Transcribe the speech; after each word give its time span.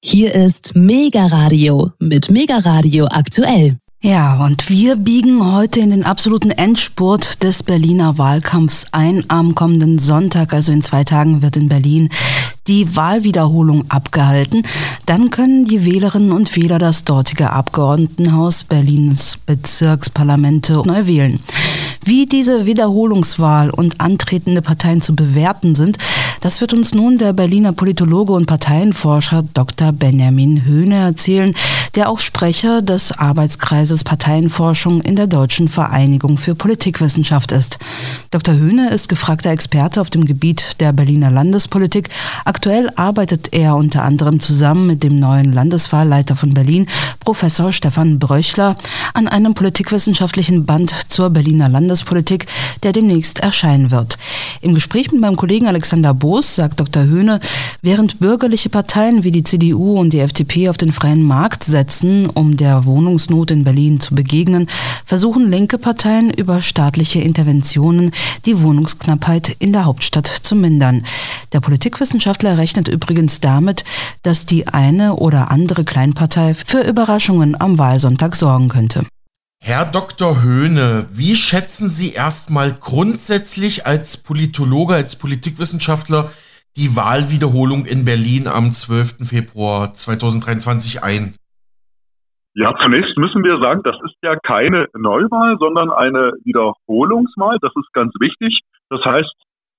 Hier 0.00 0.32
ist 0.32 0.76
Mega 0.76 1.26
Radio 1.26 1.90
mit 1.98 2.30
Mega 2.30 2.58
Radio 2.58 3.06
aktuell. 3.06 3.78
Ja, 4.00 4.44
und 4.44 4.70
wir 4.70 4.94
biegen 4.94 5.52
heute 5.52 5.80
in 5.80 5.90
den 5.90 6.04
absoluten 6.04 6.52
Endspurt 6.52 7.42
des 7.42 7.64
Berliner 7.64 8.16
Wahlkampfs 8.16 8.86
ein. 8.92 9.24
Am 9.26 9.56
kommenden 9.56 9.98
Sonntag, 9.98 10.52
also 10.52 10.70
in 10.70 10.82
zwei 10.82 11.02
Tagen, 11.02 11.42
wird 11.42 11.56
in 11.56 11.68
Berlin 11.68 12.10
die 12.68 12.94
Wahlwiederholung 12.94 13.90
abgehalten. 13.90 14.62
Dann 15.06 15.30
können 15.30 15.64
die 15.64 15.84
Wählerinnen 15.84 16.30
und 16.30 16.54
Wähler 16.54 16.78
das 16.78 17.02
dortige 17.02 17.50
Abgeordnetenhaus 17.50 18.62
Berlins 18.62 19.36
Bezirksparlamente 19.46 20.80
neu 20.86 21.08
wählen. 21.08 21.40
Wie 22.04 22.26
diese 22.26 22.66
Wiederholungswahl 22.66 23.70
und 23.70 24.00
antretende 24.00 24.62
Parteien 24.62 25.02
zu 25.02 25.14
bewerten 25.14 25.74
sind, 25.74 25.98
das 26.40 26.60
wird 26.60 26.72
uns 26.72 26.94
nun 26.94 27.18
der 27.18 27.32
Berliner 27.32 27.72
Politologe 27.72 28.32
und 28.32 28.46
Parteienforscher 28.46 29.44
Dr. 29.54 29.92
Benjamin 29.92 30.64
Höhne 30.64 30.96
erzählen, 30.96 31.54
der 31.96 32.08
auch 32.08 32.20
Sprecher 32.20 32.80
des 32.80 33.10
Arbeitskreises 33.10 34.04
Parteienforschung 34.04 35.00
in 35.00 35.16
der 35.16 35.26
Deutschen 35.26 35.68
Vereinigung 35.68 36.38
für 36.38 36.54
Politikwissenschaft 36.54 37.50
ist. 37.50 37.78
Dr. 38.30 38.54
Höhne 38.54 38.90
ist 38.90 39.08
gefragter 39.08 39.50
Experte 39.50 40.00
auf 40.00 40.10
dem 40.10 40.24
Gebiet 40.24 40.80
der 40.80 40.92
Berliner 40.92 41.30
Landespolitik. 41.30 42.10
Aktuell 42.44 42.90
arbeitet 42.94 43.52
er 43.52 43.74
unter 43.74 44.04
anderem 44.04 44.38
zusammen 44.38 44.86
mit 44.86 45.02
dem 45.02 45.18
neuen 45.18 45.52
Landeswahlleiter 45.52 46.36
von 46.36 46.54
Berlin, 46.54 46.86
Professor 47.20 47.72
Stefan 47.72 48.18
Bröchler, 48.18 48.76
an 49.14 49.26
einem 49.26 49.54
politikwissenschaftlichen 49.54 50.66
Band 50.66 50.94
zur 51.08 51.30
Berliner 51.30 51.68
Landespolitik, 51.68 51.87
der 52.82 52.92
demnächst 52.92 53.40
erscheinen 53.40 53.90
wird. 53.90 54.18
Im 54.60 54.74
Gespräch 54.74 55.10
mit 55.12 55.20
meinem 55.20 55.36
Kollegen 55.36 55.68
Alexander 55.68 56.14
Boos 56.14 56.54
sagt 56.56 56.80
Dr. 56.80 57.04
Höhne, 57.04 57.40
während 57.82 58.20
bürgerliche 58.20 58.68
Parteien 58.68 59.24
wie 59.24 59.30
die 59.30 59.44
CDU 59.44 59.98
und 59.98 60.12
die 60.12 60.20
FDP 60.20 60.68
auf 60.68 60.76
den 60.76 60.92
freien 60.92 61.22
Markt 61.22 61.64
setzen, 61.64 62.28
um 62.28 62.56
der 62.56 62.84
Wohnungsnot 62.84 63.50
in 63.50 63.64
Berlin 63.64 64.00
zu 64.00 64.14
begegnen, 64.14 64.68
versuchen 65.04 65.50
linke 65.50 65.78
Parteien 65.78 66.30
über 66.30 66.60
staatliche 66.60 67.20
Interventionen 67.20 68.10
die 68.46 68.62
Wohnungsknappheit 68.62 69.56
in 69.58 69.72
der 69.72 69.84
Hauptstadt 69.84 70.26
zu 70.26 70.54
mindern. 70.54 71.04
Der 71.52 71.60
Politikwissenschaftler 71.60 72.58
rechnet 72.58 72.88
übrigens 72.88 73.40
damit, 73.40 73.84
dass 74.22 74.46
die 74.46 74.68
eine 74.68 75.16
oder 75.16 75.50
andere 75.50 75.84
Kleinpartei 75.84 76.54
für 76.54 76.80
Überraschungen 76.80 77.58
am 77.60 77.78
Wahlsonntag 77.78 78.36
sorgen 78.36 78.68
könnte. 78.68 79.04
Herr 79.60 79.84
Dr. 79.84 80.42
Höhne, 80.42 81.06
wie 81.12 81.34
schätzen 81.34 81.90
Sie 81.90 82.14
erstmal 82.14 82.72
grundsätzlich 82.72 83.86
als 83.86 84.22
Politologe, 84.22 84.94
als 84.94 85.18
Politikwissenschaftler 85.18 86.30
die 86.76 86.96
Wahlwiederholung 86.96 87.84
in 87.84 88.04
Berlin 88.04 88.46
am 88.46 88.70
12. 88.70 89.28
Februar 89.28 89.92
2023 89.92 91.02
ein? 91.02 91.34
Ja, 92.54 92.74
zunächst 92.80 93.16
müssen 93.18 93.44
wir 93.44 93.58
sagen, 93.58 93.82
das 93.84 93.96
ist 94.04 94.16
ja 94.22 94.36
keine 94.36 94.88
Neuwahl, 94.96 95.58
sondern 95.58 95.90
eine 95.90 96.32
Wiederholungswahl. 96.44 97.58
Das 97.60 97.72
ist 97.76 97.92
ganz 97.92 98.12
wichtig. 98.20 98.60
Das 98.90 99.04
heißt, 99.04 99.32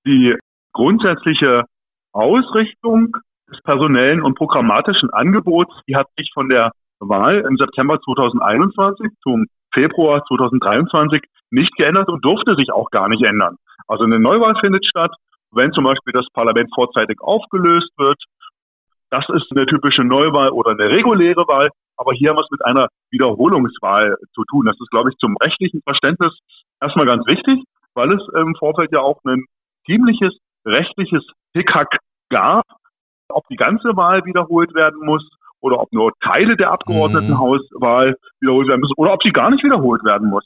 die 0.06 0.34
grundsätzliche 0.72 1.64
Ausrichtung 2.12 3.16
des 3.50 3.60
personellen 3.62 4.22
und 4.22 4.34
programmatischen 4.34 5.10
Angebots, 5.10 5.74
die 5.88 5.96
hat 5.96 6.06
sich 6.16 6.30
von 6.32 6.48
der 6.48 6.72
Wahl 7.00 7.44
im 7.48 7.56
September 7.56 8.00
2021 8.00 9.08
zum 9.22 9.46
Februar 9.72 10.24
2023 10.26 11.22
nicht 11.50 11.74
geändert 11.76 12.08
und 12.08 12.24
durfte 12.24 12.54
sich 12.54 12.72
auch 12.72 12.90
gar 12.90 13.08
nicht 13.08 13.22
ändern. 13.22 13.56
Also 13.88 14.04
eine 14.04 14.20
Neuwahl 14.20 14.54
findet 14.60 14.86
statt, 14.86 15.12
wenn 15.52 15.72
zum 15.72 15.84
Beispiel 15.84 16.12
das 16.12 16.26
Parlament 16.32 16.70
vorzeitig 16.74 17.20
aufgelöst 17.20 17.90
wird. 17.98 18.22
Das 19.10 19.24
ist 19.30 19.50
eine 19.50 19.66
typische 19.66 20.04
Neuwahl 20.04 20.50
oder 20.50 20.70
eine 20.70 20.88
reguläre 20.88 21.46
Wahl. 21.48 21.68
Aber 21.96 22.12
hier 22.12 22.30
haben 22.30 22.36
wir 22.36 22.44
es 22.44 22.50
mit 22.50 22.64
einer 22.64 22.88
Wiederholungswahl 23.10 24.16
zu 24.32 24.44
tun. 24.44 24.66
Das 24.66 24.76
ist, 24.80 24.90
glaube 24.90 25.10
ich, 25.10 25.16
zum 25.18 25.36
rechtlichen 25.42 25.82
Verständnis 25.82 26.32
erstmal 26.80 27.06
ganz 27.06 27.26
wichtig, 27.26 27.62
weil 27.94 28.12
es 28.12 28.22
im 28.36 28.54
Vorfeld 28.56 28.92
ja 28.92 29.00
auch 29.00 29.18
ein 29.24 29.44
ziemliches 29.84 30.38
rechtliches 30.64 31.26
Hickhack 31.52 31.98
gab, 32.30 32.64
ob 33.28 33.46
die 33.48 33.56
ganze 33.56 33.96
Wahl 33.96 34.24
wiederholt 34.24 34.74
werden 34.74 35.04
muss 35.04 35.28
oder 35.60 35.80
ob 35.80 35.92
nur 35.92 36.12
Teile 36.22 36.56
der 36.56 36.72
Abgeordnetenhauswahl 36.72 38.16
wiederholt 38.40 38.68
werden 38.68 38.80
müssen 38.80 38.94
oder 38.96 39.12
ob 39.12 39.22
sie 39.22 39.32
gar 39.32 39.50
nicht 39.50 39.64
wiederholt 39.64 40.04
werden 40.04 40.28
muss. 40.30 40.44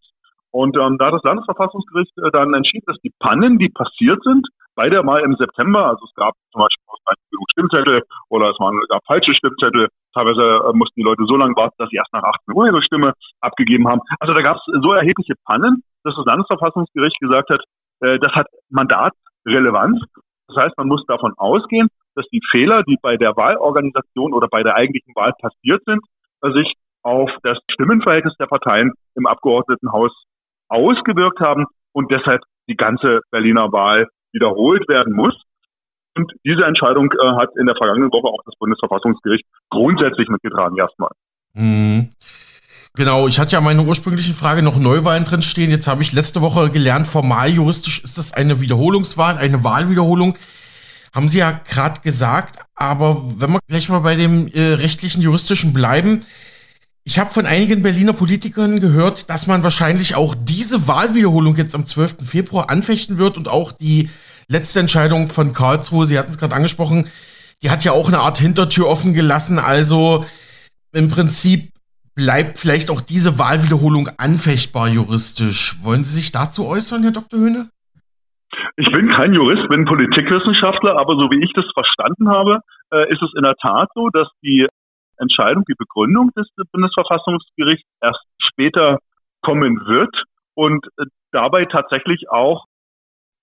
Und 0.51 0.77
ähm, 0.77 0.99
da 0.99 1.07
hat 1.07 1.15
das 1.15 1.25
Landesverfassungsgericht 1.25 2.17
äh, 2.19 2.31
dann 2.31 2.55
entschieden, 2.55 2.85
dass 2.87 3.01
die 3.03 3.13
Pannen, 3.19 3.59
die 3.59 3.71
passiert 3.71 4.23
sind, 4.23 4.47
bei 4.77 4.89
der 4.89 5.05
Wahl 5.07 5.23
im 5.23 5.35
September, 5.35 5.87
also 5.87 6.05
es 6.05 6.15
gab 6.15 6.35
zum 6.53 6.63
Beispiel 6.63 6.85
genug 7.31 7.47
Stimmzettel 7.51 8.03
oder 8.29 8.51
es 8.51 8.59
waren 8.61 8.79
gab 8.89 9.03
falsche 9.07 9.35
Stimmzettel, 9.35 9.89
teilweise 10.15 10.43
äh, 10.43 10.73
mussten 10.73 11.01
die 11.01 11.07
Leute 11.07 11.25
so 11.27 11.37
lange 11.37 11.57
warten, 11.57 11.75
dass 11.79 11.91
sie 11.91 11.97
erst 11.97 12.13
nach 12.13 12.23
18 12.23 12.55
Uhr 12.55 12.67
ihre 12.67 12.83
Stimme 12.83 13.15
abgegeben 13.41 13.89
haben. 13.89 14.01
Also 14.21 14.33
da 14.35 14.43
gab 14.43 14.57
es 14.57 14.63
so 14.83 14.93
erhebliche 14.93 15.35
Pannen, 15.45 15.83
dass 16.05 16.15
das 16.15 16.25
Landesverfassungsgericht 16.25 17.19
gesagt 17.19 17.51
hat, 17.51 17.63
äh, 18.01 18.19
das 18.19 18.33
hat 18.33 18.47
Mandatsrelevanz. 18.71 20.03
Das 20.49 20.57
heißt, 20.57 20.79
man 20.79 20.89
muss 20.89 21.05
davon 21.07 21.33
ausgehen, 21.37 21.89
dass 22.15 22.27
die 22.33 22.41
Fehler, 22.51 22.83
die 22.83 22.99
bei 23.01 23.17
der 23.17 23.37
Wahlorganisation 23.37 24.33
oder 24.33 24.49
bei 24.49 24.63
der 24.63 24.75
eigentlichen 24.75 25.15
Wahl 25.15 25.33
passiert 25.41 25.83
sind, 25.85 26.03
sich 26.53 26.75
auf 27.03 27.31
das 27.43 27.59
Stimmenverhältnis 27.73 28.35
der 28.39 28.47
Parteien 28.47 28.93
im 29.15 29.27
Abgeordnetenhaus 29.27 30.13
ausgewirkt 30.69 31.41
haben 31.41 31.67
und 31.93 32.11
deshalb 32.11 32.43
die 32.69 32.77
ganze 32.77 33.21
Berliner 33.31 33.73
Wahl 33.73 34.09
wiederholt 34.33 34.89
werden 34.89 35.15
muss. 35.15 35.35
Und 36.17 36.33
diese 36.45 36.65
Entscheidung 36.65 37.13
äh, 37.13 37.37
hat 37.37 37.51
in 37.59 37.67
der 37.67 37.77
vergangenen 37.77 38.11
Woche 38.11 38.29
auch 38.29 38.43
das 38.45 38.55
Bundesverfassungsgericht 38.59 39.45
grundsätzlich 39.71 40.29
mitgetragen 40.29 40.77
erstmal. 40.77 41.11
Mhm. 41.55 42.11
Genau, 42.97 43.27
ich 43.27 43.41
hatte 43.41 43.57
ja 43.57 43.61
meine 43.61 43.83
ursprüngliche 43.83 44.35
Frage 44.35 44.63
noch 44.63 44.79
Neuwahlen 44.79 45.25
drin 45.25 45.43
stehen. 45.43 45.71
Jetzt 45.71 45.89
habe 45.89 46.03
ich 46.03 46.13
letzte 46.13 46.41
Woche 46.43 46.71
gelernt, 46.71 47.09
formal 47.09 47.51
juristisch 47.51 48.05
ist 48.05 48.19
das 48.19 48.33
eine 48.33 48.61
Wiederholungswahl, 48.61 49.37
eine 49.37 49.65
Wahlwiederholung. 49.65 50.37
Haben 51.15 51.29
Sie 51.29 51.39
ja 51.39 51.61
gerade 51.69 52.01
gesagt. 52.01 52.59
Aber 52.75 53.23
wenn 53.39 53.53
wir 53.53 53.61
gleich 53.69 53.89
mal 53.89 54.01
bei 54.01 54.17
dem 54.17 54.49
äh, 54.49 54.75
rechtlichen, 54.75 55.23
juristischen 55.23 55.73
bleiben, 55.73 56.21
ich 57.05 57.19
habe 57.19 57.31
von 57.31 57.47
einigen 57.47 57.83
Berliner 57.83 58.15
Politikern 58.15 58.81
gehört, 58.81 59.31
dass 59.31 59.47
man 59.47 59.63
wahrscheinlich 59.63 60.17
auch 60.17 60.35
diese 60.35 60.89
Wahlwiederholung 60.89 61.55
jetzt 61.57 61.75
am 61.75 61.87
12. 61.87 62.17
Februar 62.25 62.71
anfechten 62.71 63.19
wird 63.19 63.37
und 63.37 63.47
auch 63.47 63.73
die 63.73 64.11
letzte 64.49 64.81
Entscheidung 64.81 65.29
von 65.29 65.53
Karlsruhe, 65.53 66.07
Sie 66.07 66.19
hatten 66.19 66.31
es 66.31 66.39
gerade 66.39 66.55
angesprochen, 66.55 67.09
die 67.63 67.71
hat 67.71 67.85
ja 67.85 67.93
auch 67.93 68.09
eine 68.09 68.21
Art 68.21 68.39
Hintertür 68.39 68.89
offen 68.89 69.15
gelassen. 69.15 69.59
Also 69.59 70.25
im 70.93 71.09
Prinzip 71.09 71.71
bleibt 72.15 72.59
vielleicht 72.59 72.91
auch 72.91 73.01
diese 73.01 73.39
Wahlwiederholung 73.39 74.09
anfechtbar 74.17 74.89
juristisch. 74.89 75.77
Wollen 75.83 76.05
Sie 76.05 76.15
sich 76.15 76.33
dazu 76.33 76.67
äußern, 76.67 77.03
Herr 77.03 77.13
Dr. 77.13 77.39
Höhne? 77.39 77.69
Ich 78.77 78.91
bin 78.91 79.09
kein 79.09 79.35
Jurist, 79.35 79.69
bin 79.69 79.85
Politikwissenschaftler, 79.85 80.97
aber 80.99 81.15
so 81.17 81.31
wie 81.31 81.43
ich 81.43 81.53
das 81.53 81.67
verstanden 81.75 82.29
habe, 82.29 82.61
äh, 82.93 83.13
ist 83.13 83.23
es 83.23 83.33
in 83.37 83.43
der 83.43 83.57
Tat 83.57 83.89
so, 83.95 84.09
dass 84.09 84.29
die 84.43 84.67
Entscheidung, 85.19 85.65
die 85.69 85.77
Begründung 85.79 86.31
des 86.37 86.49
Bundesverfassungsgerichts 86.73 87.89
erst 88.03 88.25
später 88.39 88.99
kommen 89.43 89.87
wird 89.87 90.25
und 90.55 90.87
äh, 90.99 91.05
dabei 91.33 91.67
tatsächlich 91.67 92.31
auch 92.31 92.65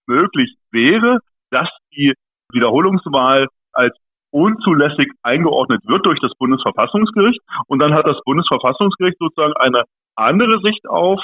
möglich 0.07 0.55
wäre, 0.71 1.19
dass 1.51 1.69
die 1.93 2.13
Wiederholungswahl 2.51 3.47
als 3.73 3.95
unzulässig 4.31 5.11
eingeordnet 5.23 5.81
wird 5.85 6.05
durch 6.05 6.19
das 6.21 6.31
Bundesverfassungsgericht. 6.37 7.39
Und 7.67 7.79
dann 7.79 7.93
hat 7.93 8.07
das 8.07 8.17
Bundesverfassungsgericht 8.25 9.17
sozusagen 9.19 9.53
eine 9.57 9.83
andere 10.15 10.59
Sicht 10.61 10.87
auf 10.87 11.21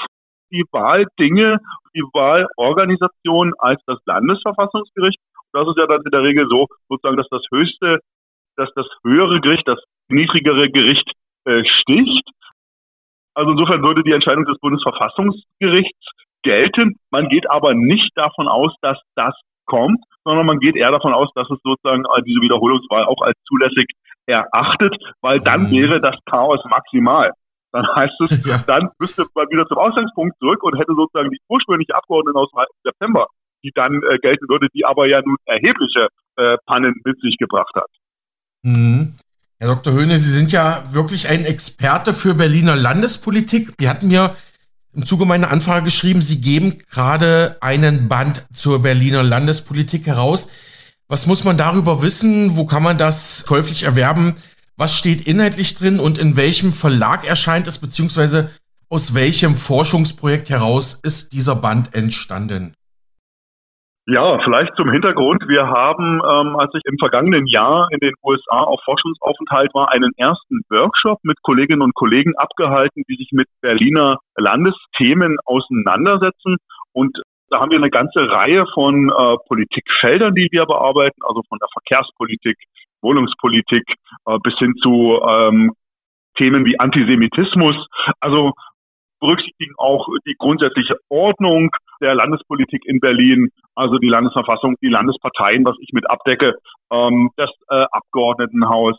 die 0.50 0.64
Wahldinge, 0.72 1.58
die 1.94 2.02
Wahlorganisation 2.12 3.52
als 3.58 3.82
das 3.86 3.98
Landesverfassungsgericht. 4.06 5.18
Das 5.52 5.66
ist 5.66 5.78
ja 5.78 5.86
dann 5.86 6.02
in 6.04 6.10
der 6.10 6.22
Regel 6.22 6.46
so, 6.48 6.66
sozusagen, 6.88 7.16
dass 7.16 7.28
das 7.30 7.42
höchste, 7.50 8.00
dass 8.56 8.70
das 8.74 8.86
höhere 9.04 9.40
Gericht, 9.40 9.66
das 9.66 9.82
niedrigere 10.08 10.70
Gericht 10.70 11.10
äh, 11.44 11.62
sticht. 11.64 12.28
Also 13.34 13.52
insofern 13.52 13.82
würde 13.82 14.02
die 14.02 14.12
Entscheidung 14.12 14.44
des 14.44 14.58
Bundesverfassungsgerichts 14.58 16.06
gelten. 16.42 16.96
Man 17.10 17.28
geht 17.28 17.48
aber 17.50 17.74
nicht 17.74 18.10
davon 18.16 18.48
aus, 18.48 18.74
dass 18.82 18.98
das 19.14 19.34
kommt, 19.66 20.02
sondern 20.24 20.46
man 20.46 20.58
geht 20.58 20.76
eher 20.76 20.90
davon 20.90 21.12
aus, 21.12 21.30
dass 21.34 21.48
es 21.50 21.58
sozusagen 21.62 22.04
diese 22.26 22.40
Wiederholungswahl 22.40 23.04
auch 23.04 23.20
als 23.22 23.38
zulässig 23.46 23.86
erachtet, 24.26 24.94
weil 25.20 25.40
dann 25.40 25.64
mhm. 25.64 25.70
wäre 25.70 26.00
das 26.00 26.18
Chaos 26.24 26.60
maximal. 26.68 27.32
Dann 27.72 27.86
heißt 27.94 28.14
es, 28.28 28.44
ja. 28.46 28.58
dann 28.66 28.90
müsste 28.98 29.26
man 29.34 29.46
wieder 29.50 29.66
zum 29.66 29.78
Ausgangspunkt 29.78 30.38
zurück 30.38 30.62
und 30.62 30.78
hätte 30.78 30.94
sozusagen 30.94 31.30
die 31.30 31.40
ursprüngliche 31.48 31.94
Abgeordnetenauswahl 31.94 32.66
im 32.68 32.90
September, 32.90 33.26
die 33.62 33.72
dann 33.74 34.00
äh, 34.10 34.18
gelten 34.18 34.48
würde, 34.48 34.68
die 34.74 34.84
aber 34.84 35.06
ja 35.06 35.20
nun 35.24 35.36
erhebliche 35.44 36.08
äh, 36.36 36.56
Pannen 36.66 36.94
mit 37.04 37.20
sich 37.20 37.36
gebracht 37.38 37.74
hat. 37.74 37.90
Mhm. 38.62 39.14
Herr 39.60 39.74
Dr. 39.74 39.92
Höhne, 39.92 40.18
Sie 40.18 40.30
sind 40.30 40.52
ja 40.52 40.84
wirklich 40.92 41.28
ein 41.28 41.44
Experte 41.44 42.12
für 42.12 42.34
Berliner 42.34 42.76
Landespolitik. 42.76 43.72
Sie 43.80 43.88
hatten 43.88 44.06
mir 44.06 44.36
im 44.94 45.04
Zuge 45.04 45.26
meiner 45.26 45.50
Anfrage 45.50 45.84
geschrieben, 45.84 46.22
Sie 46.22 46.40
geben 46.40 46.76
gerade 46.90 47.56
einen 47.60 48.08
Band 48.08 48.46
zur 48.52 48.82
Berliner 48.82 49.24
Landespolitik 49.24 50.06
heraus. 50.06 50.48
Was 51.08 51.26
muss 51.26 51.42
man 51.42 51.56
darüber 51.56 52.02
wissen? 52.02 52.56
Wo 52.56 52.66
kann 52.66 52.82
man 52.82 52.98
das 52.98 53.46
käuflich 53.46 53.82
erwerben? 53.82 54.34
Was 54.78 54.96
steht 54.96 55.26
inhaltlich 55.26 55.74
drin 55.74 55.98
und 55.98 56.18
in 56.18 56.36
welchem 56.36 56.70
Verlag 56.70 57.28
erscheint 57.28 57.66
es, 57.66 57.80
beziehungsweise 57.80 58.50
aus 58.88 59.12
welchem 59.12 59.56
Forschungsprojekt 59.56 60.50
heraus 60.50 61.00
ist 61.02 61.32
dieser 61.32 61.56
Band 61.56 61.96
entstanden? 61.96 62.74
Ja, 64.06 64.38
vielleicht 64.44 64.74
zum 64.76 64.88
Hintergrund. 64.90 65.42
Wir 65.48 65.66
haben, 65.66 66.22
ähm, 66.22 66.56
als 66.56 66.70
ich 66.74 66.82
im 66.86 66.96
vergangenen 66.96 67.48
Jahr 67.48 67.88
in 67.90 67.98
den 67.98 68.14
USA 68.22 68.62
auf 68.62 68.80
Forschungsaufenthalt 68.84 69.74
war, 69.74 69.90
einen 69.90 70.12
ersten 70.16 70.60
Workshop 70.70 71.18
mit 71.24 71.42
Kolleginnen 71.42 71.82
und 71.82 71.94
Kollegen 71.94 72.34
abgehalten, 72.36 73.02
die 73.08 73.16
sich 73.16 73.30
mit 73.32 73.48
Berliner 73.60 74.20
Landesthemen 74.36 75.38
auseinandersetzen. 75.44 76.56
Und 76.92 77.18
da 77.50 77.58
haben 77.58 77.70
wir 77.70 77.78
eine 77.78 77.90
ganze 77.90 78.30
Reihe 78.30 78.64
von 78.72 79.10
äh, 79.10 79.36
Politikfeldern, 79.48 80.34
die 80.36 80.48
wir 80.52 80.66
bearbeiten, 80.66 81.20
also 81.26 81.42
von 81.48 81.58
der 81.58 81.68
Verkehrspolitik, 81.72 82.56
Wohnungspolitik 83.02 83.84
äh, 84.26 84.38
bis 84.42 84.56
hin 84.58 84.74
zu 84.82 85.20
ähm, 85.22 85.72
Themen 86.36 86.64
wie 86.64 86.78
Antisemitismus. 86.78 87.76
Also 88.20 88.52
berücksichtigen 89.20 89.74
auch 89.76 90.06
die 90.26 90.36
grundsätzliche 90.38 90.96
Ordnung 91.08 91.70
der 92.00 92.14
Landespolitik 92.14 92.84
in 92.86 93.00
Berlin, 93.00 93.48
also 93.74 93.98
die 93.98 94.08
Landesverfassung, 94.08 94.76
die 94.80 94.88
Landesparteien, 94.88 95.64
was 95.64 95.76
ich 95.80 95.90
mit 95.92 96.08
abdecke, 96.08 96.54
ähm, 96.92 97.30
das 97.36 97.50
äh, 97.68 97.84
Abgeordnetenhaus, 97.90 98.96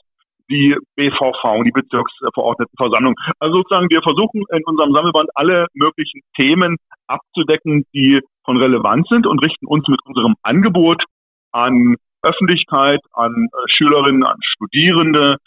die 0.50 0.75
BVV, 0.96 1.63
die 1.63 1.72
Bezirksverordnetenversammlung. 1.72 3.16
Also 3.40 3.57
sozusagen, 3.57 3.90
wir 3.90 4.01
versuchen 4.01 4.44
in 4.51 4.63
unserem 4.66 4.94
Sammelband 4.94 5.30
alle 5.36 5.68
möglichen 5.74 6.22
Themen 6.36 6.78
abzudecken, 7.07 7.86
die 7.94 8.19
von 8.44 8.57
Relevanz 8.57 9.07
sind 9.10 9.28
und 9.28 9.40
richten 9.40 9.68
uns 9.68 9.88
mit 9.88 10.00
unserem 10.06 10.36
Angebot 10.42 11.04
an 11.51 11.96
Öffentlichkeit, 12.21 13.00
an 13.13 13.48
äh, 13.51 13.71
Schülerinnen, 13.75 14.24
an 14.24 14.38
Studierende, 14.42 15.38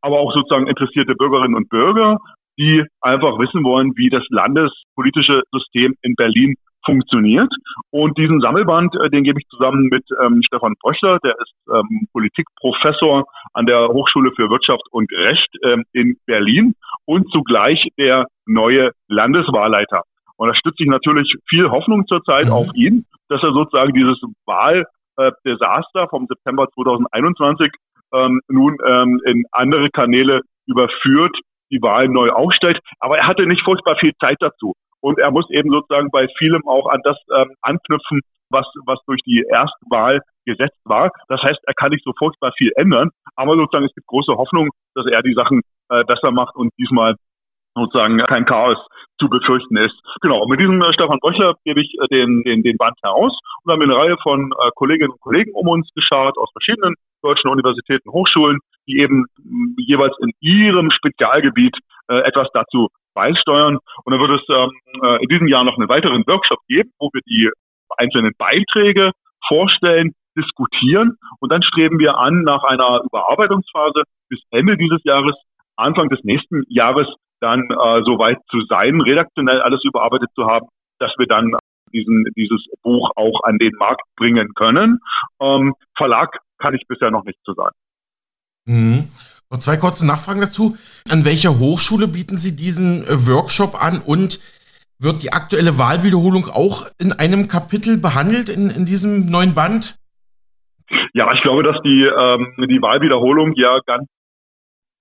aber 0.00 0.20
auch 0.20 0.32
sozusagen 0.34 0.66
interessierte 0.66 1.14
Bürgerinnen 1.14 1.54
und 1.54 1.68
Bürger 1.68 2.18
die 2.58 2.84
einfach 3.00 3.38
wissen 3.38 3.64
wollen, 3.64 3.92
wie 3.96 4.10
das 4.10 4.22
landespolitische 4.28 5.42
System 5.52 5.94
in 6.02 6.14
Berlin 6.14 6.54
funktioniert. 6.84 7.50
Und 7.90 8.18
diesen 8.18 8.40
Sammelband, 8.40 8.94
äh, 8.96 9.08
den 9.08 9.24
gebe 9.24 9.40
ich 9.40 9.48
zusammen 9.48 9.88
mit 9.88 10.04
ähm, 10.22 10.42
Stefan 10.46 10.74
Bröchler, 10.80 11.18
der 11.24 11.32
ist 11.40 11.54
ähm, 11.72 12.06
Politikprofessor 12.12 13.24
an 13.54 13.66
der 13.66 13.88
Hochschule 13.88 14.32
für 14.36 14.50
Wirtschaft 14.50 14.82
und 14.90 15.10
Recht 15.12 15.48
ähm, 15.64 15.84
in 15.92 16.16
Berlin 16.26 16.74
und 17.06 17.30
zugleich 17.30 17.88
der 17.98 18.26
neue 18.46 18.90
Landeswahlleiter. 19.08 20.02
Und 20.36 20.48
da 20.48 20.54
stütze 20.54 20.82
ich 20.82 20.88
natürlich 20.88 21.34
viel 21.48 21.70
Hoffnung 21.70 22.06
zurzeit 22.06 22.46
mhm. 22.46 22.52
auf 22.52 22.74
ihn, 22.74 23.06
dass 23.28 23.42
er 23.42 23.52
sozusagen 23.52 23.94
dieses 23.94 24.20
Wahldesaster 24.44 24.93
äh, 25.16 26.06
vom 26.10 26.26
September 26.26 26.66
2021 26.74 27.72
ähm, 28.12 28.40
nun 28.48 28.76
ähm, 28.86 29.20
in 29.24 29.44
andere 29.52 29.90
Kanäle 29.90 30.42
überführt 30.66 31.36
die 31.70 31.82
Wahl 31.82 32.08
neu 32.08 32.30
aufstellt. 32.30 32.78
Aber 33.00 33.18
er 33.18 33.26
hatte 33.26 33.46
nicht 33.46 33.64
furchtbar 33.64 33.96
viel 33.96 34.12
Zeit 34.20 34.36
dazu. 34.40 34.74
Und 35.00 35.18
er 35.18 35.30
muss 35.30 35.50
eben 35.50 35.70
sozusagen 35.70 36.10
bei 36.10 36.28
vielem 36.38 36.66
auch 36.66 36.88
an 36.88 37.00
das 37.04 37.18
ähm, 37.34 37.54
anknüpfen, 37.62 38.20
was, 38.50 38.66
was 38.86 38.98
durch 39.06 39.20
die 39.26 39.44
Erstwahl 39.50 40.20
gesetzt 40.46 40.80
war. 40.84 41.10
Das 41.28 41.42
heißt, 41.42 41.58
er 41.66 41.74
kann 41.74 41.90
nicht 41.90 42.04
so 42.04 42.12
furchtbar 42.18 42.52
viel 42.56 42.72
ändern. 42.76 43.10
Aber 43.36 43.56
sozusagen 43.56 43.86
es 43.86 43.94
gibt 43.94 44.06
große 44.06 44.32
Hoffnung, 44.36 44.70
dass 44.94 45.06
er 45.06 45.22
die 45.22 45.34
Sachen 45.34 45.62
äh, 45.90 46.04
besser 46.04 46.30
macht 46.30 46.54
und 46.56 46.70
diesmal 46.78 47.16
sozusagen 47.74 48.18
kein 48.18 48.44
Chaos 48.44 48.78
zu 49.18 49.28
befürchten 49.28 49.76
ist. 49.76 49.94
Genau, 50.22 50.46
mit 50.46 50.60
diesem 50.60 50.80
äh, 50.82 50.92
Stefan 50.92 51.20
Bröchler 51.20 51.54
gebe 51.64 51.80
ich 51.80 51.94
äh, 52.00 52.08
den, 52.08 52.42
den, 52.42 52.62
den 52.62 52.76
Band 52.76 52.96
heraus 53.02 53.36
und 53.62 53.72
haben 53.72 53.82
eine 53.82 53.96
Reihe 53.96 54.16
von 54.22 54.50
äh, 54.52 54.70
Kolleginnen 54.74 55.12
und 55.12 55.20
Kollegen 55.20 55.52
um 55.54 55.68
uns 55.68 55.88
geschaut 55.94 56.36
aus 56.38 56.50
verschiedenen 56.52 56.94
deutschen 57.22 57.50
Universitäten, 57.50 58.10
Hochschulen, 58.10 58.58
die 58.86 58.98
eben 58.98 59.26
mh, 59.38 59.74
jeweils 59.78 60.14
in 60.20 60.32
ihrem 60.40 60.90
Spezialgebiet 60.90 61.76
äh, 62.08 62.18
etwas 62.20 62.48
dazu 62.52 62.88
beisteuern. 63.14 63.78
Und 64.04 64.12
dann 64.12 64.20
wird 64.20 64.40
es 64.40 64.46
ähm, 64.48 64.70
äh, 65.02 65.22
in 65.22 65.28
diesem 65.28 65.48
Jahr 65.48 65.64
noch 65.64 65.78
einen 65.78 65.88
weiteren 65.88 66.24
Workshop 66.26 66.58
geben, 66.68 66.90
wo 66.98 67.08
wir 67.12 67.22
die 67.26 67.50
einzelnen 67.96 68.32
Beiträge 68.36 69.12
vorstellen, 69.46 70.12
diskutieren 70.36 71.16
und 71.38 71.52
dann 71.52 71.62
streben 71.62 72.00
wir 72.00 72.18
an, 72.18 72.42
nach 72.42 72.64
einer 72.64 73.02
Überarbeitungsphase 73.04 74.02
bis 74.28 74.40
Ende 74.50 74.76
dieses 74.76 74.98
Jahres, 75.04 75.36
Anfang 75.76 76.08
des 76.08 76.24
nächsten 76.24 76.64
Jahres 76.68 77.06
dann 77.44 77.60
äh, 77.70 78.02
so 78.04 78.18
weit 78.18 78.38
zu 78.50 78.60
sein, 78.68 79.00
redaktionell 79.00 79.60
alles 79.60 79.84
überarbeitet 79.84 80.30
zu 80.34 80.46
haben, 80.46 80.66
dass 80.98 81.12
wir 81.18 81.26
dann 81.26 81.52
diesen, 81.92 82.24
dieses 82.36 82.64
Buch 82.82 83.10
auch 83.14 83.44
an 83.44 83.58
den 83.58 83.72
Markt 83.78 84.02
bringen 84.16 84.48
können. 84.54 84.98
Ähm, 85.40 85.74
Verlag 85.96 86.38
kann 86.58 86.74
ich 86.74 86.86
bisher 86.88 87.10
noch 87.10 87.24
nicht 87.24 87.38
zu 87.44 87.52
sagen. 87.52 87.76
Mhm. 88.66 89.08
Noch 89.50 89.58
zwei 89.58 89.76
kurze 89.76 90.06
Nachfragen 90.06 90.40
dazu. 90.40 90.76
An 91.10 91.24
welcher 91.24 91.58
Hochschule 91.58 92.08
bieten 92.08 92.38
Sie 92.38 92.56
diesen 92.56 93.04
äh, 93.04 93.28
Workshop 93.28 93.74
an 93.80 94.00
und 94.00 94.40
wird 94.98 95.22
die 95.22 95.32
aktuelle 95.32 95.78
Wahlwiederholung 95.78 96.46
auch 96.46 96.86
in 96.98 97.12
einem 97.12 97.46
Kapitel 97.48 98.00
behandelt 98.00 98.48
in, 98.48 98.70
in 98.70 98.86
diesem 98.86 99.26
neuen 99.26 99.54
Band? 99.54 99.96
Ja, 101.12 101.32
ich 101.32 101.42
glaube, 101.42 101.62
dass 101.62 101.76
die, 101.82 102.04
ähm, 102.04 102.54
die 102.58 102.80
Wahlwiederholung 102.80 103.52
ja 103.56 103.78
ganz 103.86 104.08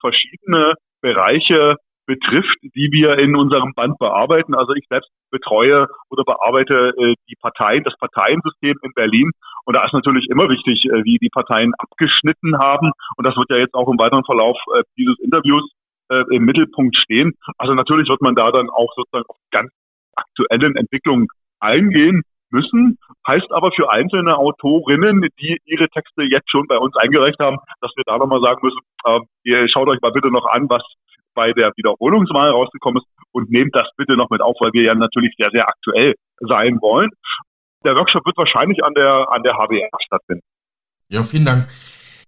verschiedene 0.02 0.74
Bereiche 1.02 1.78
betrifft, 2.06 2.58
die 2.62 2.90
wir 2.92 3.18
in 3.20 3.36
unserem 3.36 3.74
Band 3.74 3.98
bearbeiten. 3.98 4.56
Also 4.56 4.74
ich 4.74 4.86
selbst 4.90 5.10
betreue 5.32 5.88
oder 6.10 6.24
bearbeite 6.24 6.94
äh, 6.98 7.16
die 7.30 7.36
Parteien, 7.40 7.84
das 7.84 7.98
Parteiensystem 7.98 8.76
in 8.82 8.92
Berlin. 8.94 9.32
Und 9.66 9.76
da 9.76 9.86
ist 9.86 9.94
natürlich 9.94 10.28
immer 10.30 10.50
wichtig, 10.50 10.86
äh, 10.86 11.04
wie 11.04 11.18
die 11.18 11.30
Parteien 11.30 11.74
abgeschnitten 11.78 12.58
haben. 12.58 12.92
Und 13.18 13.26
das 13.26 13.36
wird 13.36 13.50
ja 13.50 13.58
jetzt 13.58 13.74
auch 13.74 13.90
im 13.90 13.98
weiteren 13.98 14.26
Verlauf 14.26 14.58
äh, 14.76 14.84
dieses 14.98 15.18
Interviews 15.20 15.64
äh, 16.10 16.24
im 16.32 16.44
Mittelpunkt 16.44 16.96
stehen. 16.98 17.34
Also 17.58 17.74
natürlich 17.74 18.10
wird 18.10 18.22
man 18.22 18.36
da 18.36 18.52
dann 18.52 18.70
auch 18.70 18.94
sozusagen 18.96 19.26
auf 19.28 19.38
ganz 19.52 19.72
aktuellen 20.16 20.76
Entwicklungen 20.76 21.28
eingehen 21.60 22.24
müssen. 22.52 22.98
Heißt 23.28 23.52
aber 23.52 23.72
für 23.72 23.90
einzelne 23.90 24.38
Autorinnen, 24.38 25.28
die 25.40 25.58
ihre 25.66 25.90
Texte 25.90 26.24
jetzt 26.24 26.52
schon 26.52 26.68
bei 26.68 26.78
uns 26.78 26.96
eingereicht 26.96 27.40
haben, 27.40 27.58
dass 27.82 27.92
wir 27.96 28.04
da 28.06 28.18
nochmal 28.18 28.42
sagen 28.42 28.60
müssen, 28.62 28.80
äh, 29.06 29.20
ihr 29.44 29.68
schaut 29.70 29.88
euch 29.88 30.02
mal 30.02 30.12
bitte 30.12 30.30
noch 30.30 30.46
an, 30.46 30.70
was 30.70 30.84
bei 31.34 31.54
der 31.54 31.72
Wiederholungswahl 31.76 32.52
rausgekommen 32.52 33.02
ist 33.02 33.08
und 33.32 33.50
nehmt 33.50 33.76
das 33.76 33.88
bitte 33.98 34.16
noch 34.16 34.30
mit 34.30 34.42
auf, 34.42 34.56
weil 34.60 34.74
wir 34.74 34.84
ja 34.84 34.96
natürlich 34.96 35.34
sehr, 35.38 35.50
sehr 35.52 35.68
aktuell 35.68 36.16
sein 36.40 36.80
wollen. 36.82 37.10
Der 37.84 37.96
Workshop 37.96 38.26
wird 38.26 38.38
wahrscheinlich 38.38 38.84
an 38.84 38.94
der, 38.94 39.28
an 39.30 39.44
der 39.44 39.54
HWR 39.54 39.90
stattfinden. 40.06 40.44
Ja, 41.10 41.24
vielen 41.24 41.46
Dank. 41.46 41.68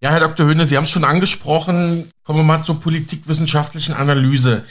Ja, 0.01 0.11
Herr 0.11 0.19
Dr. 0.19 0.45
Höhne, 0.45 0.65
Sie 0.65 0.75
haben 0.75 0.83
es 0.83 0.91
schon 0.91 1.05
angesprochen. 1.05 2.11
Kommen 2.23 2.39
wir 2.39 2.43
mal 2.43 2.63
zur 2.63 2.79
politikwissenschaftlichen 2.79 3.95
Analyse. 3.95 4.65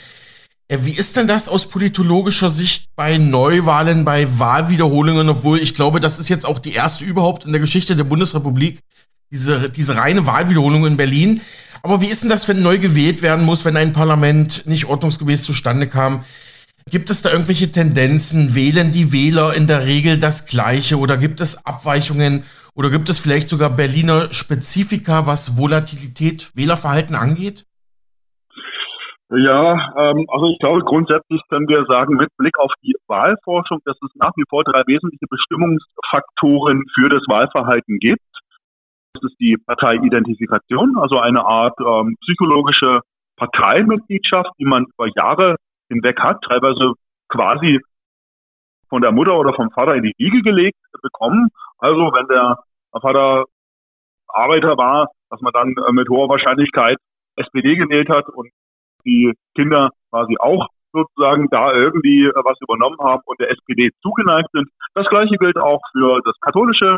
Wie 0.67 0.97
ist 0.97 1.15
denn 1.15 1.27
das 1.27 1.47
aus 1.47 1.69
politologischer 1.69 2.49
Sicht 2.49 2.89
bei 2.95 3.17
Neuwahlen, 3.17 4.03
bei 4.03 4.39
Wahlwiederholungen, 4.39 5.29
obwohl 5.29 5.59
ich 5.59 5.75
glaube, 5.75 5.99
das 5.99 6.17
ist 6.17 6.29
jetzt 6.29 6.45
auch 6.45 6.57
die 6.57 6.73
erste 6.73 7.03
überhaupt 7.03 7.45
in 7.45 7.51
der 7.51 7.61
Geschichte 7.61 7.95
der 7.95 8.03
Bundesrepublik, 8.03 8.79
diese, 9.31 9.69
diese 9.69 9.97
reine 9.97 10.25
Wahlwiederholung 10.25 10.85
in 10.85 10.97
Berlin. 10.97 11.41
Aber 11.83 12.01
wie 12.01 12.07
ist 12.07 12.23
denn 12.23 12.29
das, 12.29 12.47
wenn 12.47 12.61
neu 12.61 12.79
gewählt 12.79 13.21
werden 13.21 13.45
muss, 13.45 13.65
wenn 13.65 13.77
ein 13.77 13.93
Parlament 13.93 14.65
nicht 14.65 14.85
ordnungsgemäß 14.85 15.43
zustande 15.43 15.87
kam? 15.87 16.23
Gibt 16.91 17.09
es 17.09 17.23
da 17.23 17.31
irgendwelche 17.31 17.71
Tendenzen? 17.71 18.53
Wählen 18.53 18.91
die 18.91 19.11
Wähler 19.11 19.55
in 19.55 19.65
der 19.65 19.85
Regel 19.87 20.19
das 20.19 20.45
Gleiche 20.45 20.97
oder 20.97 21.17
gibt 21.17 21.41
es 21.41 21.65
Abweichungen 21.65 22.43
oder 22.75 22.91
gibt 22.91 23.09
es 23.09 23.19
vielleicht 23.19 23.49
sogar 23.49 23.69
Berliner 23.69 24.31
Spezifika, 24.31 25.25
was 25.25 25.57
Volatilität, 25.57 26.51
Wählerverhalten 26.55 27.15
angeht? 27.15 27.65
Ja, 29.29 29.73
ähm, 29.97 30.27
also 30.29 30.45
ich 30.51 30.59
glaube 30.59 30.81
grundsätzlich 30.81 31.41
können 31.49 31.67
wir 31.67 31.83
sagen, 31.85 32.15
mit 32.15 32.29
Blick 32.37 32.59
auf 32.59 32.71
die 32.83 32.95
Wahlforschung, 33.07 33.79
dass 33.85 33.97
es 34.03 34.11
nach 34.15 34.31
wie 34.35 34.43
vor 34.47 34.63
drei 34.63 34.83
wesentliche 34.85 35.25
Bestimmungsfaktoren 35.27 36.83
für 36.93 37.09
das 37.09 37.23
Wahlverhalten 37.27 37.97
gibt. 37.97 38.21
Das 39.15 39.31
ist 39.31 39.39
die 39.39 39.57
Parteiidentifikation, 39.65 40.97
also 40.97 41.19
eine 41.19 41.45
Art 41.45 41.75
ähm, 41.79 42.17
psychologische 42.21 42.99
Parteimitgliedschaft, 43.37 44.51
die 44.59 44.65
man 44.65 44.85
über 44.85 45.07
Jahre 45.15 45.55
hinweg 45.89 46.19
hat, 46.19 46.41
teilweise 46.43 46.93
quasi 47.29 47.79
von 48.89 49.01
der 49.01 49.11
Mutter 49.11 49.37
oder 49.37 49.53
vom 49.53 49.71
Vater 49.71 49.95
in 49.95 50.03
die 50.03 50.13
Wiege 50.17 50.41
gelegt 50.41 50.77
bekommen. 51.01 51.49
Also 51.77 52.11
wenn 52.13 52.27
der 52.27 52.59
Vater 52.91 53.45
Arbeiter 54.27 54.77
war, 54.77 55.07
dass 55.29 55.41
man 55.41 55.53
dann 55.53 55.69
äh, 55.69 55.91
mit 55.91 56.09
hoher 56.09 56.29
Wahrscheinlichkeit 56.29 56.97
SPD 57.37 57.75
gewählt 57.75 58.09
hat 58.09 58.27
und 58.29 58.49
die 59.05 59.33
Kinder 59.55 59.91
quasi 60.09 60.35
auch 60.39 60.67
sozusagen 60.91 61.47
da 61.51 61.71
irgendwie 61.73 62.25
äh, 62.25 62.41
was 62.43 62.59
übernommen 62.61 62.99
haben 62.99 63.21
und 63.25 63.39
der 63.39 63.51
SPD 63.51 63.91
zugeneigt 64.01 64.49
sind. 64.51 64.67
Das 64.93 65.07
gleiche 65.07 65.37
gilt 65.37 65.57
auch 65.57 65.81
für 65.91 66.21
das 66.25 66.35
katholische 66.41 66.97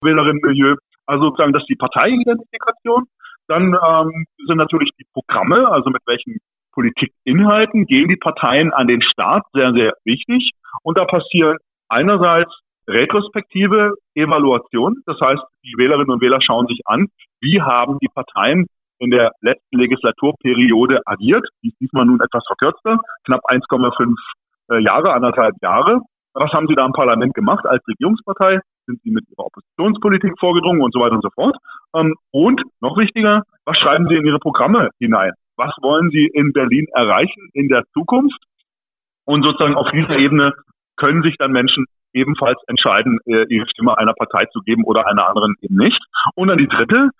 Wählerinnenmilieu. 0.00 0.76
Also 1.06 1.24
sozusagen, 1.26 1.52
das 1.52 1.62
ist 1.62 1.70
die 1.70 1.76
Parteiidentifikation. 1.76 3.04
Dann 3.48 3.74
ähm, 3.74 4.26
sind 4.46 4.56
natürlich 4.56 4.90
die 4.98 5.06
Programme, 5.12 5.68
also 5.68 5.90
mit 5.90 6.02
welchen 6.06 6.38
Politikinhalten 6.72 7.86
gehen 7.86 8.08
die 8.08 8.16
Parteien 8.16 8.72
an 8.72 8.86
den 8.86 9.02
Staat, 9.02 9.42
sehr, 9.52 9.72
sehr 9.72 9.94
wichtig. 10.04 10.50
Und 10.82 10.96
da 10.96 11.04
passieren 11.04 11.58
einerseits 11.88 12.52
retrospektive 12.88 13.94
Evaluation. 14.14 15.02
Das 15.06 15.20
heißt, 15.20 15.42
die 15.64 15.74
Wählerinnen 15.76 16.10
und 16.10 16.20
Wähler 16.20 16.40
schauen 16.40 16.66
sich 16.66 16.80
an, 16.86 17.08
wie 17.40 17.60
haben 17.60 17.98
die 18.00 18.08
Parteien 18.08 18.66
in 18.98 19.10
der 19.10 19.32
letzten 19.40 19.78
Legislaturperiode 19.78 21.00
agiert. 21.04 21.46
Die 21.62 21.68
ist 21.68 21.80
diesmal 21.80 22.06
nun 22.06 22.20
etwas 22.20 22.44
verkürzter, 22.46 22.98
knapp 23.24 23.40
1,5 23.44 24.14
äh, 24.70 24.82
Jahre, 24.82 25.12
anderthalb 25.12 25.54
Jahre. 25.60 26.00
Was 26.34 26.52
haben 26.52 26.66
Sie 26.66 26.74
da 26.74 26.86
im 26.86 26.92
Parlament 26.92 27.34
gemacht 27.34 27.66
als 27.66 27.86
Regierungspartei? 27.86 28.60
Sind 28.86 29.00
Sie 29.02 29.10
mit 29.10 29.24
Ihrer 29.30 29.46
Oppositionspolitik 29.46 30.32
vorgedrungen 30.38 30.82
und 30.82 30.92
so 30.92 31.00
weiter 31.00 31.14
und 31.14 31.22
so 31.22 31.30
fort? 31.30 31.56
Ähm, 31.94 32.14
und 32.30 32.62
noch 32.80 32.96
wichtiger, 32.96 33.42
was 33.64 33.78
schreiben 33.78 34.08
Sie 34.08 34.16
in 34.16 34.26
Ihre 34.26 34.38
Programme 34.38 34.90
hinein? 34.98 35.32
Was 35.56 35.74
wollen 35.82 36.10
Sie 36.10 36.26
in 36.26 36.52
Berlin 36.52 36.86
erreichen 36.94 37.50
in 37.52 37.68
der 37.68 37.84
Zukunft? 37.92 38.42
Und 39.24 39.44
sozusagen 39.44 39.74
auf 39.74 39.90
dieser 39.92 40.16
Ebene 40.18 40.52
können 40.96 41.22
sich 41.22 41.36
dann 41.38 41.52
Menschen 41.52 41.86
ebenfalls 42.12 42.58
entscheiden, 42.66 43.18
äh, 43.26 43.46
ihre 43.48 43.66
Stimme 43.68 43.96
einer 43.96 44.14
Partei 44.14 44.46
zu 44.46 44.60
geben 44.60 44.84
oder 44.84 45.06
einer 45.06 45.28
anderen 45.28 45.54
eben 45.60 45.76
nicht. 45.76 46.00
Und 46.34 46.48
dann 46.48 46.58
die 46.58 46.68
dritte, 46.68 47.10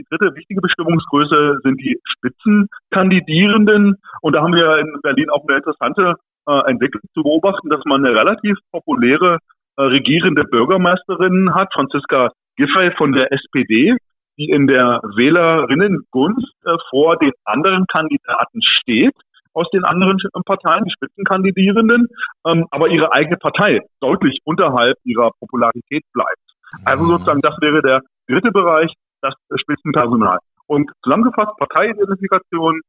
die 0.00 0.06
dritte 0.10 0.34
wichtige 0.34 0.60
Bestimmungsgröße 0.60 1.60
sind 1.62 1.80
die 1.80 2.00
Spitzenkandidierenden. 2.04 3.96
Und 4.22 4.32
da 4.32 4.42
haben 4.42 4.54
wir 4.54 4.78
in 4.78 4.98
Berlin 5.02 5.30
auch 5.30 5.44
eine 5.46 5.58
interessante 5.58 6.14
äh, 6.48 6.70
Entwicklung 6.70 7.02
zu 7.12 7.22
beobachten, 7.22 7.68
dass 7.68 7.84
man 7.84 8.04
eine 8.04 8.16
relativ 8.16 8.56
populäre 8.72 9.38
regierende 9.82 10.44
Bürgermeisterin 10.44 11.54
hat, 11.54 11.72
Franziska 11.72 12.30
Giffey 12.56 12.92
von 12.96 13.12
der 13.12 13.32
SPD, 13.32 13.96
die 14.38 14.50
in 14.50 14.66
der 14.66 15.00
Wählerinnengunst 15.16 16.54
äh, 16.64 16.76
vor 16.90 17.16
den 17.16 17.32
anderen 17.44 17.86
Kandidaten 17.86 18.60
steht 18.62 19.14
aus 19.54 19.68
den 19.70 19.84
anderen 19.84 20.18
Parteien, 20.44 20.84
die 20.84 20.92
Spitzenkandidierenden, 20.92 22.08
ähm, 22.46 22.66
aber 22.70 22.88
ihre 22.88 23.12
eigene 23.12 23.36
Partei 23.36 23.80
deutlich 24.00 24.40
unterhalb 24.44 24.96
ihrer 25.04 25.30
Popularität 25.38 26.02
bleibt. 26.12 26.42
Also 26.84 27.04
sozusagen, 27.06 27.40
das 27.40 27.56
wäre 27.60 27.80
der 27.82 28.00
dritte 28.28 28.50
Bereich, 28.50 28.92
das 29.22 29.34
Spitzenpersonal. 29.60 30.38
Und 30.66 30.90
zusammengefasst, 31.02 31.56
Parteiidentifikation, 31.58 32.80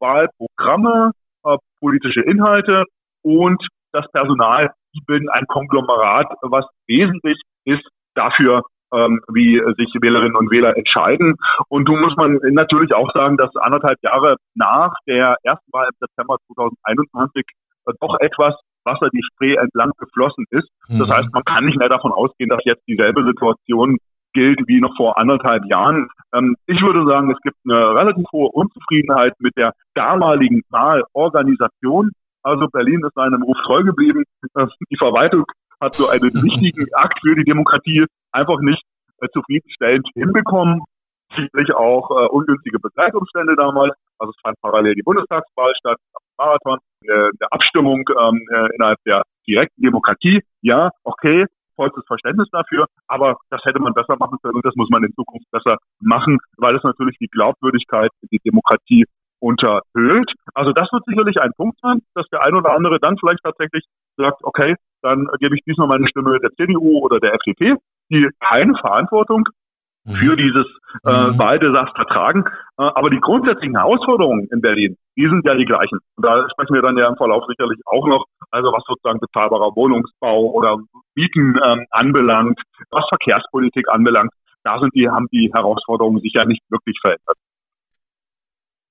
Wahlprogramme, 0.00 1.12
äh, 1.44 1.56
politische 1.78 2.22
Inhalte 2.22 2.84
und 3.22 3.64
das 3.92 4.10
Personal, 4.12 4.70
die 4.94 5.02
bilden 5.06 5.28
ein 5.28 5.46
Konglomerat, 5.46 6.26
was 6.42 6.66
wesentlich 6.86 7.40
ist 7.64 7.86
dafür, 8.14 8.62
ähm, 8.92 9.20
wie 9.32 9.60
sich 9.76 9.92
Wählerinnen 10.00 10.36
und 10.36 10.50
Wähler 10.50 10.76
entscheiden. 10.76 11.36
Und 11.68 11.88
nun 11.88 12.00
muss 12.00 12.16
man 12.16 12.38
natürlich 12.42 12.92
auch 12.92 13.10
sagen, 13.12 13.36
dass 13.36 13.54
anderthalb 13.56 13.98
Jahre 14.02 14.36
nach 14.54 14.92
der 15.06 15.36
ersten 15.42 15.72
Wahl 15.72 15.88
im 15.88 16.06
Dezember 16.06 16.36
2021 16.54 17.44
äh, 17.86 17.92
doch 18.00 18.18
etwas 18.20 18.54
Wasser 18.84 19.10
die 19.12 19.22
Spree 19.22 19.54
entlang 19.54 19.92
geflossen 19.98 20.46
ist. 20.50 20.68
Das 20.88 21.08
mhm. 21.08 21.12
heißt, 21.12 21.32
man 21.32 21.44
kann 21.44 21.66
nicht 21.66 21.78
mehr 21.78 21.88
davon 21.88 22.12
ausgehen, 22.12 22.48
dass 22.48 22.64
jetzt 22.64 22.82
dieselbe 22.88 23.24
Situation 23.24 23.98
gilt 24.32 24.60
wie 24.66 24.80
noch 24.80 24.96
vor 24.96 25.18
anderthalb 25.18 25.64
Jahren. 25.66 26.08
Ähm, 26.32 26.56
ich 26.66 26.80
würde 26.80 27.04
sagen, 27.04 27.30
es 27.30 27.40
gibt 27.42 27.56
eine 27.64 27.94
relativ 27.94 28.24
hohe 28.32 28.48
Unzufriedenheit 28.50 29.34
mit 29.38 29.56
der 29.56 29.72
damaligen 29.94 30.62
Wahlorganisation. 30.70 32.12
Also 32.42 32.66
Berlin 32.68 33.02
ist 33.04 33.16
einem 33.16 33.42
Ruf 33.42 33.56
treu 33.64 33.82
geblieben. 33.82 34.24
Die 34.90 34.96
Verwaltung 34.96 35.44
hat 35.80 35.94
so 35.94 36.08
einen 36.08 36.32
wichtigen 36.42 36.86
Akt 36.94 37.18
für 37.22 37.34
die 37.34 37.44
Demokratie 37.44 38.06
einfach 38.32 38.60
nicht 38.60 38.82
äh, 39.20 39.28
zufriedenstellend 39.32 40.06
hinbekommen. 40.14 40.82
Sicherlich 41.36 41.72
auch 41.74 42.10
äh, 42.10 42.28
ungünstige 42.28 42.78
Begleitumstände 42.78 43.54
damals. 43.56 43.94
Also 44.18 44.32
es 44.36 44.40
fand 44.42 44.56
parallel 44.60 44.94
die 44.94 45.02
Bundestagswahl 45.02 45.72
statt, 45.78 45.98
Marathon, 46.38 46.78
äh, 47.04 47.30
der 47.40 47.52
Abstimmung 47.52 48.04
ähm, 48.08 48.46
äh, 48.50 48.74
innerhalb 48.74 48.98
der 49.06 49.22
direkten 49.46 49.82
Demokratie. 49.82 50.42
Ja, 50.60 50.90
okay, 51.04 51.46
vollstes 51.76 52.04
Verständnis 52.06 52.48
dafür, 52.52 52.86
aber 53.06 53.36
das 53.48 53.62
hätte 53.64 53.80
man 53.80 53.94
besser 53.94 54.16
machen 54.18 54.38
können 54.42 54.56
und 54.56 54.66
das 54.66 54.76
muss 54.76 54.90
man 54.90 55.02
in 55.02 55.14
Zukunft 55.14 55.50
besser 55.50 55.78
machen, 56.00 56.38
weil 56.58 56.76
es 56.76 56.84
natürlich 56.84 57.16
die 57.18 57.28
Glaubwürdigkeit, 57.28 58.10
die 58.30 58.40
Demokratie 58.44 59.06
unterhöhlt. 59.40 60.30
Also 60.54 60.72
das 60.72 60.88
wird 60.92 61.04
sicherlich 61.06 61.40
ein 61.40 61.52
Punkt 61.56 61.78
sein, 61.80 62.00
dass 62.14 62.26
der 62.28 62.42
ein 62.42 62.54
oder 62.54 62.74
andere 62.74 62.98
dann 63.00 63.16
vielleicht 63.18 63.42
tatsächlich 63.42 63.84
sagt, 64.16 64.44
okay, 64.44 64.76
dann 65.02 65.26
gebe 65.38 65.56
ich 65.56 65.62
diesmal 65.64 65.88
meine 65.88 66.06
Stimme 66.08 66.38
der 66.40 66.50
CDU 66.52 67.00
oder 67.00 67.18
der 67.18 67.34
FDP, 67.34 67.74
die 68.10 68.28
keine 68.40 68.74
Verantwortung 68.76 69.44
mhm. 70.04 70.12
für 70.14 70.36
dieses 70.36 70.66
äh, 71.04 71.10
mhm. 71.10 71.38
Wahldesaster 71.38 72.04
tragen. 72.06 72.44
Äh, 72.78 72.82
aber 72.82 73.10
die 73.10 73.20
grundsätzlichen 73.20 73.76
Herausforderungen 73.76 74.48
in 74.52 74.60
Berlin, 74.60 74.96
die 75.16 75.28
sind 75.28 75.46
ja 75.46 75.54
die 75.54 75.64
gleichen. 75.64 75.98
Und 76.16 76.24
da 76.24 76.46
sprechen 76.50 76.74
wir 76.74 76.82
dann 76.82 76.98
ja 76.98 77.08
im 77.08 77.16
Verlauf 77.16 77.44
sicherlich 77.48 77.80
auch 77.86 78.06
noch, 78.06 78.26
also 78.50 78.72
was 78.72 78.84
sozusagen 78.86 79.20
bezahlbarer 79.20 79.74
Wohnungsbau 79.74 80.50
oder 80.52 80.78
Mieten 81.14 81.58
ähm, 81.64 81.86
anbelangt, 81.90 82.60
was 82.90 83.04
Verkehrspolitik 83.08 83.88
anbelangt. 83.88 84.32
Da 84.62 84.78
sind 84.78 84.94
die, 84.94 85.08
haben 85.08 85.26
die 85.32 85.50
Herausforderungen 85.52 86.20
sich 86.20 86.32
ja 86.34 86.44
nicht 86.44 86.62
wirklich 86.70 86.98
verändert. 87.00 87.36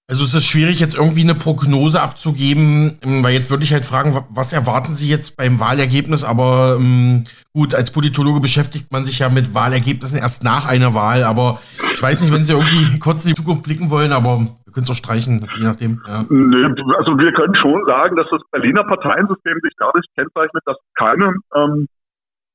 Also 0.09 0.23
es 0.23 0.33
ist 0.33 0.47
schwierig, 0.47 0.79
jetzt 0.79 0.97
irgendwie 0.97 1.21
eine 1.21 1.35
Prognose 1.35 2.01
abzugeben, 2.01 2.97
ähm, 3.03 3.23
weil 3.23 3.33
jetzt 3.33 3.51
würde 3.51 3.63
ich 3.63 3.71
halt 3.71 3.85
fragen, 3.85 4.17
was 4.31 4.53
erwarten 4.53 4.95
Sie 4.95 5.07
jetzt 5.07 5.37
beim 5.37 5.59
Wahlergebnis? 5.59 6.23
Aber 6.23 6.77
ähm, 6.79 7.25
gut, 7.53 7.75
als 7.75 7.93
Politologe 7.93 8.39
beschäftigt 8.39 8.91
man 8.91 9.05
sich 9.05 9.19
ja 9.19 9.29
mit 9.29 9.53
Wahlergebnissen 9.53 10.17
erst 10.17 10.43
nach 10.43 10.67
einer 10.67 10.95
Wahl, 10.95 11.23
aber 11.23 11.59
ich 11.93 12.01
weiß 12.01 12.23
nicht, 12.23 12.33
wenn 12.33 12.43
Sie 12.43 12.53
irgendwie 12.53 12.97
kurz 13.05 13.23
in 13.23 13.35
die 13.35 13.35
Zukunft 13.35 13.61
blicken 13.61 13.91
wollen, 13.91 14.11
aber 14.11 14.39
wir 14.39 14.73
können 14.73 14.85
es 14.85 14.89
auch 14.89 14.95
streichen, 14.97 15.47
je 15.55 15.63
nachdem. 15.63 16.01
Ja. 16.07 16.25
Also 16.25 17.13
wir 17.13 17.31
können 17.33 17.55
schon 17.61 17.85
sagen, 17.85 18.15
dass 18.15 18.27
das 18.31 18.41
Berliner 18.49 18.85
Parteiensystem 18.85 19.59
sich 19.61 19.73
dadurch 19.77 20.05
kennzeichnet, 20.17 20.63
dass 20.65 20.77
keine 20.97 21.35
ähm, 21.53 21.85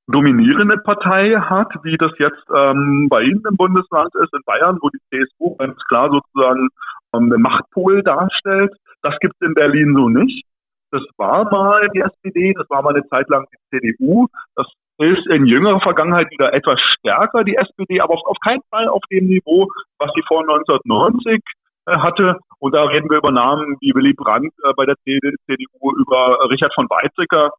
dominierende 0.09 0.77
Partei 0.79 1.39
hat, 1.39 1.71
wie 1.83 1.97
das 1.97 2.13
jetzt 2.19 2.45
ähm, 2.55 3.07
bei 3.09 3.23
Ihnen 3.23 3.43
im 3.49 3.57
Bundesland 3.57 4.13
ist, 4.17 4.35
in 4.35 4.43
Bayern, 4.45 4.79
wo 4.83 4.91
die 4.91 4.99
CSU 5.09 5.57
ganz 5.57 5.79
klar 5.89 6.11
sozusagen 6.11 6.69
ähm, 7.15 7.33
einen 7.33 7.43
Machtpol 7.43 8.03
darstellt. 8.03 8.73
Das 9.03 9.19
gibt 9.21 9.35
es 9.39 9.47
in 9.47 9.55
Berlin 9.55 9.95
so 9.95 10.09
nicht. 10.09 10.45
Das 10.91 11.03
war 11.17 11.51
mal 11.51 11.89
die 11.95 12.01
SPD, 12.01 12.55
das 12.55 12.69
war 12.71 12.83
mal 12.83 12.95
eine 12.95 13.07
Zeit 13.09 13.29
lang 13.29 13.47
die 13.53 13.79
CDU. 13.79 14.29
Das 14.55 14.67
ist 14.99 15.27
in 15.27 15.47
jüngerer 15.47 15.81
Vergangenheit 15.81 16.31
wieder 16.31 16.53
etwas 16.53 16.81
stärker, 16.81 17.43
die 17.43 17.57
SPD, 17.57 18.01
aber 18.01 18.15
auf 18.15 18.39
keinen 18.45 18.63
Fall 18.71 18.89
auf 18.89 19.03
dem 19.11 19.27
Niveau, 19.27 19.67
was 19.99 20.11
sie 20.15 20.23
vor 20.29 20.41
1990 20.41 21.43
äh, 21.87 21.97
hatte. 21.99 22.39
Und 22.61 22.75
da 22.75 22.85
reden 22.85 23.11
wir 23.11 23.19
über 23.19 23.33
Namen 23.33 23.77
wie 23.81 23.93
Willy 23.95 24.13
Brandt 24.15 24.55
äh, 24.63 24.73
bei 24.77 24.87
der 24.87 24.97
CDU, 25.05 25.93
über 25.97 26.49
Richard 26.49 26.73
von 26.75 26.89
Weizsäcker. 26.89 27.51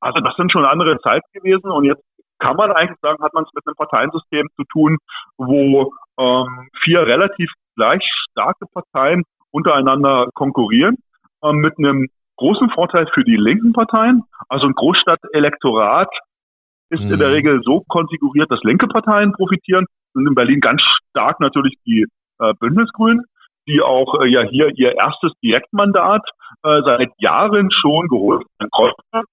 Also 0.00 0.20
das 0.20 0.34
sind 0.36 0.50
schon 0.50 0.64
andere 0.64 0.98
Zeiten 1.00 1.28
gewesen 1.32 1.70
und 1.70 1.84
jetzt 1.84 2.02
kann 2.42 2.56
man 2.56 2.72
eigentlich 2.72 2.98
sagen, 3.00 3.22
hat 3.22 3.32
man 3.34 3.44
es 3.44 3.54
mit 3.54 3.64
einem 3.66 3.76
Parteiensystem 3.76 4.48
zu 4.56 4.64
tun, 4.64 4.98
wo 5.36 5.92
ähm, 6.18 6.68
vier 6.82 7.06
relativ 7.06 7.50
gleich 7.76 8.02
starke 8.30 8.66
Parteien 8.74 9.22
untereinander 9.52 10.28
konkurrieren, 10.34 10.96
äh, 11.42 11.52
mit 11.52 11.78
einem 11.78 12.08
großen 12.36 12.68
Vorteil 12.70 13.06
für 13.14 13.22
die 13.22 13.36
linken 13.36 13.72
Parteien. 13.72 14.24
Also 14.48 14.66
ein 14.66 14.72
Großstadtelektorat 14.72 16.08
ist 16.90 17.04
mhm. 17.04 17.12
in 17.12 17.18
der 17.18 17.28
mhm. 17.28 17.34
Regel 17.34 17.60
so 17.62 17.84
konfiguriert, 17.88 18.50
dass 18.50 18.62
linke 18.64 18.88
Parteien 18.88 19.32
profitieren. 19.32 19.86
Und 20.14 20.26
in 20.26 20.34
Berlin 20.34 20.60
ganz 20.60 20.82
stark 21.10 21.38
natürlich 21.38 21.76
die 21.86 22.06
äh, 22.40 22.54
Bündnisgrünen, 22.58 23.24
die 23.68 23.80
auch 23.80 24.20
äh, 24.20 24.28
ja 24.28 24.42
hier 24.42 24.68
ihr 24.74 24.96
erstes 24.96 25.32
Direktmandat 25.44 26.28
äh, 26.64 26.82
seit 26.84 27.10
Jahren 27.18 27.70
schon 27.70 28.08
geholt 28.08 28.44
haben. 29.12 29.26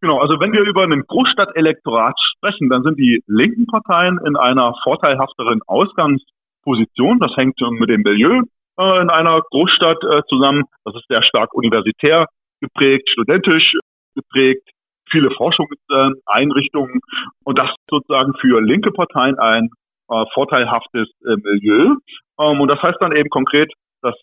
Genau, 0.00 0.18
also 0.18 0.38
wenn 0.38 0.52
wir 0.52 0.62
über 0.62 0.84
einen 0.84 1.04
Großstadtelektorat 1.06 2.14
sprechen, 2.36 2.68
dann 2.68 2.82
sind 2.82 2.98
die 2.98 3.22
linken 3.26 3.66
Parteien 3.66 4.18
in 4.24 4.36
einer 4.36 4.74
vorteilhafteren 4.84 5.60
Ausgangsposition. 5.66 7.18
Das 7.18 7.36
hängt 7.36 7.60
mit 7.60 7.90
dem 7.90 8.02
Milieu 8.02 8.42
äh, 8.78 9.02
in 9.02 9.10
einer 9.10 9.40
Großstadt 9.50 10.02
äh, 10.04 10.22
zusammen. 10.28 10.64
Das 10.84 10.94
ist 10.94 11.06
sehr 11.08 11.22
stark 11.22 11.52
universitär 11.52 12.26
geprägt, 12.60 13.08
studentisch 13.10 13.72
geprägt, 14.14 14.68
viele 15.10 15.30
Forschungseinrichtungen 15.30 17.00
und 17.44 17.58
das 17.58 17.70
sozusagen 17.90 18.34
für 18.40 18.60
linke 18.60 18.92
Parteien 18.92 19.38
ein 19.38 19.70
äh, 20.10 20.24
vorteilhaftes 20.32 21.08
äh, 21.24 21.36
Milieu. 21.36 21.96
Ähm, 22.38 22.60
und 22.60 22.68
das 22.68 22.80
heißt 22.82 22.98
dann 23.00 23.16
eben 23.16 23.30
konkret, 23.30 23.72
dass 24.02 24.14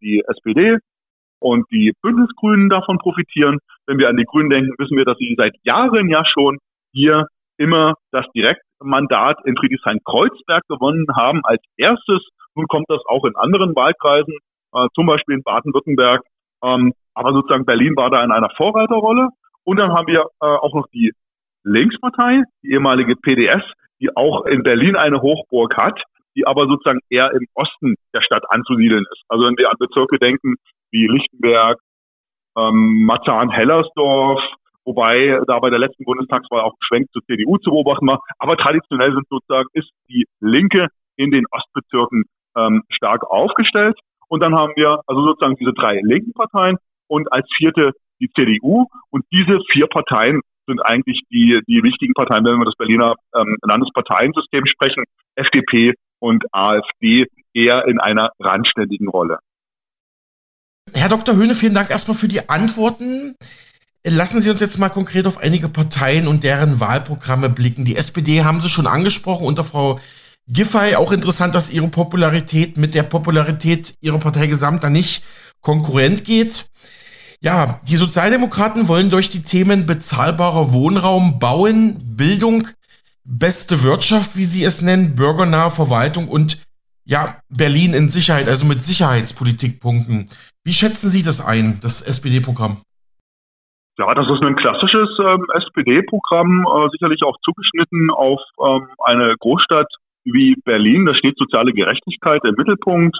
die 0.00 0.22
SPD 0.28 0.78
und 1.40 1.64
die 1.70 1.92
Bündnisgrünen 2.02 2.68
davon 2.68 2.98
profitieren. 2.98 3.58
Wenn 3.86 3.98
wir 3.98 4.08
an 4.08 4.16
die 4.16 4.24
Grünen 4.24 4.50
denken, 4.50 4.74
wissen 4.78 4.96
wir, 4.96 5.04
dass 5.04 5.18
sie 5.18 5.34
seit 5.36 5.54
Jahren 5.62 6.08
ja 6.08 6.24
schon 6.24 6.58
hier 6.92 7.26
immer 7.58 7.94
das 8.10 8.26
Direktmandat 8.34 9.38
in 9.44 9.56
Friedrichshain-Kreuzberg 9.56 10.62
gewonnen 10.68 11.06
haben 11.14 11.40
als 11.44 11.62
erstes. 11.76 12.26
Nun 12.54 12.66
kommt 12.66 12.86
das 12.88 13.00
auch 13.06 13.24
in 13.24 13.36
anderen 13.36 13.74
Wahlkreisen, 13.74 14.34
äh, 14.72 14.86
zum 14.94 15.06
Beispiel 15.06 15.36
in 15.36 15.42
Baden-Württemberg. 15.42 16.22
Ähm, 16.62 16.92
aber 17.14 17.32
sozusagen 17.32 17.64
Berlin 17.64 17.94
war 17.96 18.10
da 18.10 18.22
in 18.24 18.32
einer 18.32 18.50
Vorreiterrolle. 18.56 19.28
Und 19.64 19.78
dann 19.78 19.92
haben 19.92 20.06
wir 20.06 20.26
äh, 20.40 20.46
auch 20.46 20.74
noch 20.74 20.86
die 20.92 21.12
Linkspartei, 21.64 22.42
die 22.62 22.72
ehemalige 22.72 23.16
PDS, 23.16 23.62
die 24.00 24.16
auch 24.16 24.44
in 24.46 24.62
Berlin 24.62 24.96
eine 24.96 25.20
Hochburg 25.20 25.76
hat, 25.76 26.00
die 26.36 26.46
aber 26.46 26.66
sozusagen 26.66 27.00
eher 27.10 27.32
im 27.32 27.46
Osten 27.54 27.96
der 28.14 28.22
Stadt 28.22 28.44
anzusiedeln 28.48 29.04
ist. 29.12 29.22
Also 29.28 29.46
wenn 29.46 29.56
wir 29.56 29.70
an 29.70 29.76
Bezirke 29.78 30.18
denken 30.18 30.56
wie 30.90 31.06
Lichtenberg, 31.06 31.78
ähm, 32.56 33.04
Marzahn-Hellersdorf, 33.04 34.40
wobei 34.84 35.40
da 35.46 35.58
bei 35.58 35.70
der 35.70 35.78
letzten 35.78 36.04
Bundestagswahl 36.04 36.60
auch 36.60 36.72
ein 36.72 36.86
Schwenk 36.86 37.10
zur 37.12 37.22
CDU 37.24 37.58
zu 37.58 37.70
beobachten 37.70 38.06
war. 38.06 38.20
Aber 38.38 38.56
traditionell 38.56 39.12
sind 39.12 39.26
sozusagen 39.28 39.68
ist 39.72 39.90
die 40.08 40.26
Linke 40.40 40.88
in 41.16 41.30
den 41.30 41.44
Ostbezirken 41.50 42.24
ähm, 42.56 42.82
stark 42.90 43.24
aufgestellt. 43.24 43.98
Und 44.28 44.40
dann 44.40 44.54
haben 44.54 44.72
wir 44.76 45.00
also 45.06 45.22
sozusagen 45.24 45.56
diese 45.56 45.72
drei 45.72 46.00
linken 46.02 46.32
Parteien 46.32 46.78
und 47.08 47.32
als 47.32 47.46
vierte 47.56 47.92
die 48.20 48.30
CDU. 48.30 48.86
Und 49.10 49.24
diese 49.32 49.60
vier 49.72 49.86
Parteien 49.86 50.40
sind 50.66 50.84
eigentlich 50.84 51.20
die, 51.30 51.60
die 51.68 51.82
wichtigen 51.82 52.14
Parteien, 52.14 52.44
wenn 52.44 52.58
wir 52.58 52.64
das 52.64 52.76
Berliner 52.76 53.14
ähm, 53.34 53.56
Landesparteiensystem 53.62 54.66
sprechen. 54.66 55.04
FDP 55.36 55.94
und 56.26 56.44
AfD 56.52 57.26
eher 57.54 57.86
in 57.86 58.00
einer 58.00 58.32
randständigen 58.40 59.08
Rolle. 59.08 59.38
Herr 60.92 61.08
Dr. 61.08 61.36
Höhne, 61.36 61.54
vielen 61.54 61.74
Dank 61.74 61.90
erstmal 61.90 62.16
für 62.16 62.28
die 62.28 62.48
Antworten. 62.48 63.36
Lassen 64.04 64.40
Sie 64.40 64.50
uns 64.50 64.60
jetzt 64.60 64.78
mal 64.78 64.88
konkret 64.88 65.26
auf 65.26 65.38
einige 65.38 65.68
Parteien 65.68 66.28
und 66.28 66.44
deren 66.44 66.80
Wahlprogramme 66.80 67.48
blicken. 67.48 67.84
Die 67.84 67.96
SPD 67.96 68.44
haben 68.44 68.60
Sie 68.60 68.68
schon 68.68 68.86
angesprochen 68.86 69.46
unter 69.46 69.64
Frau 69.64 70.00
Giffey. 70.48 70.96
Auch 70.96 71.12
interessant, 71.12 71.54
dass 71.54 71.70
Ihre 71.70 71.88
Popularität 71.88 72.76
mit 72.76 72.94
der 72.94 73.02
Popularität 73.04 73.94
Ihrer 74.00 74.18
Partei 74.18 74.46
gesamt 74.46 74.84
da 74.84 74.90
nicht 74.90 75.24
konkurrent 75.60 76.24
geht. 76.24 76.66
Ja, 77.40 77.80
die 77.88 77.96
Sozialdemokraten 77.96 78.88
wollen 78.88 79.10
durch 79.10 79.30
die 79.30 79.42
Themen 79.42 79.86
bezahlbarer 79.86 80.72
Wohnraum, 80.72 81.38
Bauen, 81.38 82.16
Bildung, 82.16 82.68
beste 83.26 83.82
Wirtschaft, 83.82 84.36
wie 84.36 84.44
sie 84.44 84.64
es 84.64 84.82
nennen, 84.82 85.16
bürgernahe 85.16 85.70
Verwaltung 85.70 86.28
und 86.28 86.62
ja, 87.04 87.38
Berlin 87.48 87.94
in 87.94 88.08
Sicherheit, 88.08 88.48
also 88.48 88.66
mit 88.66 88.82
Sicherheitspolitik 88.82 89.80
punkten. 89.80 90.26
Wie 90.64 90.72
schätzen 90.72 91.10
Sie 91.10 91.22
das 91.22 91.44
ein, 91.44 91.78
das 91.80 92.02
SPD-Programm? 92.02 92.82
Ja, 93.98 94.12
das 94.14 94.26
ist 94.28 94.42
ein 94.42 94.56
klassisches 94.56 95.08
ähm, 95.20 95.46
SPD-Programm, 95.54 96.66
äh, 96.66 96.88
sicherlich 96.90 97.22
auch 97.22 97.36
zugeschnitten 97.44 98.10
auf 98.10 98.40
ähm, 98.60 98.88
eine 99.04 99.36
Großstadt 99.38 99.88
wie 100.24 100.54
Berlin. 100.64 101.06
Da 101.06 101.14
steht 101.14 101.38
soziale 101.38 101.72
Gerechtigkeit 101.72 102.42
im 102.44 102.54
Mittelpunkt. 102.56 103.16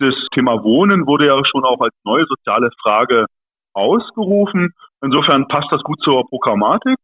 Das 0.00 0.14
Thema 0.34 0.64
Wohnen 0.64 1.06
wurde 1.06 1.26
ja 1.26 1.40
schon 1.44 1.64
auch 1.64 1.80
als 1.80 1.94
neue 2.04 2.24
soziale 2.26 2.70
Frage 2.82 3.26
ausgerufen. 3.74 4.72
Insofern 5.02 5.46
passt 5.46 5.70
das 5.70 5.82
gut 5.82 6.00
zur 6.02 6.26
Programmatik. 6.28 6.96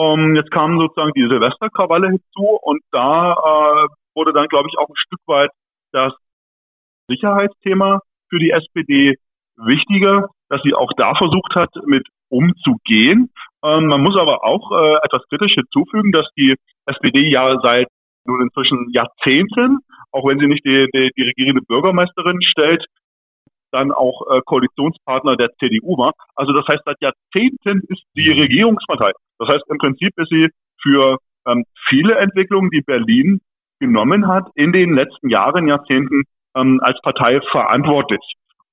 Ähm, 0.00 0.34
jetzt 0.34 0.50
kam 0.50 0.78
sozusagen 0.78 1.12
die 1.14 1.28
Silvesterkrawalle 1.28 2.08
hinzu 2.08 2.58
und 2.62 2.80
da 2.90 3.32
äh, 3.32 3.88
wurde 4.14 4.32
dann, 4.32 4.48
glaube 4.48 4.68
ich, 4.70 4.78
auch 4.78 4.88
ein 4.88 4.96
Stück 4.96 5.20
weit 5.26 5.50
das 5.92 6.14
Sicherheitsthema 7.08 8.00
für 8.30 8.38
die 8.38 8.50
SPD 8.50 9.16
wichtiger, 9.56 10.28
dass 10.48 10.62
sie 10.62 10.74
auch 10.74 10.90
da 10.96 11.14
versucht 11.14 11.54
hat, 11.54 11.70
mit 11.84 12.06
umzugehen. 12.30 13.30
Ähm, 13.62 13.86
man 13.86 14.00
muss 14.00 14.16
aber 14.16 14.42
auch 14.42 14.70
äh, 14.72 14.96
etwas 15.02 15.22
kritisch 15.28 15.54
hinzufügen, 15.54 16.12
dass 16.12 16.26
die 16.36 16.54
SPD 16.86 17.28
ja 17.28 17.58
seit 17.60 17.88
nun 18.24 18.40
inzwischen 18.40 18.88
Jahrzehnten, 18.92 19.80
auch 20.12 20.26
wenn 20.26 20.38
sie 20.38 20.46
nicht 20.46 20.64
die, 20.64 20.86
die, 20.94 21.10
die 21.16 21.22
regierende 21.22 21.62
Bürgermeisterin 21.62 22.40
stellt, 22.42 22.84
dann 23.72 23.92
auch 23.92 24.22
äh, 24.30 24.40
Koalitionspartner 24.44 25.36
der 25.36 25.50
CDU 25.58 25.96
war. 25.96 26.12
Also 26.34 26.52
das 26.52 26.66
heißt, 26.66 26.82
seit 26.84 27.00
Jahrzehnten 27.00 27.82
ist 27.88 28.02
die 28.16 28.32
mhm. 28.32 28.40
Regierungspartei. 28.40 29.12
Das 29.38 29.48
heißt, 29.48 29.64
im 29.68 29.78
Prinzip 29.78 30.12
ist 30.16 30.28
sie 30.30 30.48
für 30.82 31.18
ähm, 31.46 31.64
viele 31.88 32.16
Entwicklungen, 32.16 32.70
die 32.70 32.82
Berlin 32.82 33.40
genommen 33.78 34.28
hat, 34.28 34.48
in 34.54 34.72
den 34.72 34.94
letzten 34.94 35.28
Jahren, 35.28 35.66
Jahrzehnten 35.66 36.24
ähm, 36.54 36.80
als 36.82 37.00
Partei 37.02 37.40
verantwortlich. 37.50 38.20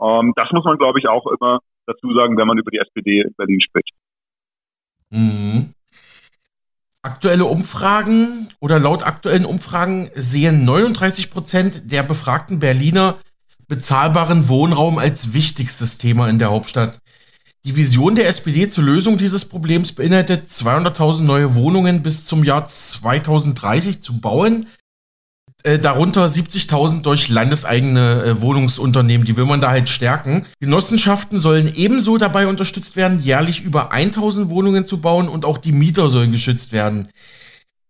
Ähm, 0.01 0.33
das 0.35 0.51
muss 0.51 0.65
man, 0.65 0.77
glaube 0.77 0.99
ich, 0.99 1.07
auch 1.07 1.25
immer 1.27 1.59
dazu 1.85 2.13
sagen, 2.13 2.37
wenn 2.37 2.47
man 2.47 2.57
über 2.57 2.71
die 2.71 2.79
SPD 2.79 3.21
in 3.21 3.33
Berlin 3.37 3.61
spricht. 3.61 3.91
Mhm. 5.09 5.73
Aktuelle 7.01 7.45
Umfragen 7.45 8.49
oder 8.59 8.79
laut 8.79 9.05
aktuellen 9.07 9.45
Umfragen 9.45 10.09
sehen 10.13 10.65
39 10.65 11.31
Prozent 11.31 11.91
der 11.91 12.03
befragten 12.03 12.59
Berliner 12.59 13.15
bezahlbaren 13.67 14.47
Wohnraum 14.47 14.97
als 14.97 15.33
wichtigstes 15.33 15.97
Thema 15.97 16.29
in 16.29 16.39
der 16.39 16.49
Hauptstadt. 16.51 16.99
Die 17.65 17.75
Vision 17.75 18.15
der 18.15 18.29
SPD 18.29 18.69
zur 18.69 18.85
Lösung 18.85 19.17
dieses 19.17 19.45
Problems 19.45 19.91
beinhaltet, 19.91 20.49
200.000 20.49 21.23
neue 21.23 21.55
Wohnungen 21.55 22.01
bis 22.01 22.25
zum 22.25 22.43
Jahr 22.43 22.65
2030 22.65 24.01
zu 24.01 24.19
bauen. 24.21 24.67
Äh, 25.63 25.79
darunter 25.79 26.25
70.000 26.27 27.01
durch 27.01 27.27
landeseigene 27.27 28.23
äh, 28.23 28.41
Wohnungsunternehmen, 28.41 29.25
die 29.25 29.35
will 29.35 29.45
man 29.45 29.59
da 29.59 29.71
halt 29.71 29.89
stärken. 29.89 30.45
Genossenschaften 30.61 31.39
sollen 31.39 31.73
ebenso 31.75 32.17
dabei 32.17 32.47
unterstützt 32.47 32.95
werden, 32.95 33.21
jährlich 33.21 33.61
über 33.61 33.91
1.000 33.91 34.49
Wohnungen 34.49 34.85
zu 34.85 35.01
bauen 35.01 35.27
und 35.27 35.43
auch 35.43 35.57
die 35.57 35.73
Mieter 35.73 36.09
sollen 36.09 36.31
geschützt 36.31 36.71
werden. 36.71 37.09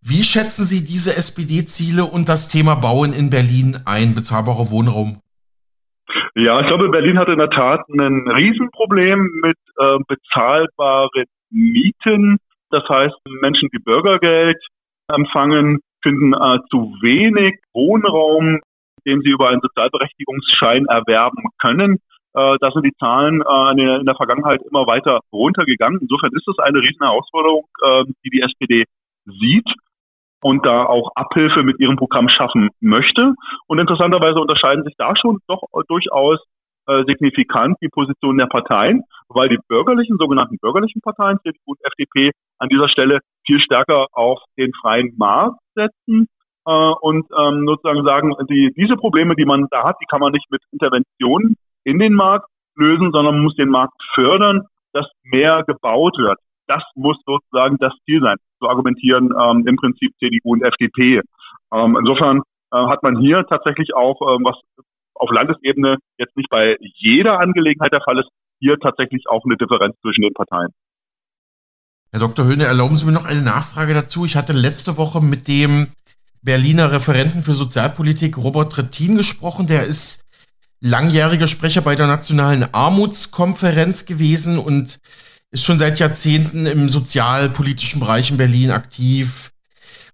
Wie 0.02 0.24
schätzen 0.24 0.66
Sie 0.66 0.86
diese 0.86 1.18
SPD-Ziele 1.18 2.06
und 2.06 2.30
das 2.30 2.48
Thema 2.48 2.76
Bauen 2.76 3.12
in 3.12 3.30
Berlin 3.30 3.78
ein, 3.84 4.16
bezahlbarer 4.16 4.72
Wohnraum? 4.72 5.20
Ja, 6.39 6.62
ich 6.62 6.67
glaube, 6.67 6.89
Berlin 6.89 7.17
hat 7.17 7.30
in 7.30 7.39
der 7.39 7.50
Tat 7.50 7.89
ein 7.89 8.30
Riesenproblem 8.30 9.28
mit 9.41 9.58
äh, 9.76 9.97
bezahlbaren 10.08 11.26
Mieten. 11.50 12.38
Das 12.69 12.88
heißt, 12.88 13.15
Menschen, 13.41 13.69
die 13.73 13.80
Bürgergeld 13.80 14.63
empfangen, 15.08 15.80
finden 16.04 16.34
äh, 16.34 16.60
zu 16.69 16.93
wenig 17.02 17.58
Wohnraum, 17.73 18.60
den 19.08 19.21
sie 19.21 19.32
über 19.32 19.50
einen 19.50 19.62
Sozialberechtigungsschein 19.62 20.86
erwerben 20.86 21.43
können. 21.60 21.95
Äh, 22.36 22.58
da 22.62 22.69
sind 22.71 22.86
die 22.86 22.93
Zahlen 23.00 23.41
äh, 23.41 23.71
in, 23.71 24.06
der, 24.06 24.15
Vergangenheit 24.15 24.62
immer 24.69 24.86
weiter 24.86 25.21
runtergegangen. 25.34 26.02
Insofern 26.02 26.30
ist 26.34 26.47
es 26.47 26.60
eine 26.60 26.78
riesen 26.78 27.02
Herausforderung, 27.02 27.65
äh, 27.84 28.04
die 28.23 28.30
die 28.30 28.41
SPD 28.41 28.84
sieht 29.26 29.67
und 30.41 30.65
da 30.65 30.86
auch 30.86 31.12
Abhilfe 31.15 31.63
mit 31.63 31.80
ihrem 31.80 31.95
Programm 31.95 32.30
schaffen 32.30 32.69
möchte. 32.80 33.34
Und 33.67 33.80
interessanterweise 33.80 34.39
unterscheiden 34.39 34.84
sich 34.84 34.93
da 34.97 35.15
schon 35.15 35.39
doch 35.47 35.63
durchaus 35.88 36.39
äh, 36.88 37.04
signifikant 37.06 37.78
die 37.82 37.89
Positionen 37.89 38.38
der 38.38 38.45
Parteien, 38.47 39.04
weil 39.30 39.50
die 39.50 39.60
bürgerlichen, 39.67 40.17
sogenannten 40.17 40.58
bürgerlichen 40.60 41.02
Parteien, 41.02 41.39
CDU 41.43 41.60
und 41.65 41.80
FDP, 41.84 42.32
an 42.60 42.69
dieser 42.69 42.89
Stelle 42.89 43.19
viel 43.45 43.60
stärker 43.60 44.08
auf 44.13 44.39
den 44.58 44.71
freien 44.82 45.13
Markt 45.17 45.60
setzen 45.76 46.28
äh, 46.65 46.71
und 46.71 47.26
ähm, 47.38 47.65
sozusagen 47.67 48.04
sagen, 48.04 48.34
die, 48.50 48.73
diese 48.78 48.95
Probleme, 48.95 49.36
die 49.36 49.45
man 49.45 49.67
da 49.69 49.84
hat, 49.84 49.97
die 50.02 50.06
kann 50.06 50.19
man 50.19 50.32
nicht 50.32 50.50
mit 50.50 50.62
Interventionen 50.71 51.56
in 51.84 52.00
den 52.00 52.13
Markt 52.13 52.47
lösen, 52.76 53.12
sondern 53.12 53.36
man 53.36 53.43
muss 53.43 53.56
den 53.56 53.69
Markt 53.69 53.95
fördern, 54.13 54.63
dass 54.93 55.08
mehr 55.23 55.63
gebaut 55.67 56.17
wird. 56.17 56.39
Das 56.67 56.84
muss 56.95 57.17
sozusagen 57.25 57.77
das 57.80 57.93
Ziel 58.06 58.21
sein. 58.21 58.38
So 58.60 58.67
argumentieren 58.69 59.30
ähm, 59.39 59.67
im 59.67 59.75
Prinzip 59.77 60.13
CDU 60.19 60.53
und 60.53 60.63
FDP. 60.63 61.21
Ähm, 61.73 61.97
insofern 61.99 62.41
äh, 62.71 62.77
hat 62.88 63.03
man 63.03 63.19
hier 63.19 63.45
tatsächlich 63.47 63.93
auch, 63.95 64.19
ähm, 64.21 64.43
was 64.43 64.56
auf 65.15 65.32
Landesebene 65.32 65.97
jetzt 66.17 66.36
nicht 66.36 66.49
bei 66.49 66.77
jeder 66.80 67.39
Angelegenheit 67.39 67.91
der 67.91 68.01
Fall 68.01 68.19
ist, 68.19 68.30
hier 68.60 68.77
tatsächlich 68.80 69.23
auch 69.30 69.43
eine 69.45 69.58
Differenz 69.58 69.95
zwischen 70.01 70.21
den 70.21 70.34
Parteien. 70.34 70.71
Herr 72.12 72.19
Dr. 72.21 72.45
Höhne, 72.45 72.65
erlauben 72.65 72.97
Sie 72.97 73.06
mir 73.06 73.12
noch 73.12 73.25
eine 73.25 73.41
Nachfrage 73.41 73.93
dazu. 73.93 74.25
Ich 74.25 74.36
hatte 74.36 74.53
letzte 74.53 74.97
Woche 74.97 75.21
mit 75.21 75.47
dem 75.47 75.88
Berliner 76.41 76.91
Referenten 76.91 77.43
für 77.43 77.53
Sozialpolitik 77.53 78.38
Robert 78.38 78.71
Trittin 78.71 79.17
gesprochen. 79.17 79.67
Der 79.67 79.86
ist 79.86 80.23
langjähriger 80.80 81.47
Sprecher 81.47 81.82
bei 81.82 81.95
der 81.95 82.08
Nationalen 82.08 82.65
Armutskonferenz 82.71 84.06
gewesen 84.06 84.58
und 84.58 84.99
ist 85.52 85.66
schon 85.66 85.80
seit 85.80 86.00
Jahrzehnten 86.00 86.66
im 86.66 86.90
sozialpolitischen 86.90 88.00
Bereich 88.00 88.30
in 88.32 88.38
Berlin 88.38 88.72
aktiv, 88.72 89.52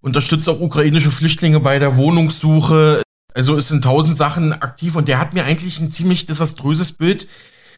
unterstützt 0.00 0.48
auch 0.48 0.60
ukrainische 0.60 1.10
Flüchtlinge 1.10 1.60
bei 1.60 1.78
der 1.78 1.96
Wohnungssuche. 1.96 3.02
Also 3.34 3.56
ist 3.56 3.72
in 3.72 3.82
tausend 3.82 4.16
Sachen 4.16 4.52
aktiv 4.52 4.94
und 4.94 5.08
der 5.08 5.18
hat 5.18 5.34
mir 5.34 5.44
eigentlich 5.44 5.80
ein 5.80 5.90
ziemlich 5.90 6.26
desaströses 6.26 6.92
Bild 6.92 7.26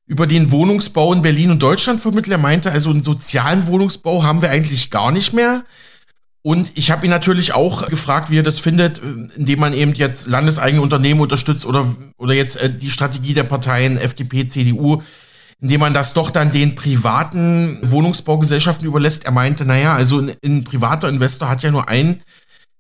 über 0.07 0.27
den 0.27 0.51
Wohnungsbau 0.51 1.12
in 1.12 1.23
Berlin 1.23 1.51
und 1.51 1.62
Deutschland 1.62 2.01
vermittelt. 2.01 2.33
Er 2.33 2.38
meinte, 2.38 2.71
also 2.71 2.90
einen 2.90 3.03
sozialen 3.03 3.66
Wohnungsbau 3.66 4.23
haben 4.23 4.42
wir 4.42 4.51
eigentlich 4.51 4.90
gar 4.90 5.11
nicht 5.11 5.33
mehr. 5.33 5.64
Und 6.42 6.71
ich 6.77 6.92
habe 6.92 7.07
ihn 7.07 7.11
natürlich 7.11 7.55
auch 7.55 7.88
gefragt, 7.88 8.31
wie 8.31 8.38
er 8.38 8.45
das 8.45 8.61
findet, 8.61 8.99
indem 8.99 9.59
man 9.59 9.73
eben 9.73 9.95
jetzt 9.95 10.29
landeseigene 10.29 10.81
Unternehmen 10.81 11.21
unterstützt 11.21 11.66
oder, 11.66 11.92
oder 12.19 12.35
jetzt 12.35 12.57
äh, 12.57 12.73
die 12.73 12.90
Strategie 12.90 13.35
der 13.35 13.42
Parteien 13.42 13.97
FDP, 13.97 14.47
CDU, 14.47 15.03
indem 15.61 15.81
man 15.81 15.95
das 15.95 16.14
doch 16.14 16.31
dann 16.31 16.53
den 16.53 16.75
privaten 16.75 17.79
Wohnungsbaugesellschaften 17.83 18.87
überlässt. 18.87 19.25
Er 19.25 19.33
meinte, 19.33 19.64
naja, 19.64 19.95
also 19.95 20.19
ein, 20.19 20.33
ein 20.45 20.64
privater 20.64 21.09
Investor 21.09 21.49
hat 21.49 21.62
ja 21.62 21.71
nur 21.71 21.88
ein 21.88 22.23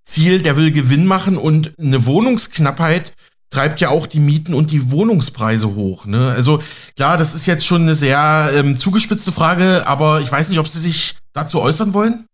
Ziel, 0.04 0.42
der 0.42 0.56
will 0.56 0.70
Gewinn 0.70 1.06
machen 1.06 1.36
und 1.36 1.72
eine 1.78 2.06
Wohnungsknappheit 2.06 3.14
treibt 3.50 3.80
ja 3.80 3.88
auch 3.88 4.06
die 4.06 4.20
Mieten 4.20 4.54
und 4.54 4.70
die 4.70 4.90
Wohnungspreise 4.90 5.74
hoch. 5.74 6.06
Ne? 6.06 6.30
Also 6.30 6.62
klar, 6.96 7.16
das 7.16 7.34
ist 7.34 7.46
jetzt 7.46 7.66
schon 7.66 7.82
eine 7.82 7.94
sehr 7.94 8.50
ähm, 8.54 8.76
zugespitzte 8.76 9.32
Frage, 9.32 9.86
aber 9.86 10.20
ich 10.20 10.30
weiß 10.30 10.48
nicht, 10.48 10.58
ob 10.58 10.68
Sie 10.68 10.80
sich 10.80 11.16
dazu 11.32 11.60
äußern 11.60 11.94
wollen. 11.94 12.26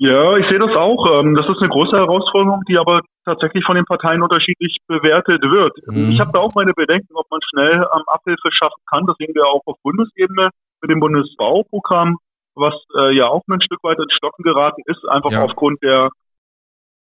Ja, 0.00 0.36
ich 0.36 0.46
sehe 0.48 0.60
das 0.60 0.70
auch. 0.76 1.20
Ähm, 1.20 1.34
das 1.34 1.48
ist 1.48 1.58
eine 1.58 1.68
große 1.68 1.96
Herausforderung, 1.96 2.62
die 2.68 2.78
aber 2.78 3.00
tatsächlich 3.24 3.64
von 3.64 3.74
den 3.74 3.84
Parteien 3.84 4.22
unterschiedlich 4.22 4.78
bewertet 4.86 5.42
wird. 5.42 5.76
Mhm. 5.88 6.12
Ich 6.12 6.20
habe 6.20 6.30
da 6.32 6.38
auch 6.38 6.54
meine 6.54 6.72
Bedenken, 6.72 7.14
ob 7.14 7.28
man 7.30 7.40
schnell 7.50 7.74
ähm, 7.74 8.02
Abhilfe 8.06 8.48
schaffen 8.52 8.80
kann. 8.88 9.06
Das 9.06 9.16
sehen 9.18 9.34
wir 9.34 9.46
auch 9.46 9.62
auf 9.66 9.76
Bundesebene 9.82 10.50
mit 10.80 10.90
dem 10.90 11.00
Bundesbauprogramm, 11.00 12.16
was 12.54 12.74
äh, 12.96 13.16
ja 13.16 13.26
auch 13.26 13.42
ein 13.48 13.60
Stück 13.60 13.82
weit 13.82 13.98
ins 13.98 14.14
Stocken 14.14 14.44
geraten 14.44 14.82
ist, 14.86 15.04
einfach 15.08 15.32
ja. 15.32 15.42
aufgrund 15.42 15.82
der 15.82 16.10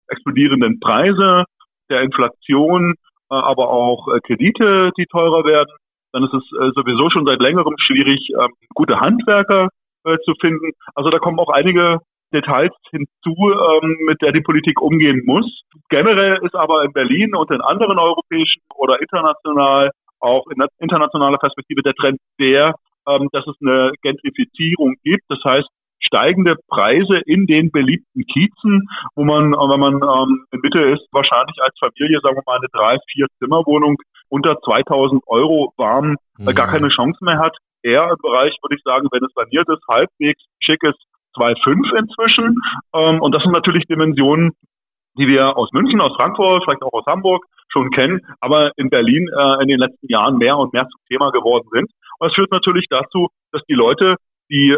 explodierenden 0.07 0.79
Preise. 0.79 1.45
der 1.89 2.01
Inflation, 2.01 2.93
äh, 3.31 3.35
aber 3.35 3.69
auch 3.69 4.07
äh, 4.07 4.19
Kredite, 4.21 4.91
die 4.97 5.05
teurer 5.07 5.43
werden, 5.45 5.73
dann 6.11 6.23
ist 6.25 6.33
es 6.33 6.43
sowieso 6.75 7.09
schon 7.09 7.25
seit 7.25 7.41
längerem 7.41 7.73
schwierig, 7.79 8.29
ähm, 8.39 8.53
gute 8.75 8.99
Handwerker 8.99 9.69
zu 10.25 10.33
finden. 10.39 10.71
Also 10.95 11.09
da 11.09 11.17
kommen 11.17 11.39
auch 11.39 11.49
einige 11.49 11.99
Details 12.33 12.73
hinzu, 12.91 13.35
ähm, 13.35 13.97
mit 14.07 14.21
der 14.21 14.31
die 14.31 14.41
Politik 14.41 14.81
umgehen 14.81 15.21
muss. 15.25 15.45
Generell 15.89 16.39
ist 16.43 16.55
aber 16.55 16.83
in 16.83 16.93
Berlin 16.93 17.35
und 17.35 17.49
in 17.51 17.61
anderen 17.61 17.99
europäischen 17.99 18.61
oder 18.75 19.01
international, 19.01 19.91
auch 20.19 20.47
in 20.47 20.63
internationaler 20.79 21.37
Perspektive 21.37 21.81
der 21.81 21.93
Trend 21.93 22.19
der, 22.39 22.75
ähm, 23.07 23.29
dass 23.31 23.45
es 23.47 23.55
eine 23.61 23.91
Gentrifizierung 24.01 24.95
gibt. 25.03 25.23
Das 25.29 25.39
heißt, 25.43 25.67
steigende 25.99 26.55
Preise 26.67 27.21
in 27.25 27.45
den 27.45 27.71
beliebten 27.71 28.25
Kiezen, 28.25 28.87
wo 29.15 29.23
man, 29.23 29.51
wenn 29.51 29.79
man 29.79 29.93
ähm, 29.95 30.45
in 30.51 30.59
Mitte 30.61 30.81
ist, 30.81 31.07
wahrscheinlich 31.11 31.57
als 31.61 31.77
Familie, 31.79 32.19
sagen 32.21 32.35
wir 32.35 32.43
mal, 32.45 32.57
eine 32.57 32.67
drei, 32.71 32.97
vier 33.11 33.27
Zimmerwohnung 33.39 33.97
unter 34.29 34.59
2000 34.59 35.23
Euro 35.27 35.73
warm 35.77 36.17
mhm. 36.37 36.55
gar 36.55 36.67
keine 36.67 36.89
Chance 36.89 37.23
mehr 37.23 37.39
hat. 37.39 37.55
Eher 37.83 38.09
im 38.09 38.17
Bereich, 38.21 38.55
würde 38.61 38.75
ich 38.75 38.83
sagen, 38.83 39.07
wenn 39.11 39.23
es 39.23 39.33
saniert 39.35 39.67
ist, 39.69 39.83
halbwegs 39.89 40.41
schick 40.59 40.81
ist, 40.83 40.99
2,5 41.35 41.97
inzwischen. 41.97 42.55
Ähm, 42.93 43.21
und 43.21 43.33
das 43.33 43.43
sind 43.43 43.51
natürlich 43.51 43.85
Dimensionen, 43.85 44.51
die 45.17 45.27
wir 45.27 45.57
aus 45.57 45.69
München, 45.73 46.01
aus 46.01 46.15
Frankfurt, 46.15 46.63
vielleicht 46.63 46.81
auch 46.81 46.93
aus 46.93 47.05
Hamburg 47.05 47.45
schon 47.69 47.89
kennen, 47.91 48.21
aber 48.39 48.71
in 48.77 48.89
Berlin 48.89 49.27
äh, 49.35 49.61
in 49.61 49.67
den 49.67 49.79
letzten 49.79 50.07
Jahren 50.07 50.37
mehr 50.37 50.57
und 50.57 50.73
mehr 50.73 50.87
zum 50.87 51.01
Thema 51.09 51.31
geworden 51.31 51.67
sind. 51.71 51.89
Und 52.19 52.27
das 52.27 52.35
führt 52.35 52.51
natürlich 52.51 52.87
dazu, 52.89 53.29
dass 53.51 53.63
die 53.67 53.73
Leute, 53.73 54.15
die 54.49 54.77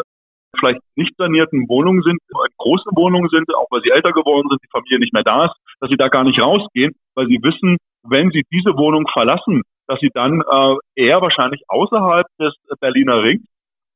vielleicht 0.59 0.79
nicht 0.95 1.13
sanierten 1.17 1.67
Wohnungen 1.67 2.01
sind, 2.01 2.19
in 2.29 2.55
großen 2.57 2.91
Wohnungen 2.95 3.29
sind, 3.29 3.53
auch 3.55 3.67
weil 3.69 3.81
sie 3.81 3.91
älter 3.91 4.11
geworden 4.11 4.47
sind, 4.49 4.61
die 4.63 4.71
Familie 4.71 4.99
nicht 4.99 5.13
mehr 5.13 5.23
da 5.23 5.45
ist, 5.45 5.55
dass 5.81 5.89
sie 5.89 5.97
da 5.97 6.07
gar 6.07 6.23
nicht 6.23 6.41
rausgehen, 6.41 6.93
weil 7.15 7.27
sie 7.27 7.39
wissen, 7.43 7.77
wenn 8.07 8.31
sie 8.31 8.43
diese 8.51 8.77
Wohnung 8.77 9.05
verlassen, 9.11 9.63
dass 9.87 9.99
sie 9.99 10.11
dann 10.13 10.41
äh, 10.41 10.75
eher 10.95 11.21
wahrscheinlich 11.21 11.61
außerhalb 11.67 12.25
des 12.39 12.53
Berliner 12.79 13.21
Rings 13.21 13.45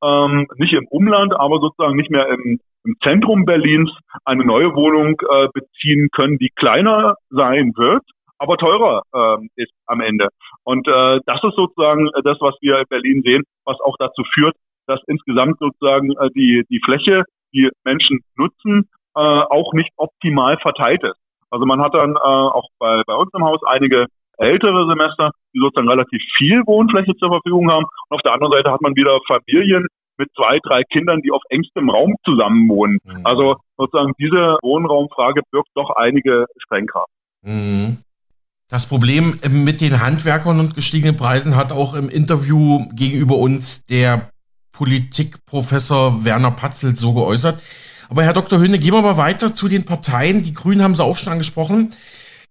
ähm, 0.03 0.47
nicht 0.57 0.73
im 0.73 0.87
Umland, 0.87 1.33
aber 1.33 1.59
sozusagen 1.59 1.95
nicht 1.95 2.11
mehr 2.11 2.27
im, 2.29 2.59
im 2.85 2.95
Zentrum 3.03 3.45
Berlins 3.45 3.91
eine 4.25 4.45
neue 4.45 4.73
Wohnung 4.75 5.19
äh, 5.21 5.47
beziehen 5.53 6.09
können, 6.11 6.37
die 6.37 6.51
kleiner 6.55 7.15
sein 7.29 7.73
wird, 7.75 8.03
aber 8.37 8.57
teurer 8.57 9.03
äh, 9.13 9.61
ist 9.61 9.73
am 9.85 10.01
Ende. 10.01 10.29
Und 10.63 10.87
äh, 10.87 11.19
das 11.25 11.43
ist 11.43 11.55
sozusagen 11.55 12.09
das, 12.23 12.37
was 12.39 12.55
wir 12.61 12.79
in 12.79 12.85
Berlin 12.89 13.21
sehen, 13.23 13.43
was 13.65 13.79
auch 13.81 13.95
dazu 13.99 14.23
führt, 14.33 14.55
dass 14.87 15.01
insgesamt 15.07 15.59
sozusagen 15.59 16.11
äh, 16.11 16.29
die, 16.35 16.63
die 16.69 16.81
Fläche, 16.83 17.23
die 17.53 17.69
Menschen 17.83 18.21
nutzen, 18.35 18.89
äh, 19.15 19.19
auch 19.19 19.73
nicht 19.73 19.91
optimal 19.97 20.57
verteilt 20.57 21.03
ist. 21.03 21.19
Also 21.51 21.65
man 21.65 21.81
hat 21.81 21.93
dann 21.93 22.15
äh, 22.15 22.19
auch 22.19 22.69
bei, 22.79 23.01
bei 23.05 23.15
uns 23.15 23.31
im 23.33 23.43
Haus 23.43 23.59
einige 23.65 24.05
ältere 24.39 24.87
Semester, 24.87 25.31
die 25.53 25.59
sozusagen 25.59 25.89
relativ 25.89 26.21
viel 26.37 26.63
Wohnfläche 26.65 27.15
zur 27.17 27.29
Verfügung 27.29 27.69
haben. 27.69 27.85
Und 28.09 28.15
auf 28.15 28.21
der 28.21 28.33
anderen 28.33 28.53
Seite 28.53 28.71
hat 28.71 28.81
man 28.81 28.95
wieder 28.95 29.19
Familien 29.27 29.85
mit 30.17 30.29
zwei, 30.35 30.59
drei 30.63 30.83
Kindern, 30.91 31.21
die 31.21 31.31
auf 31.31 31.41
engstem 31.49 31.89
Raum 31.89 32.15
zusammenwohnen. 32.25 32.99
Mhm. 33.03 33.25
Also 33.25 33.55
sozusagen 33.77 34.13
diese 34.19 34.57
Wohnraumfrage 34.61 35.41
birgt 35.51 35.69
doch 35.75 35.91
einige 35.95 36.45
Sprengkraft. 36.57 37.09
Mhm. 37.43 37.97
Das 38.69 38.87
Problem 38.87 39.39
mit 39.49 39.81
den 39.81 39.99
Handwerkern 40.01 40.59
und 40.59 40.75
gestiegenen 40.75 41.15
Preisen 41.15 41.55
hat 41.55 41.71
auch 41.71 41.95
im 41.95 42.07
Interview 42.07 42.85
gegenüber 42.93 43.37
uns 43.37 43.85
der 43.87 44.29
Politikprofessor 44.73 46.23
Werner 46.23 46.51
Patzelt 46.51 46.97
so 46.97 47.13
geäußert. 47.13 47.61
Aber 48.09 48.23
Herr 48.23 48.33
Dr. 48.33 48.59
Höhne, 48.59 48.77
gehen 48.77 48.93
wir 48.93 49.01
mal 49.01 49.17
weiter 49.17 49.53
zu 49.55 49.67
den 49.67 49.85
Parteien. 49.85 50.43
Die 50.43 50.53
Grünen 50.53 50.83
haben 50.83 50.95
Sie 50.95 51.03
auch 51.03 51.17
schon 51.17 51.33
angesprochen. 51.33 51.93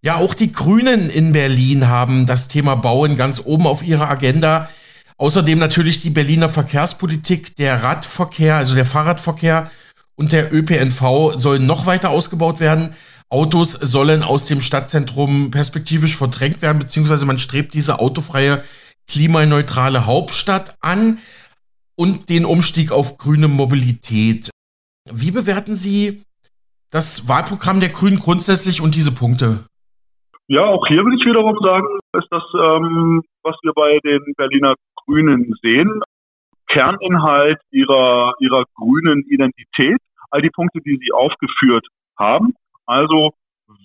Ja, 0.01 0.17
auch 0.17 0.35
die 0.35 0.53
Grünen 0.53 1.11
in 1.11 1.33
Berlin 1.33 1.89
haben 1.89 2.27
das 2.27 2.47
Thema 2.47 2.77
Bauen 2.77 3.17
ganz 3.17 3.43
oben 3.45 3.67
auf 3.67 3.83
ihrer 3.83 4.09
Agenda. 4.09 4.69
Außerdem 5.17 5.59
natürlich 5.59 6.03
die 6.03 6.11
Berliner 6.11 6.49
Verkehrspolitik, 6.49 7.57
der 7.57 7.83
Radverkehr, 7.83 8.57
also 8.57 8.77
der 8.77 8.85
Fahrradverkehr 8.85 9.71
und 10.15 10.31
der 10.31 10.55
ÖPNV 10.55 11.33
sollen 11.35 11.67
noch 11.67 11.87
weiter 11.87 12.11
ausgebaut 12.11 12.61
werden. 12.61 12.95
Autos 13.29 13.73
sollen 13.73 14.23
aus 14.23 14.47
dem 14.47 14.61
Stadtzentrum 14.61 15.51
perspektivisch 15.51 16.17
verdrängt 16.17 16.63
werden, 16.63 16.79
beziehungsweise 16.79 17.27
man 17.27 17.37
strebt 17.37 17.75
diese 17.75 17.99
autofreie, 17.99 18.63
klimaneutrale 19.09 20.07
Hauptstadt 20.07 20.77
an 20.81 21.19
und 21.97 22.29
den 22.29 22.45
Umstieg 22.45 22.93
auf 22.93 23.19
grüne 23.19 23.49
Mobilität. 23.49 24.51
Wie 25.11 25.33
bewerten 25.33 25.75
Sie 25.75 26.23
das 26.91 27.27
Wahlprogramm 27.27 27.81
der 27.81 27.89
Grünen 27.89 28.21
grundsätzlich 28.21 28.81
und 28.81 28.95
diese 28.95 29.11
Punkte? 29.11 29.65
Ja, 30.51 30.65
auch 30.65 30.87
hier 30.87 31.05
will 31.05 31.13
ich 31.13 31.27
wiederum 31.27 31.59
sagen, 31.63 31.87
ist 32.15 32.29
das, 32.31 32.43
ähm, 32.55 33.23
was 33.43 33.55
wir 33.63 33.73
bei 33.75 33.99
den 34.03 34.33
Berliner 34.35 34.75
Grünen 35.05 35.55
sehen, 35.61 36.01
Kerninhalt 36.69 37.61
ihrer, 37.71 38.35
ihrer 38.41 38.65
grünen 38.75 39.25
Identität, 39.29 39.99
all 40.31 40.41
die 40.41 40.51
Punkte, 40.51 40.81
die 40.81 40.97
sie 40.97 41.13
aufgeführt 41.13 41.87
haben. 42.19 42.55
Also 42.87 43.33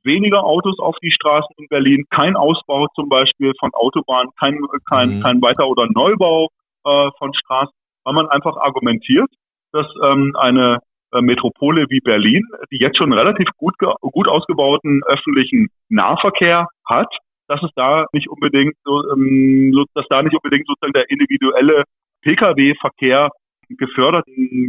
weniger 0.04 0.46
Autos 0.46 0.80
auf 0.80 0.96
die 1.04 1.12
Straßen 1.12 1.54
in 1.58 1.68
Berlin, 1.68 2.06
kein 2.10 2.38
Ausbau 2.38 2.88
zum 2.96 3.10
Beispiel 3.10 3.52
von 3.60 3.72
Autobahnen, 3.74 4.32
kein, 4.40 4.58
kein, 4.86 5.18
mhm. 5.18 5.22
kein 5.22 5.42
Weiter- 5.42 5.68
oder 5.68 5.88
Neubau 5.88 6.48
äh, 6.86 7.10
von 7.18 7.34
Straßen, 7.34 7.74
weil 8.06 8.14
man 8.14 8.30
einfach 8.30 8.56
argumentiert, 8.56 9.30
dass 9.74 9.88
ähm, 10.02 10.34
eine 10.40 10.80
Metropole 11.22 11.86
wie 11.90 12.00
Berlin, 12.00 12.44
die 12.72 12.80
jetzt 12.82 12.98
schon 12.98 13.14
relativ 13.14 13.48
gut, 13.58 13.76
gut 14.02 14.28
ausgebauten 14.28 15.02
öffentlichen 15.06 15.68
Nahverkehr 15.90 16.68
hat, 16.88 17.14
dass 17.48 17.62
es 17.64 17.72
da 17.76 18.06
nicht 18.14 18.30
unbedingt 18.30 18.76
so, 18.84 19.02
ähm, 19.14 19.86
dass 19.94 20.06
da 20.10 20.22
nicht 20.24 20.36
unbedingt 20.36 20.66
sozusagen 20.68 20.94
der 20.94 21.10
individuelle 21.10 21.84
Pkw-Verkehr 22.24 23.30
gefördert, 23.70 24.26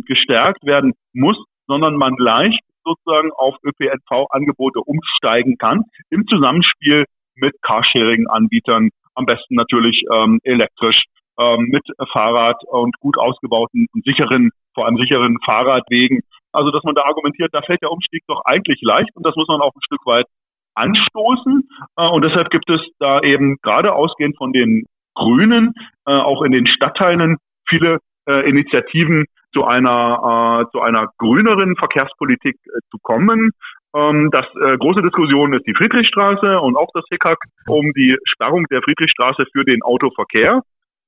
gestärkt 0.07 0.65
werden 0.65 0.93
muss, 1.13 1.37
sondern 1.67 1.97
man 1.97 2.15
leicht 2.19 2.61
sozusagen 2.85 3.31
auf 3.33 3.57
ÖPNV-Angebote 3.65 4.81
umsteigen 4.81 5.57
kann 5.57 5.85
im 6.11 6.27
Zusammenspiel 6.27 7.05
mit 7.37 7.55
Carsharing-Anbietern, 7.63 8.91
am 9.15 9.27
besten 9.27 9.55
natürlich 9.55 10.03
ähm, 10.13 10.41
elektrisch 10.45 11.03
ähm, 11.39 11.69
mit 11.71 11.83
Fahrrad 12.13 12.57
und 12.69 12.99
gut 13.01 13.19
ausgebauten 13.19 13.87
und 13.93 14.05
sicheren, 14.05 14.51
vor 14.75 14.87
allem 14.87 14.97
sicheren 14.97 15.39
Fahrradwegen. 15.45 16.21
Also, 16.53 16.71
dass 16.71 16.85
man 16.85 16.95
da 16.95 17.03
argumentiert, 17.03 17.51
da 17.53 17.63
fällt 17.63 17.83
der 17.83 17.91
Umstieg 17.91 18.23
doch 18.29 18.43
eigentlich 18.45 18.81
leicht 18.83 19.11
und 19.15 19.27
das 19.27 19.35
muss 19.37 19.49
man 19.49 19.61
auch 19.61 19.75
ein 19.75 19.83
Stück 19.87 20.07
weit 20.07 20.27
anstoßen. 20.75 21.69
Äh, 21.97 22.09
und 22.09 22.23
deshalb 22.23 22.51
gibt 22.51 22.69
es 22.71 22.81
da 22.99 23.21
eben 23.21 23.57
gerade 23.63 23.95
ausgehend 23.95 24.37
von 24.37 24.53
den 24.53 24.85
Grünen, 25.15 25.75
äh, 26.07 26.13
auch 26.13 26.43
in 26.43 26.53
den 26.53 26.67
Stadtteilen 26.67 27.37
viele 27.69 27.99
äh, 28.27 28.49
Initiativen 28.49 29.27
zu 29.53 29.65
einer, 29.65 30.67
zu 30.73 30.81
einer 30.81 31.07
grüneren 31.17 31.77
Verkehrspolitik 31.77 32.57
zu 32.91 32.99
kommen. 33.01 33.53
Ähm, 33.95 34.29
das 34.33 34.47
große 34.53 35.01
Diskussion 35.01 35.53
ist 35.53 35.65
die 35.65 35.75
Friedrichstraße 35.75 36.59
und 36.59 36.77
auch 36.77 36.89
das 36.93 37.05
Hickhack 37.09 37.39
um 37.69 37.93
die 37.93 38.17
Sperrung 38.25 38.67
der 38.73 38.83
Friedrichstraße 38.83 39.45
für 39.53 39.65
den 39.65 39.85
Autoverkehr. 39.85 40.63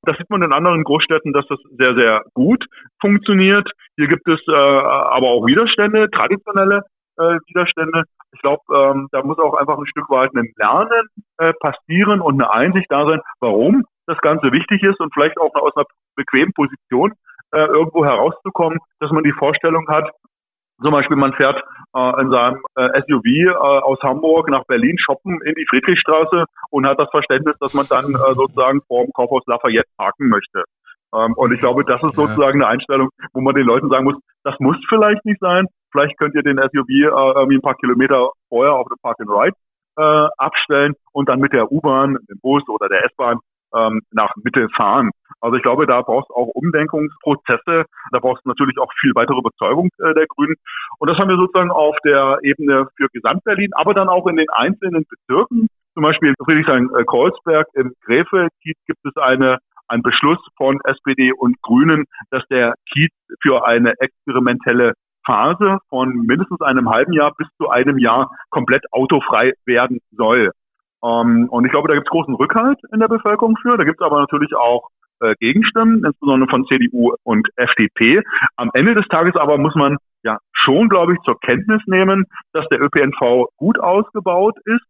Das 0.06 0.16
sieht 0.16 0.30
man 0.30 0.42
in 0.42 0.52
anderen 0.52 0.84
Großstädten, 0.84 1.32
dass 1.32 1.46
das 1.48 1.58
sehr, 1.78 1.94
sehr 1.94 2.22
gut 2.34 2.64
funktioniert. 3.00 3.68
Hier 3.96 4.08
gibt 4.08 4.26
es 4.28 4.40
äh, 4.48 4.52
aber 4.52 5.28
auch 5.28 5.46
Widerstände, 5.46 6.08
traditionelle 6.10 6.82
äh, 7.18 7.38
Widerstände. 7.48 8.04
Ich 8.32 8.40
glaube, 8.40 8.62
ähm, 8.72 9.08
da 9.10 9.22
muss 9.22 9.38
auch 9.38 9.54
einfach 9.54 9.78
ein 9.78 9.86
Stück 9.86 10.08
weit 10.10 10.30
ein 10.34 10.52
Lernen 10.56 11.08
äh, 11.38 11.52
passieren 11.60 12.20
und 12.20 12.40
eine 12.40 12.52
Einsicht 12.52 12.86
da 12.90 13.04
sein, 13.06 13.20
warum 13.40 13.84
das 14.06 14.18
Ganze 14.18 14.52
wichtig 14.52 14.82
ist 14.82 15.00
und 15.00 15.12
vielleicht 15.12 15.38
auch 15.38 15.54
aus 15.54 15.76
einer 15.76 15.86
bequemen 16.14 16.52
Position 16.52 17.12
äh, 17.52 17.66
irgendwo 17.66 18.04
herauszukommen, 18.04 18.78
dass 19.00 19.10
man 19.10 19.24
die 19.24 19.32
Vorstellung 19.32 19.88
hat, 19.88 20.10
zum 20.82 20.92
Beispiel, 20.92 21.16
man 21.16 21.32
fährt 21.32 21.62
äh, 21.94 22.20
in 22.20 22.30
seinem 22.30 22.60
äh, 22.76 23.00
SUV 23.02 23.24
äh, 23.24 23.50
aus 23.56 23.98
Hamburg 24.02 24.50
nach 24.50 24.64
Berlin 24.66 24.96
shoppen 24.98 25.40
in 25.42 25.54
die 25.54 25.66
Friedrichstraße 25.68 26.44
und 26.70 26.86
hat 26.86 26.98
das 26.98 27.10
Verständnis, 27.10 27.56
dass 27.60 27.74
man 27.74 27.86
dann 27.88 28.04
äh, 28.04 28.34
sozusagen 28.34 28.80
vor 28.86 29.04
dem 29.04 29.12
Kaufhaus 29.12 29.42
Lafayette 29.46 29.88
parken 29.96 30.28
möchte. 30.28 30.64
Ähm, 31.14 31.32
und 31.34 31.52
ich 31.52 31.60
glaube, 31.60 31.84
das 31.84 32.02
ist 32.02 32.14
sozusagen 32.14 32.62
eine 32.62 32.66
Einstellung, 32.66 33.08
wo 33.32 33.40
man 33.40 33.54
den 33.54 33.66
Leuten 33.66 33.88
sagen 33.88 34.04
muss, 34.04 34.16
das 34.44 34.54
muss 34.60 34.76
vielleicht 34.88 35.24
nicht 35.24 35.40
sein. 35.40 35.66
Vielleicht 35.92 36.18
könnt 36.18 36.34
ihr 36.34 36.42
den 36.42 36.58
SUV 36.58 36.88
äh, 36.88 37.04
irgendwie 37.04 37.56
ein 37.56 37.62
paar 37.62 37.76
Kilometer 37.76 38.30
vorher 38.48 38.74
auf 38.74 38.86
dem 38.88 38.98
Park 39.02 39.16
and 39.20 39.30
Ride 39.30 39.56
äh, 39.98 40.28
abstellen 40.36 40.94
und 41.12 41.28
dann 41.28 41.40
mit 41.40 41.52
der 41.52 41.72
U-Bahn, 41.72 42.18
dem 42.28 42.38
Bus 42.42 42.68
oder 42.68 42.88
der 42.88 43.04
S-Bahn 43.06 43.38
ähm, 43.74 44.00
nach 44.12 44.32
Mitte 44.42 44.68
fahren. 44.76 45.10
Also 45.40 45.56
ich 45.56 45.62
glaube, 45.62 45.86
da 45.86 46.02
brauchst 46.02 46.30
auch 46.30 46.48
Umdenkungsprozesse, 46.54 47.84
da 48.12 48.18
brauchst 48.18 48.44
du 48.44 48.48
natürlich 48.48 48.78
auch 48.78 48.90
viel 49.00 49.12
weitere 49.14 49.38
Überzeugung 49.38 49.90
äh, 49.98 50.14
der 50.14 50.26
Grünen. 50.26 50.56
Und 50.98 51.10
das 51.10 51.18
haben 51.18 51.28
wir 51.28 51.36
sozusagen 51.36 51.70
auf 51.70 51.96
der 52.04 52.38
Ebene 52.42 52.88
für 52.96 53.08
Gesamtberlin, 53.12 53.70
aber 53.74 53.94
dann 53.94 54.08
auch 54.08 54.26
in 54.26 54.36
den 54.36 54.50
einzelnen 54.50 55.04
Bezirken. 55.08 55.68
Zum 55.94 56.02
Beispiel 56.02 56.30
in 56.30 56.44
Friedrichshain-Kreuzberg 56.44 57.68
im 57.74 57.94
Gräfe 58.04 58.48
Kiez 58.62 58.76
gibt 58.86 59.00
es 59.04 59.16
eine 59.16 59.58
ein 59.88 60.02
Beschluss 60.02 60.38
von 60.56 60.80
SPD 60.84 61.32
und 61.32 61.60
Grünen, 61.62 62.06
dass 62.30 62.42
der 62.48 62.74
Kiez 62.90 63.12
für 63.40 63.66
eine 63.66 63.94
experimentelle 64.00 64.94
Phase 65.24 65.78
von 65.88 66.12
mindestens 66.26 66.60
einem 66.60 66.88
halben 66.88 67.12
Jahr 67.12 67.32
bis 67.36 67.48
zu 67.58 67.68
einem 67.68 67.98
Jahr 67.98 68.30
komplett 68.50 68.84
autofrei 68.92 69.52
werden 69.64 69.98
soll. 70.12 70.52
Ähm, 71.04 71.48
und 71.50 71.64
ich 71.64 71.70
glaube, 71.70 71.88
da 71.88 71.94
gibt 71.94 72.06
es 72.06 72.10
großen 72.10 72.34
Rückhalt 72.34 72.78
in 72.92 73.00
der 73.00 73.08
Bevölkerung 73.08 73.56
für. 73.60 73.76
Da 73.76 73.84
gibt 73.84 74.00
es 74.00 74.06
aber 74.06 74.20
natürlich 74.20 74.54
auch 74.54 74.88
äh, 75.20 75.34
Gegenstimmen, 75.40 76.04
insbesondere 76.04 76.48
von 76.50 76.66
CDU 76.66 77.14
und 77.22 77.48
FDP. 77.56 78.22
Am 78.56 78.70
Ende 78.74 78.94
des 78.94 79.06
Tages 79.08 79.34
aber 79.36 79.58
muss 79.58 79.74
man 79.74 79.96
ja 80.22 80.38
schon, 80.52 80.88
glaube 80.88 81.14
ich, 81.14 81.20
zur 81.20 81.38
Kenntnis 81.40 81.82
nehmen, 81.86 82.24
dass 82.52 82.66
der 82.68 82.80
ÖPNV 82.80 83.46
gut 83.56 83.78
ausgebaut 83.78 84.56
ist 84.64 84.84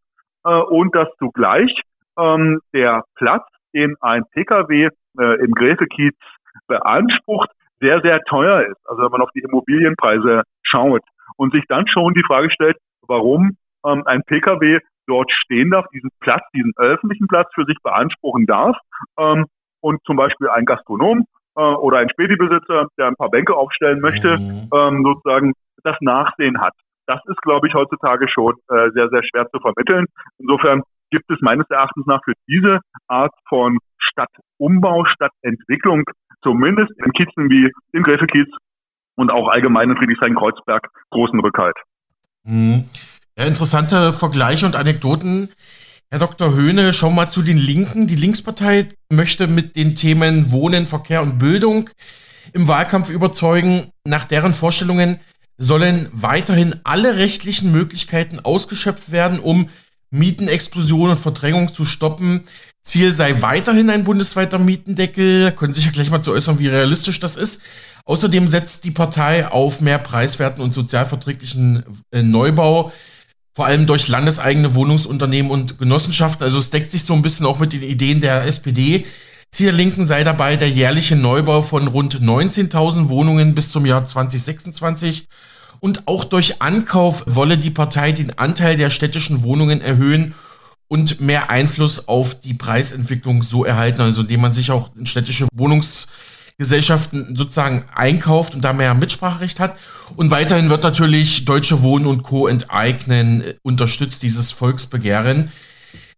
äh, 0.45 0.51
und 0.51 0.95
dass 0.95 1.09
zugleich 1.19 1.73
ähm, 2.19 2.61
der 2.73 3.05
Platz, 3.17 3.45
den 3.75 3.95
ein 4.01 4.25
Pkw 4.33 4.89
äh, 5.19 5.45
im 5.45 5.53
Gräfekiez 5.53 6.17
beansprucht, 6.67 7.51
sehr, 7.81 8.01
sehr 8.01 8.21
teuer 8.23 8.63
ist. 8.63 8.81
Also 8.87 9.03
wenn 9.03 9.11
man 9.11 9.23
auf 9.23 9.31
die 9.35 9.41
Immobilienpreise 9.41 10.43
schaut 10.63 11.03
und 11.37 11.53
sich 11.53 11.65
dann 11.69 11.87
schon 11.87 12.15
die 12.15 12.25
Frage 12.27 12.51
stellt, 12.51 12.77
warum 13.07 13.57
ähm, 13.85 14.03
ein 14.07 14.23
Pkw 14.25 14.81
dort 15.07 15.31
stehen 15.31 15.71
darf, 15.71 15.87
diesen 15.93 16.11
Platz, 16.21 16.43
diesen 16.55 16.73
öffentlichen 16.77 17.29
Platz 17.29 17.49
für 17.55 17.65
sich 17.65 17.77
beanspruchen 17.83 18.47
darf 18.47 18.77
ähm, 19.19 19.47
und 19.81 20.01
zum 20.05 20.17
Beispiel 20.17 20.49
ein 20.49 20.65
Gastronom 20.65 21.25
äh, 21.57 21.61
oder 21.61 21.99
ein 21.99 22.11
Spätibesitzer, 22.11 22.87
der 22.99 23.07
ein 23.07 23.17
paar 23.17 23.31
Bänke 23.31 23.55
aufstellen 23.55 24.01
möchte, 24.01 24.39
mhm. 24.39 24.69
ähm, 24.75 25.03
sozusagen 25.05 25.53
das 25.83 25.97
Nachsehen 26.01 26.61
hat. 26.61 26.75
Das 27.07 27.21
ist, 27.27 27.41
glaube 27.43 27.69
ich, 27.69 27.75
heutzutage 27.75 28.29
schon 28.29 28.55
äh, 28.69 28.91
sehr, 28.91 29.09
sehr 29.09 29.23
schwer 29.23 29.49
zu 29.51 29.61
vermitteln. 29.61 30.07
Insofern 30.39 30.83
gibt 31.11 31.31
es 31.31 31.39
meines 31.41 31.69
Erachtens 31.71 32.05
nach 32.07 32.21
für 32.25 32.33
diese 32.49 32.81
Art 33.07 33.33
von 33.49 33.79
Stadtumbau, 33.99 35.05
Stadtentwicklung, 35.05 36.05
zumindest 36.43 36.91
in 37.05 37.13
Kiezen 37.13 37.49
wie 37.49 37.71
im 37.93 38.03
Gräfekiez 38.03 38.49
und 39.15 39.31
auch 39.31 39.49
allgemein 39.49 39.91
in 39.91 39.97
Friedrichshain-Kreuzberg, 39.97 40.89
großen 41.11 41.39
Rückhalt. 41.41 41.77
Mhm. 42.45 42.85
Interessante 43.39 44.15
Vergleiche 44.15 44.65
und 44.65 44.77
Anekdoten. 44.77 45.51
Herr 46.11 46.19
Dr. 46.19 46.55
Höhne, 46.55 46.95
schau 46.95 47.11
mal 47.11 47.29
zu 47.29 47.43
den 47.43 47.59
Linken. 47.59 48.07
Die 48.07 48.17
Linkspartei 48.17 48.89
möchte 49.11 49.47
mit 49.47 49.77
den 49.77 49.95
Themen 49.95 50.53
Wohnen, 50.53 50.87
Verkehr 50.87 51.23
und 51.23 51.39
Bildung 51.39 51.91
im 52.55 52.67
Wahlkampf 52.67 53.11
überzeugen. 53.11 53.91
Nach 54.05 54.25
deren 54.25 54.55
Vorstellungen 54.55 55.19
sollen 55.59 56.09
weiterhin 56.13 56.81
alle 56.85 57.17
rechtlichen 57.17 57.73
Möglichkeiten 57.73 58.41
ausgeschöpft 58.41 59.13
werden, 59.13 59.39
um 59.39 59.69
Mietenexplosion 60.11 61.11
und 61.11 61.21
Verdrängung 61.21 61.75
zu 61.75 61.85
stoppen. 61.85 62.45
Ziel 62.83 63.13
sei 63.13 63.43
weiterhin 63.43 63.91
ein 63.91 64.05
bundesweiter 64.05 64.59
Mietendeckel. 64.59 65.53
Können 65.53 65.75
sich 65.75 65.85
ja 65.85 65.91
gleich 65.91 66.09
mal 66.09 66.23
zu 66.23 66.33
äußern, 66.33 66.59
wie 66.59 66.69
realistisch 66.69 67.21
das 67.21 67.37
ist. 67.37 67.61
Außerdem 68.07 68.49
setzt 68.49 68.85
die 68.85 68.93
Partei 68.93 69.47
auf 69.49 69.83
mehr 69.83 69.99
preiswerten 69.99 70.63
und 70.63 70.73
sozialverträglichen 70.73 71.83
äh, 72.13 72.23
Neubau 72.23 72.93
vor 73.57 73.65
allem 73.65 73.87
durch 73.87 74.07
landeseigene 74.07 74.75
Wohnungsunternehmen 74.75 75.51
und 75.51 75.79
Genossenschaften. 75.79 76.45
Also 76.45 76.59
es 76.59 76.69
deckt 76.69 76.93
sich 76.93 77.05
so 77.05 77.15
ein 77.15 77.23
bisschen 77.23 77.47
auch 77.47 77.59
mit 77.59 77.73
den 77.73 77.83
Ideen 77.83 78.21
der 78.21 78.45
SPD. 78.45 79.07
Ziel 79.51 79.69
der 79.69 79.75
Linken 79.75 80.07
sei 80.07 80.25
dabei 80.25 80.57
der 80.57 80.69
jährliche 80.69 81.17
Neubau 81.17 81.63
von 81.63 81.89
rund 81.89 82.21
19.000 82.21 83.09
Wohnungen 83.09 83.55
bis 83.55 83.71
zum 83.71 83.87
Jahr 83.87 84.05
2026. 84.05 85.27
Und 85.81 86.07
auch 86.07 86.25
durch 86.25 86.61
Ankauf 86.61 87.25
wolle 87.27 87.57
die 87.57 87.71
Partei 87.71 88.13
den 88.13 88.39
Anteil 88.39 88.77
der 88.77 88.91
städtischen 88.91 89.43
Wohnungen 89.43 89.81
erhöhen 89.81 90.35
und 90.89 91.23
mehr 91.23 91.49
Einfluss 91.49 92.09
auf 92.09 92.39
die 92.39 92.53
Preisentwicklung 92.53 93.43
so 93.43 93.65
erhalten, 93.65 94.03
also 94.03 94.21
indem 94.21 94.43
man 94.43 94.53
sich 94.53 94.71
auch 94.71 94.95
in 94.97 95.07
städtische 95.07 95.49
Wohnungs 95.55 96.09
Gesellschaften 96.59 97.37
sozusagen 97.37 97.85
einkauft 97.95 98.55
und 98.55 98.65
da 98.65 98.73
mehr 98.73 98.95
Mitspracherecht 98.95 99.61
hat. 99.61 99.77
Und 100.17 100.31
weiterhin 100.31 100.71
wird 100.71 100.83
natürlich 100.83 101.45
Deutsche 101.45 101.83
Wohnen 101.83 102.07
und 102.07 102.23
Co. 102.23 102.49
enteignen, 102.49 103.43
äh, 103.43 103.55
unterstützt 103.63 104.23
dieses 104.23 104.53
Volksbegehren, 104.53 105.51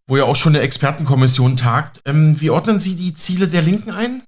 wo 0.07 0.15
ja 0.17 0.23
auch 0.23 0.37
schon 0.37 0.55
eine 0.55 0.63
Expertenkommission 0.63 1.57
tagt. 1.57 2.01
Ähm, 2.05 2.39
wie 2.39 2.49
ordnen 2.49 2.79
Sie 2.79 2.95
die 2.95 3.13
Ziele 3.13 3.47
der 3.47 3.61
Linken 3.61 3.91
ein? 3.91 4.23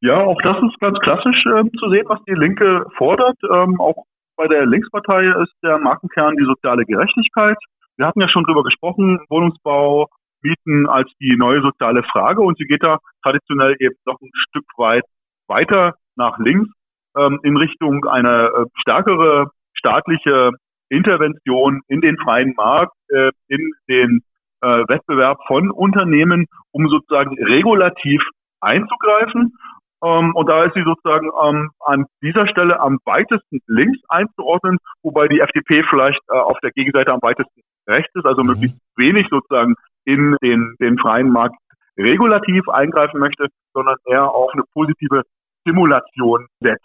Ja, 0.00 0.16
auch 0.16 0.40
das 0.42 0.56
ist 0.56 0.80
ganz 0.80 0.98
klassisch 1.00 1.44
ähm, 1.46 1.70
zu 1.78 1.90
sehen, 1.90 2.06
was 2.08 2.18
die 2.26 2.34
Linke 2.34 2.86
fordert. 2.96 3.36
Ähm, 3.44 3.80
auch 3.80 4.04
bei 4.36 4.48
der 4.48 4.66
Linkspartei 4.66 5.26
ist 5.42 5.52
der 5.62 5.78
Markenkern 5.78 6.34
die 6.36 6.46
soziale 6.46 6.84
Gerechtigkeit. 6.86 7.58
Wir 7.98 8.06
hatten 8.06 8.20
ja 8.20 8.28
schon 8.30 8.44
drüber 8.44 8.64
gesprochen, 8.64 9.20
Wohnungsbau, 9.28 10.08
Mieten 10.42 10.88
als 10.88 11.10
die 11.20 11.36
neue 11.36 11.60
soziale 11.60 12.02
Frage 12.04 12.40
und 12.40 12.56
sie 12.56 12.64
geht 12.64 12.82
da 12.82 12.98
traditionell 13.22 13.76
eben 13.78 13.94
noch 14.06 14.18
ein 14.20 14.30
Stück 14.48 14.64
weit 14.78 15.04
weiter 15.50 15.94
nach 16.16 16.38
links 16.38 16.70
ähm, 17.16 17.38
in 17.42 17.56
Richtung 17.56 18.06
eine 18.06 18.46
äh, 18.46 18.64
stärkere 18.80 19.50
staatliche 19.74 20.52
Intervention 20.88 21.82
in 21.88 22.00
den 22.00 22.16
freien 22.18 22.54
Markt, 22.56 22.94
äh, 23.08 23.30
in 23.48 23.72
den 23.88 24.20
äh, 24.62 24.66
Wettbewerb 24.66 25.38
von 25.46 25.70
Unternehmen, 25.70 26.46
um 26.72 26.88
sozusagen 26.88 27.36
regulativ 27.42 28.22
einzugreifen. 28.60 29.54
Ähm, 30.02 30.34
und 30.34 30.48
da 30.48 30.64
ist 30.64 30.74
sie 30.74 30.82
sozusagen 30.82 31.30
ähm, 31.44 31.70
an 31.80 32.06
dieser 32.22 32.46
Stelle 32.48 32.80
am 32.80 32.98
weitesten 33.04 33.60
links 33.66 33.98
einzuordnen, 34.08 34.78
wobei 35.02 35.28
die 35.28 35.40
FDP 35.40 35.82
vielleicht 35.88 36.20
äh, 36.30 36.36
auf 36.36 36.58
der 36.60 36.70
Gegenseite 36.72 37.12
am 37.12 37.20
weitesten 37.22 37.60
rechts 37.88 38.14
ist, 38.14 38.24
also 38.24 38.42
mhm. 38.42 38.50
möglichst 38.50 38.78
wenig 38.96 39.26
sozusagen 39.30 39.74
in 40.04 40.36
den, 40.42 40.74
den 40.80 40.98
freien 40.98 41.30
Markt 41.30 41.56
regulativ 41.98 42.68
eingreifen 42.68 43.20
möchte, 43.20 43.48
sondern 43.74 43.96
eher 44.06 44.30
auf 44.30 44.50
eine 44.54 44.62
positive 44.72 45.22
Simulation 45.64 46.46
setzt. 46.60 46.84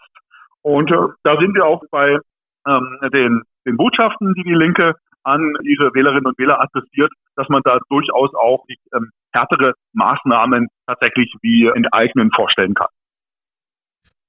Und 0.62 0.90
äh, 0.90 1.12
da 1.22 1.36
sind 1.38 1.54
wir 1.54 1.64
auch 1.64 1.82
bei 1.90 2.18
ähm, 2.66 2.98
den, 3.12 3.42
den 3.66 3.76
Botschaften, 3.76 4.34
die 4.34 4.42
die 4.42 4.54
Linke 4.54 4.94
an 5.22 5.54
ihre 5.62 5.92
Wählerinnen 5.94 6.26
und 6.26 6.38
Wähler 6.38 6.60
adressiert, 6.60 7.12
dass 7.34 7.48
man 7.48 7.62
da 7.64 7.78
durchaus 7.88 8.30
auch 8.34 8.64
die, 8.68 8.76
ähm, 8.94 9.10
härtere 9.32 9.74
Maßnahmen 9.92 10.68
tatsächlich 10.86 11.32
wie 11.42 11.66
enteignen 11.66 12.30
vorstellen 12.34 12.74
kann. 12.74 12.88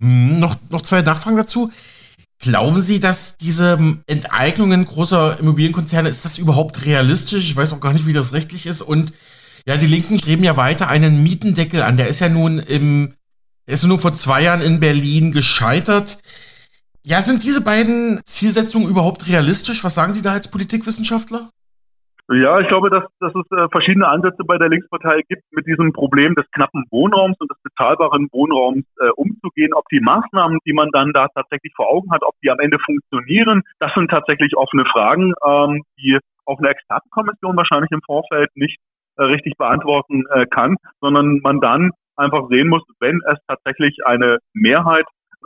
Hm, 0.01 0.39
noch, 0.39 0.55
noch 0.69 0.81
zwei 0.81 1.01
Nachfragen 1.01 1.37
dazu. 1.37 1.71
Glauben 2.39 2.81
Sie, 2.81 2.99
dass 2.99 3.37
diese 3.37 3.79
Enteignungen 4.05 4.85
großer 4.85 5.39
Immobilienkonzerne, 5.39 6.09
ist 6.09 6.23
das 6.23 6.37
überhaupt 6.37 6.85
realistisch? 6.85 7.49
Ich 7.49 7.57
weiß 7.57 7.73
auch 7.73 7.79
gar 7.79 7.93
nicht, 7.93 8.05
wie 8.05 8.13
das 8.13 8.33
rechtlich 8.33 8.67
ist. 8.67 8.83
Und 8.83 9.11
ja, 9.65 9.77
die 9.77 9.87
Linken 9.87 10.19
streben 10.19 10.43
ja 10.43 10.55
weiter 10.55 10.87
einen 10.87 11.23
Mietendeckel 11.23 11.81
an. 11.81 11.97
Der 11.97 12.09
ist 12.09 12.19
ja 12.19 12.29
nun 12.29 12.59
im 12.59 13.13
er 13.67 13.73
ist 13.73 13.85
nur 13.85 13.99
vor 13.99 14.13
zwei 14.13 14.43
Jahren 14.43 14.61
in 14.61 14.79
Berlin 14.79 15.33
gescheitert. 15.33 16.17
Ja, 17.03 17.21
sind 17.21 17.43
diese 17.43 17.63
beiden 17.63 18.19
Zielsetzungen 18.25 18.89
überhaupt 18.89 19.27
realistisch? 19.27 19.83
Was 19.83 19.95
sagen 19.95 20.13
Sie 20.13 20.21
da 20.21 20.31
als 20.33 20.49
Politikwissenschaftler? 20.49 21.49
Ja, 22.29 22.59
ich 22.59 22.67
glaube, 22.67 22.89
dass, 22.89 23.03
dass 23.21 23.33
es 23.33 23.51
äh, 23.51 23.69
verschiedene 23.69 24.07
Ansätze 24.07 24.43
bei 24.43 24.57
der 24.57 24.67
Linkspartei 24.67 25.21
gibt, 25.29 25.43
mit 25.51 25.65
diesem 25.65 25.93
Problem 25.93 26.35
des 26.35 26.45
knappen 26.51 26.83
Wohnraums 26.91 27.37
und 27.39 27.49
des 27.49 27.61
bezahlbaren 27.63 28.27
Wohnraums 28.33 28.83
äh, 28.99 29.09
umzugehen. 29.15 29.73
Ob 29.73 29.85
die 29.89 30.01
Maßnahmen, 30.01 30.59
die 30.65 30.73
man 30.73 30.89
dann 30.91 31.13
da 31.13 31.29
tatsächlich 31.29 31.71
vor 31.73 31.87
Augen 31.87 32.11
hat, 32.11 32.23
ob 32.23 32.35
die 32.43 32.49
am 32.49 32.59
Ende 32.59 32.79
funktionieren, 32.85 33.63
das 33.79 33.93
sind 33.93 34.11
tatsächlich 34.11 34.57
offene 34.57 34.83
Fragen, 34.91 35.33
ähm, 35.45 35.83
die 35.99 36.19
auch 36.45 36.59
eine 36.59 36.69
Expertenkommission 36.69 37.55
wahrscheinlich 37.55 37.91
im 37.91 38.01
Vorfeld 38.05 38.49
nicht 38.55 38.77
äh, 39.15 39.23
richtig 39.23 39.55
beantworten 39.57 40.25
äh, 40.29 40.45
kann, 40.47 40.75
sondern 40.99 41.39
man 41.39 41.61
dann 41.61 41.91
einfach 42.17 42.47
sehen 42.49 42.67
muss, 42.67 42.83
wenn 42.99 43.19
es 43.31 43.39
tatsächlich 43.47 43.97
eine 44.05 44.39
Mehrheit 44.53 45.05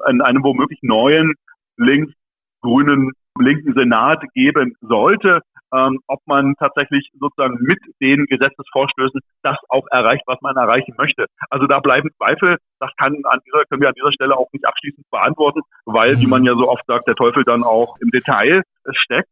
in 0.10 0.21
einem 0.21 0.43
womöglich 0.43 0.79
neuen 0.81 1.34
links-grünen 1.77 3.12
linken 3.39 3.73
Senat 3.73 4.23
geben 4.34 4.75
sollte, 4.81 5.41
ähm, 5.73 5.99
ob 6.07 6.19
man 6.25 6.55
tatsächlich 6.60 7.10
sozusagen 7.17 7.57
mit 7.62 7.79
den 8.01 8.25
Gesetzesvorstößen 8.25 9.21
das 9.41 9.57
auch 9.69 9.86
erreicht, 9.89 10.23
was 10.27 10.39
man 10.41 10.57
erreichen 10.57 10.93
möchte. 10.97 11.27
Also 11.49 11.65
da 11.65 11.79
bleiben 11.79 12.10
Zweifel. 12.17 12.57
Das 12.79 12.91
kann 12.97 13.15
an 13.23 13.39
dieser, 13.45 13.63
können 13.65 13.81
wir 13.81 13.88
an 13.88 13.95
dieser 13.95 14.12
Stelle 14.12 14.36
auch 14.36 14.49
nicht 14.51 14.65
abschließend 14.65 15.10
beantworten, 15.10 15.62
weil, 15.86 16.19
wie 16.19 16.27
man 16.27 16.43
ja 16.43 16.55
so 16.55 16.67
oft 16.69 16.86
sagt, 16.88 17.07
der 17.07 17.15
Teufel 17.15 17.43
dann 17.43 17.63
auch 17.63 17.95
im 18.01 18.10
Detail 18.10 18.63
steckt. 18.91 19.29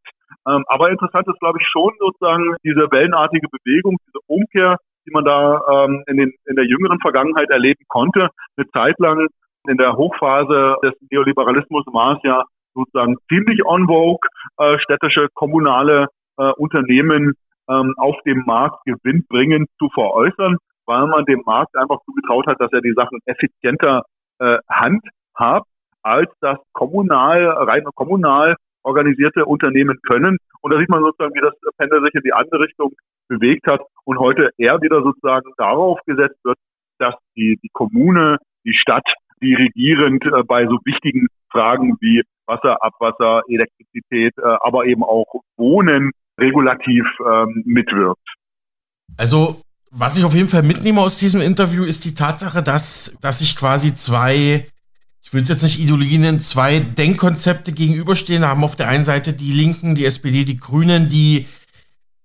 Ähm, 0.48 0.64
aber 0.68 0.90
interessant 0.92 1.28
ist, 1.28 1.40
glaube 1.40 1.60
ich, 1.60 1.68
schon 1.68 1.92
sozusagen 2.00 2.56
diese 2.64 2.88
wellenartige 2.92 3.48
Bewegung, 3.50 3.98
diese 4.08 4.20
Umkehr 4.28 4.78
die 5.10 5.14
man 5.14 5.26
da 5.26 5.62
ähm, 5.72 6.04
in, 6.08 6.18
den, 6.18 6.34
in 6.46 6.56
der 6.56 6.66
jüngeren 6.66 7.00
Vergangenheit 7.00 7.50
erleben 7.50 7.84
konnte. 7.88 8.30
Eine 8.58 8.68
Zeit 8.72 9.00
lang 9.00 9.28
in 9.68 9.78
der 9.78 9.96
Hochphase 9.96 10.76
des 10.84 10.94
Neoliberalismus 11.10 11.86
war 11.88 12.18
es 12.18 12.24
ja 12.24 12.44
sozusagen 12.74 13.18
ziemlich 13.28 13.66
on 13.66 13.88
vogue, 13.88 14.28
äh, 14.58 14.78
städtische, 14.80 15.28
kommunale 15.34 16.08
äh, 16.38 16.52
Unternehmen 16.54 17.34
ähm, 17.70 17.94
auf 17.98 18.16
dem 18.26 18.44
Markt 18.46 18.84
gewinnbringend 18.86 19.70
zu 19.80 19.90
veräußern, 19.90 20.58
weil 20.86 21.08
man 21.08 21.26
dem 21.26 21.42
Markt 21.46 21.76
einfach 21.76 22.00
zugetraut 22.06 22.48
hat, 22.48 22.60
dass 22.60 22.72
er 22.72 22.82
die 22.82 22.94
Sachen 22.94 23.20
effizienter 23.26 24.04
äh, 24.40 24.58
handhabt, 24.70 25.68
als 26.02 26.32
das 26.40 26.58
kommunal, 26.72 27.46
rein 27.46 27.84
kommunal 27.96 28.56
organisierte 28.84 29.46
Unternehmen 29.46 30.00
können. 30.08 30.38
Und 30.62 30.74
da 30.74 30.80
sieht 30.80 30.90
man 30.90 31.02
sozusagen, 31.02 31.34
wie 31.36 31.42
das 31.42 31.54
Pendel 31.78 32.02
sich 32.04 32.14
in 32.16 32.22
die 32.24 32.34
andere 32.34 32.60
Richtung 32.60 32.94
bewegt 33.28 33.68
hat 33.68 33.82
und 34.06 34.20
heute 34.20 34.50
eher 34.58 34.82
wieder 34.82 35.02
sozusagen 35.02 35.52
darauf 35.58 36.00
gesetzt 36.06 36.40
wird, 36.44 36.58
dass 36.98 37.16
die, 37.36 37.58
die 37.64 37.70
Kommune, 37.72 38.38
die 38.66 38.76
Stadt 38.76 39.06
dirigierend 39.42 40.26
äh, 40.26 40.44
bei 40.44 40.66
so 40.66 40.80
wichtigen 40.84 41.28
Fragen 41.52 41.98
wie 42.02 42.24
Wasser, 42.46 42.84
Abwasser, 42.84 43.44
Elektrizität, 43.48 44.34
äh, 44.38 44.58
aber 44.62 44.86
eben 44.86 45.04
auch 45.04 45.42
Wohnen 45.58 46.12
regulativ 46.40 47.06
ähm, 47.26 47.64
mitwirkt. 47.66 48.28
Also, 49.18 49.62
was 49.92 50.18
ich 50.18 50.24
auf 50.24 50.34
jeden 50.34 50.50
Fall 50.50 50.64
mitnehme 50.64 51.02
aus 51.02 51.18
diesem 51.18 51.42
Interview, 51.42 51.84
ist 51.84 52.06
die 52.06 52.14
Tatsache, 52.14 52.64
dass, 52.64 53.18
dass 53.22 53.40
sich 53.40 53.56
quasi 53.56 53.96
zwei, 53.96 54.68
ich 55.30 55.34
will 55.34 55.44
es 55.44 55.50
jetzt 55.50 55.62
nicht 55.62 55.80
Ideologien 55.80 56.22
nennen, 56.22 56.40
zwei 56.40 56.80
Denkkonzepte 56.80 57.72
gegenüberstehen. 57.72 58.42
Da 58.42 58.48
haben 58.48 58.64
auf 58.64 58.76
der 58.76 58.88
einen 58.88 59.06
Seite 59.06 59.32
die 59.32 59.52
Linken, 59.52 59.94
die 59.94 60.06
SPD, 60.06 60.44
die 60.44 60.58
Grünen, 60.58 61.08
die 61.08 61.46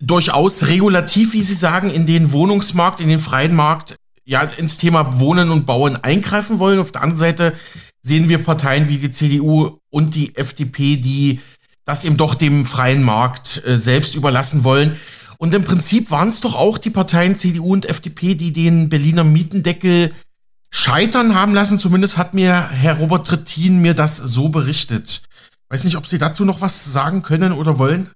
durchaus 0.01 0.69
regulativ, 0.69 1.35
wie 1.35 1.43
Sie 1.43 1.53
sagen, 1.53 1.91
in 1.91 2.07
den 2.07 2.33
Wohnungsmarkt, 2.33 3.03
in 3.03 3.11
den 3.11 3.19
freien 3.19 3.55
Markt, 3.55 3.97
ja, 4.25 4.41
ins 4.41 4.79
Thema 4.79 5.21
Wohnen 5.21 5.51
und 5.51 5.67
Bauen 5.67 5.97
eingreifen 5.97 6.59
wollen. 6.59 6.79
Auf 6.79 6.93
der 6.93 7.03
anderen 7.03 7.19
Seite 7.19 7.53
sehen 8.01 8.31
wir 8.31 8.39
Parteien 8.39 8.89
wie 8.89 8.97
die 8.97 9.13
CDU 9.13 9.77
und 9.91 10.15
die 10.15 10.35
FDP, 10.35 10.97
die 10.97 11.41
das 11.85 12.07
eben 12.07 12.17
doch 12.17 12.33
dem 12.33 12.65
freien 12.65 13.03
Markt 13.03 13.63
äh, 13.67 13.77
selbst 13.77 14.15
überlassen 14.15 14.65
wollen. 14.65 14.97
Und 15.37 15.55
im 15.55 15.65
Prinzip 15.65 16.11
waren 16.11 16.31
es 16.31 16.41
doch 16.41 16.55
auch 16.55 16.79
die 16.79 16.89
Parteien 16.89 17.37
CDU 17.37 17.71
und 17.75 17.85
FDP, 17.85 18.35
die 18.35 18.55
den 18.55 18.89
Berliner 18.89 19.25
Mietendeckel 19.25 20.11
scheitern 20.75 21.39
haben 21.39 21.55
lassen. 21.55 21.79
Zumindest 21.79 22.19
hat 22.19 22.35
mir 22.35 22.51
Herr 22.51 22.99
Robert 22.99 23.27
Trittin 23.27 23.81
mir 23.81 23.95
das 23.95 24.19
so 24.19 24.51
berichtet. 24.51 25.23
Weiß 25.71 25.85
nicht, 25.85 25.97
ob 25.97 26.07
Sie 26.07 26.19
dazu 26.19 26.45
noch 26.45 26.61
was 26.61 26.93
sagen 26.93 27.23
können 27.23 27.53
oder 27.53 27.79
wollen. 27.79 28.11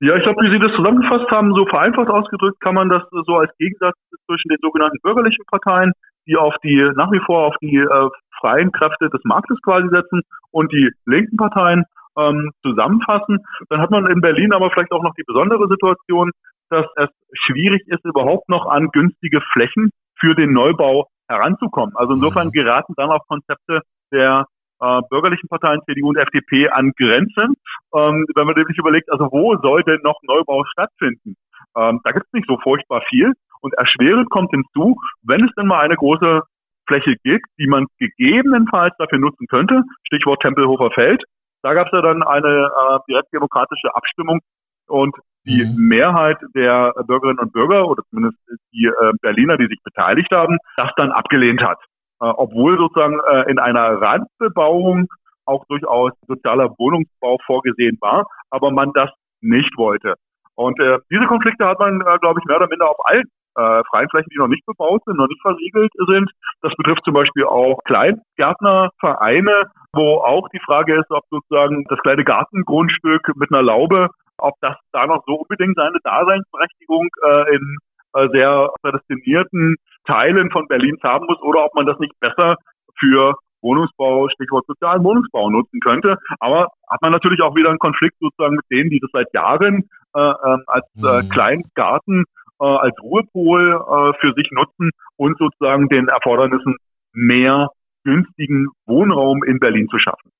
Ja, 0.00 0.16
ich 0.16 0.22
glaube, 0.22 0.42
wie 0.42 0.50
Sie 0.50 0.62
das 0.62 0.74
zusammengefasst 0.74 1.30
haben, 1.30 1.54
so 1.54 1.66
vereinfacht 1.66 2.08
ausgedrückt, 2.08 2.60
kann 2.60 2.74
man 2.74 2.88
das 2.88 3.02
so 3.10 3.36
als 3.36 3.50
Gegensatz 3.58 3.94
zwischen 4.26 4.48
den 4.48 4.58
sogenannten 4.62 4.98
bürgerlichen 5.02 5.44
Parteien, 5.46 5.92
die 6.26 6.36
auf 6.36 6.54
die 6.62 6.90
nach 6.96 7.10
wie 7.12 7.20
vor 7.24 7.46
auf 7.46 7.54
die 7.60 7.76
äh, 7.76 8.08
freien 8.40 8.72
Kräfte 8.72 9.10
des 9.10 9.20
Marktes 9.24 9.58
quasi 9.62 9.88
setzen, 9.90 10.22
und 10.50 10.72
die 10.72 10.90
linken 11.04 11.36
Parteien 11.36 11.84
ähm, 12.18 12.50
zusammenfassen. 12.62 13.44
Dann 13.68 13.80
hat 13.80 13.90
man 13.90 14.06
in 14.06 14.20
Berlin 14.20 14.52
aber 14.52 14.70
vielleicht 14.70 14.92
auch 14.92 15.02
noch 15.02 15.14
die 15.14 15.24
besondere 15.26 15.68
Situation, 15.68 16.30
dass 16.70 16.86
es 16.96 17.10
schwierig 17.32 17.82
ist, 17.86 18.04
überhaupt 18.04 18.48
noch 18.48 18.66
an 18.66 18.88
günstige 18.88 19.40
Flächen 19.52 19.90
für 20.18 20.34
den 20.34 20.52
Neubau 20.52 21.06
heranzukommen. 21.28 21.96
Also 21.96 22.14
insofern 22.14 22.48
mhm. 22.48 22.52
geraten 22.52 22.94
dann 22.96 23.10
auch 23.10 23.26
Konzepte 23.26 23.82
der 24.12 24.46
äh, 24.80 25.00
bürgerlichen 25.08 25.48
Parteien 25.48 25.80
CDU 25.86 26.08
und 26.08 26.16
FDP 26.16 26.68
an 26.68 26.92
Grenzen. 26.96 27.54
Ähm, 27.94 28.26
wenn 28.34 28.46
man 28.46 28.54
sich 28.54 28.78
überlegt, 28.78 29.10
also 29.10 29.28
wo 29.30 29.56
soll 29.56 29.82
denn 29.84 30.00
noch 30.02 30.20
Neubau 30.22 30.64
stattfinden? 30.72 31.36
Ähm, 31.76 32.00
da 32.04 32.12
gibt 32.12 32.26
es 32.26 32.32
nicht 32.32 32.48
so 32.48 32.58
furchtbar 32.62 33.02
viel. 33.08 33.32
Und 33.60 33.74
erschwerend 33.74 34.30
kommt 34.30 34.50
hinzu, 34.50 34.96
wenn 35.22 35.44
es 35.44 35.54
denn 35.56 35.66
mal 35.66 35.80
eine 35.80 35.96
große 35.96 36.42
Fläche 36.86 37.16
gibt, 37.24 37.46
die 37.58 37.66
man 37.66 37.86
gegebenenfalls 37.98 38.94
dafür 38.98 39.18
nutzen 39.18 39.46
könnte, 39.48 39.82
Stichwort 40.06 40.40
Tempelhofer 40.40 40.90
Feld, 40.90 41.22
da 41.62 41.74
gab 41.74 41.86
es 41.86 41.92
ja 41.92 42.02
dann 42.02 42.22
eine 42.22 42.70
äh, 42.70 42.98
direktdemokratische 43.08 43.94
Abstimmung 43.94 44.40
und 44.88 45.14
die 45.46 45.64
mhm. 45.64 45.88
Mehrheit 45.88 46.38
der 46.54 46.92
Bürgerinnen 47.06 47.38
und 47.38 47.52
Bürger 47.52 47.88
oder 47.88 48.02
zumindest 48.10 48.36
die 48.72 48.86
äh, 48.86 49.12
Berliner, 49.22 49.56
die 49.56 49.66
sich 49.66 49.80
beteiligt 49.84 50.30
haben, 50.32 50.58
das 50.76 50.90
dann 50.96 51.12
abgelehnt 51.12 51.62
hat. 51.62 51.78
Äh, 52.20 52.26
obwohl 52.26 52.76
sozusagen 52.78 53.20
äh, 53.30 53.50
in 53.50 53.58
einer 53.58 54.00
Randbebauung 54.00 55.06
auch 55.44 55.64
durchaus 55.66 56.12
sozialer 56.26 56.74
Wohnungsbau 56.78 57.38
vorgesehen 57.46 57.98
war, 58.00 58.26
aber 58.50 58.70
man 58.70 58.92
das 58.92 59.10
nicht 59.40 59.76
wollte. 59.76 60.14
Und 60.56 60.80
äh, 60.80 60.98
diese 61.10 61.26
Konflikte 61.26 61.66
hat 61.66 61.78
man, 61.78 62.00
äh, 62.00 62.18
glaube 62.18 62.40
ich, 62.40 62.46
mehr 62.46 62.56
oder 62.56 62.68
minder 62.68 62.90
auf 62.90 62.98
allen 63.04 63.24
äh, 63.56 63.82
freien 63.90 64.08
Flächen, 64.08 64.28
die 64.32 64.38
noch 64.38 64.48
nicht 64.48 64.64
bebaut 64.66 65.02
sind, 65.04 65.16
noch 65.16 65.28
nicht 65.28 65.42
versiegelt 65.42 65.92
sind. 66.06 66.30
Das 66.62 66.74
betrifft 66.76 67.04
zum 67.04 67.14
Beispiel 67.14 67.44
auch 67.44 67.78
Kleingärtnervereine, 67.84 69.70
wo 69.92 70.18
auch 70.18 70.48
die 70.50 70.60
Frage 70.64 70.98
ist, 70.98 71.10
ob 71.10 71.24
sozusagen 71.30 71.84
das 71.88 71.98
kleine 72.00 72.24
Gartengrundstück 72.24 73.36
mit 73.36 73.52
einer 73.52 73.62
Laube, 73.62 74.08
ob 74.38 74.54
das 74.60 74.76
da 74.92 75.06
noch 75.06 75.22
so 75.26 75.34
unbedingt 75.34 75.76
seine 75.76 75.98
Daseinsberechtigung 76.02 77.08
äh, 77.24 77.56
in 77.56 77.76
äh, 78.14 78.28
sehr 78.32 78.70
prädestinierten 78.82 79.76
Teilen 80.06 80.50
von 80.50 80.66
Berlins 80.68 81.02
haben 81.02 81.26
muss 81.26 81.40
oder 81.42 81.64
ob 81.64 81.74
man 81.74 81.86
das 81.86 81.98
nicht 81.98 82.18
besser 82.20 82.56
für 82.98 83.34
Wohnungsbau, 83.62 84.28
Stichwort 84.28 84.66
sozialen 84.66 85.02
Wohnungsbau 85.02 85.50
nutzen 85.50 85.80
könnte. 85.80 86.16
Aber 86.38 86.68
hat 86.88 87.02
man 87.02 87.12
natürlich 87.12 87.40
auch 87.42 87.56
wieder 87.56 87.70
einen 87.70 87.78
Konflikt 87.78 88.16
sozusagen 88.20 88.56
mit 88.56 88.64
denen, 88.70 88.90
die 88.90 89.00
das 89.00 89.10
seit 89.12 89.32
Jahren 89.34 89.88
äh, 90.14 90.20
ähm, 90.20 90.62
als 90.66 90.86
äh, 90.96 91.22
mhm. 91.22 91.28
Kleingarten 91.30 92.24
äh, 92.60 92.64
als 92.64 92.96
Ruhepol 93.02 93.72
äh, 93.74 94.18
für 94.20 94.32
sich 94.34 94.50
nutzen 94.52 94.90
und 95.16 95.36
sozusagen 95.38 95.88
den 95.88 96.08
Erfordernissen 96.08 96.76
mehr 97.12 97.68
günstigen 98.04 98.68
Wohnraum 98.86 99.42
in 99.44 99.58
Berlin 99.58 99.88
zu 99.88 99.98
schaffen. 99.98 100.30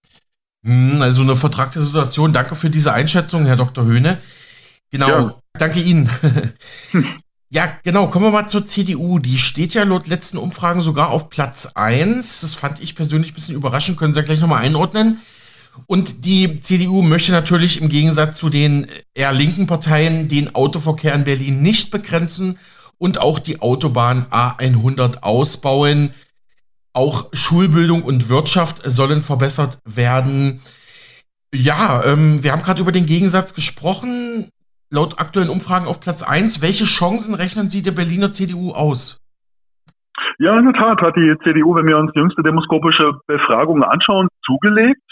Hm, 0.66 1.00
also 1.00 1.22
eine 1.22 1.36
vertragte 1.36 1.80
Situation. 1.80 2.32
Danke 2.32 2.56
für 2.56 2.70
diese 2.70 2.92
Einschätzung, 2.92 3.46
Herr 3.46 3.56
Dr. 3.56 3.84
Höhne. 3.84 4.18
Genau, 4.90 5.08
ja. 5.08 5.34
danke 5.54 5.80
Ihnen. 5.80 6.10
ja, 7.50 7.68
genau, 7.84 8.08
kommen 8.08 8.24
wir 8.24 8.32
mal 8.32 8.48
zur 8.48 8.66
CDU. 8.66 9.20
Die 9.20 9.38
steht 9.38 9.74
ja 9.74 9.84
laut 9.84 10.08
letzten 10.08 10.38
Umfragen 10.38 10.80
sogar 10.80 11.10
auf 11.10 11.30
Platz 11.30 11.68
1. 11.74 12.40
Das 12.40 12.54
fand 12.54 12.80
ich 12.80 12.96
persönlich 12.96 13.30
ein 13.30 13.34
bisschen 13.34 13.54
überraschend. 13.54 13.96
Können 13.96 14.12
Sie 14.12 14.20
ja 14.20 14.26
gleich 14.26 14.40
nochmal 14.40 14.64
einordnen. 14.64 15.20
Und 15.86 16.24
die 16.24 16.60
CDU 16.60 17.02
möchte 17.02 17.30
natürlich 17.30 17.80
im 17.80 17.88
Gegensatz 17.88 18.38
zu 18.38 18.48
den 18.48 18.88
eher 19.14 19.32
linken 19.32 19.66
Parteien 19.66 20.26
den 20.26 20.54
Autoverkehr 20.54 21.14
in 21.14 21.24
Berlin 21.24 21.62
nicht 21.62 21.92
begrenzen 21.92 22.58
und 22.98 23.20
auch 23.20 23.38
die 23.38 23.60
Autobahn 23.60 24.26
A100 24.30 25.22
ausbauen. 25.22 26.12
Auch 26.96 27.28
Schulbildung 27.34 28.02
und 28.02 28.30
Wirtschaft 28.30 28.80
sollen 28.88 29.20
verbessert 29.20 29.76
werden. 29.84 30.64
Ja, 31.52 32.00
ähm, 32.08 32.42
wir 32.42 32.52
haben 32.52 32.62
gerade 32.62 32.80
über 32.80 32.90
den 32.90 33.04
Gegensatz 33.04 33.54
gesprochen. 33.54 34.48
Laut 34.90 35.20
aktuellen 35.20 35.50
Umfragen 35.50 35.88
auf 35.88 36.00
Platz 36.00 36.22
1. 36.22 36.62
Welche 36.62 36.88
Chancen 36.88 37.34
rechnen 37.34 37.68
Sie 37.68 37.82
der 37.82 37.92
Berliner 37.92 38.32
CDU 38.32 38.72
aus? 38.72 39.20
Ja, 40.38 40.58
in 40.58 40.64
der 40.64 40.72
Tat 40.72 41.02
hat 41.02 41.16
die 41.16 41.36
CDU, 41.44 41.76
wenn 41.76 41.86
wir 41.86 41.98
uns 41.98 42.12
jüngste 42.14 42.42
demoskopische 42.42 43.12
Befragungen 43.26 43.84
anschauen, 43.84 44.28
zugelegt, 44.46 45.04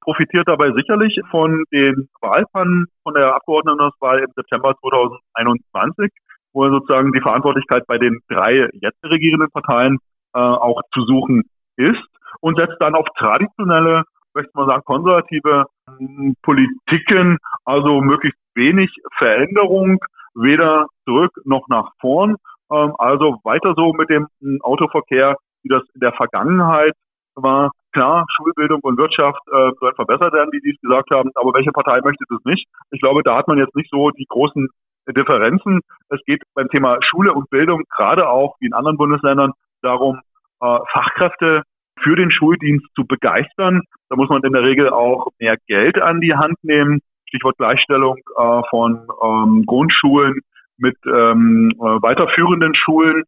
profitiert 0.00 0.46
dabei 0.46 0.70
sicherlich 0.78 1.18
von 1.32 1.64
den 1.72 2.06
Wahlpannen 2.20 2.86
von 3.02 3.14
der 3.14 3.34
Abgeordnetenwahl 3.34 4.20
im 4.20 4.30
September 4.36 4.76
2021, 4.78 6.08
wo 6.52 6.68
sozusagen 6.70 7.10
die 7.12 7.20
Verantwortlichkeit 7.20 7.82
bei 7.88 7.98
den 7.98 8.20
drei 8.28 8.68
jetzt 8.80 9.02
regierenden 9.02 9.50
Parteien 9.50 9.98
äh, 10.34 10.38
auch 10.38 10.82
zu 10.92 11.02
suchen 11.02 11.44
ist 11.76 12.02
und 12.40 12.56
setzt 12.56 12.76
dann 12.80 12.94
auf 12.94 13.06
traditionelle, 13.18 14.04
möchte 14.34 14.52
man 14.54 14.66
sagen, 14.66 14.82
konservative 14.84 15.66
äh, 15.88 16.32
Politiken, 16.42 17.38
also 17.64 18.00
möglichst 18.00 18.38
wenig 18.54 18.90
Veränderung, 19.18 19.98
weder 20.34 20.86
zurück 21.04 21.32
noch 21.44 21.68
nach 21.68 21.92
vorn. 22.00 22.36
Ähm, 22.70 22.94
also 22.98 23.38
weiter 23.44 23.74
so 23.76 23.92
mit 23.92 24.10
dem 24.10 24.28
äh, 24.42 24.58
Autoverkehr, 24.62 25.36
wie 25.62 25.68
das 25.68 25.82
in 25.94 26.00
der 26.00 26.12
Vergangenheit 26.12 26.94
war. 27.34 27.70
Klar, 27.92 28.24
Schulbildung 28.36 28.80
und 28.82 28.96
Wirtschaft 28.96 29.40
äh, 29.48 29.70
sollen 29.78 29.94
verbessert 29.94 30.32
werden, 30.32 30.50
wie 30.52 30.60
Sie 30.60 30.70
es 30.70 30.80
gesagt 30.80 31.10
haben, 31.10 31.30
aber 31.34 31.52
welche 31.52 31.72
Partei 31.72 32.00
möchte 32.02 32.24
das 32.28 32.40
nicht? 32.44 32.66
Ich 32.90 33.00
glaube, 33.00 33.22
da 33.22 33.36
hat 33.36 33.48
man 33.48 33.58
jetzt 33.58 33.76
nicht 33.76 33.90
so 33.90 34.10
die 34.10 34.26
großen 34.28 34.68
Differenzen. 35.08 35.80
Es 36.08 36.20
geht 36.24 36.42
beim 36.54 36.68
Thema 36.68 36.96
Schule 37.02 37.34
und 37.34 37.50
Bildung 37.50 37.82
gerade 37.94 38.28
auch 38.28 38.56
wie 38.60 38.66
in 38.66 38.72
anderen 38.72 38.96
Bundesländern 38.96 39.52
darum, 39.82 40.20
äh, 40.60 40.78
Fachkräfte 40.92 41.62
für 42.02 42.16
den 42.16 42.30
Schuldienst 42.30 42.86
zu 42.94 43.06
begeistern. 43.06 43.82
Da 44.08 44.16
muss 44.16 44.28
man 44.28 44.42
in 44.42 44.52
der 44.52 44.64
Regel 44.64 44.90
auch 44.90 45.28
mehr 45.38 45.56
Geld 45.66 46.00
an 46.00 46.20
die 46.20 46.34
Hand 46.34 46.56
nehmen. 46.62 47.00
Stichwort 47.28 47.56
Gleichstellung 47.58 48.18
äh, 48.36 48.62
von 48.70 49.08
ähm, 49.22 49.64
Grundschulen 49.66 50.40
mit 50.78 50.96
ähm, 51.06 51.72
äh, 51.76 52.02
weiterführenden 52.02 52.74
Schulen. 52.74 53.24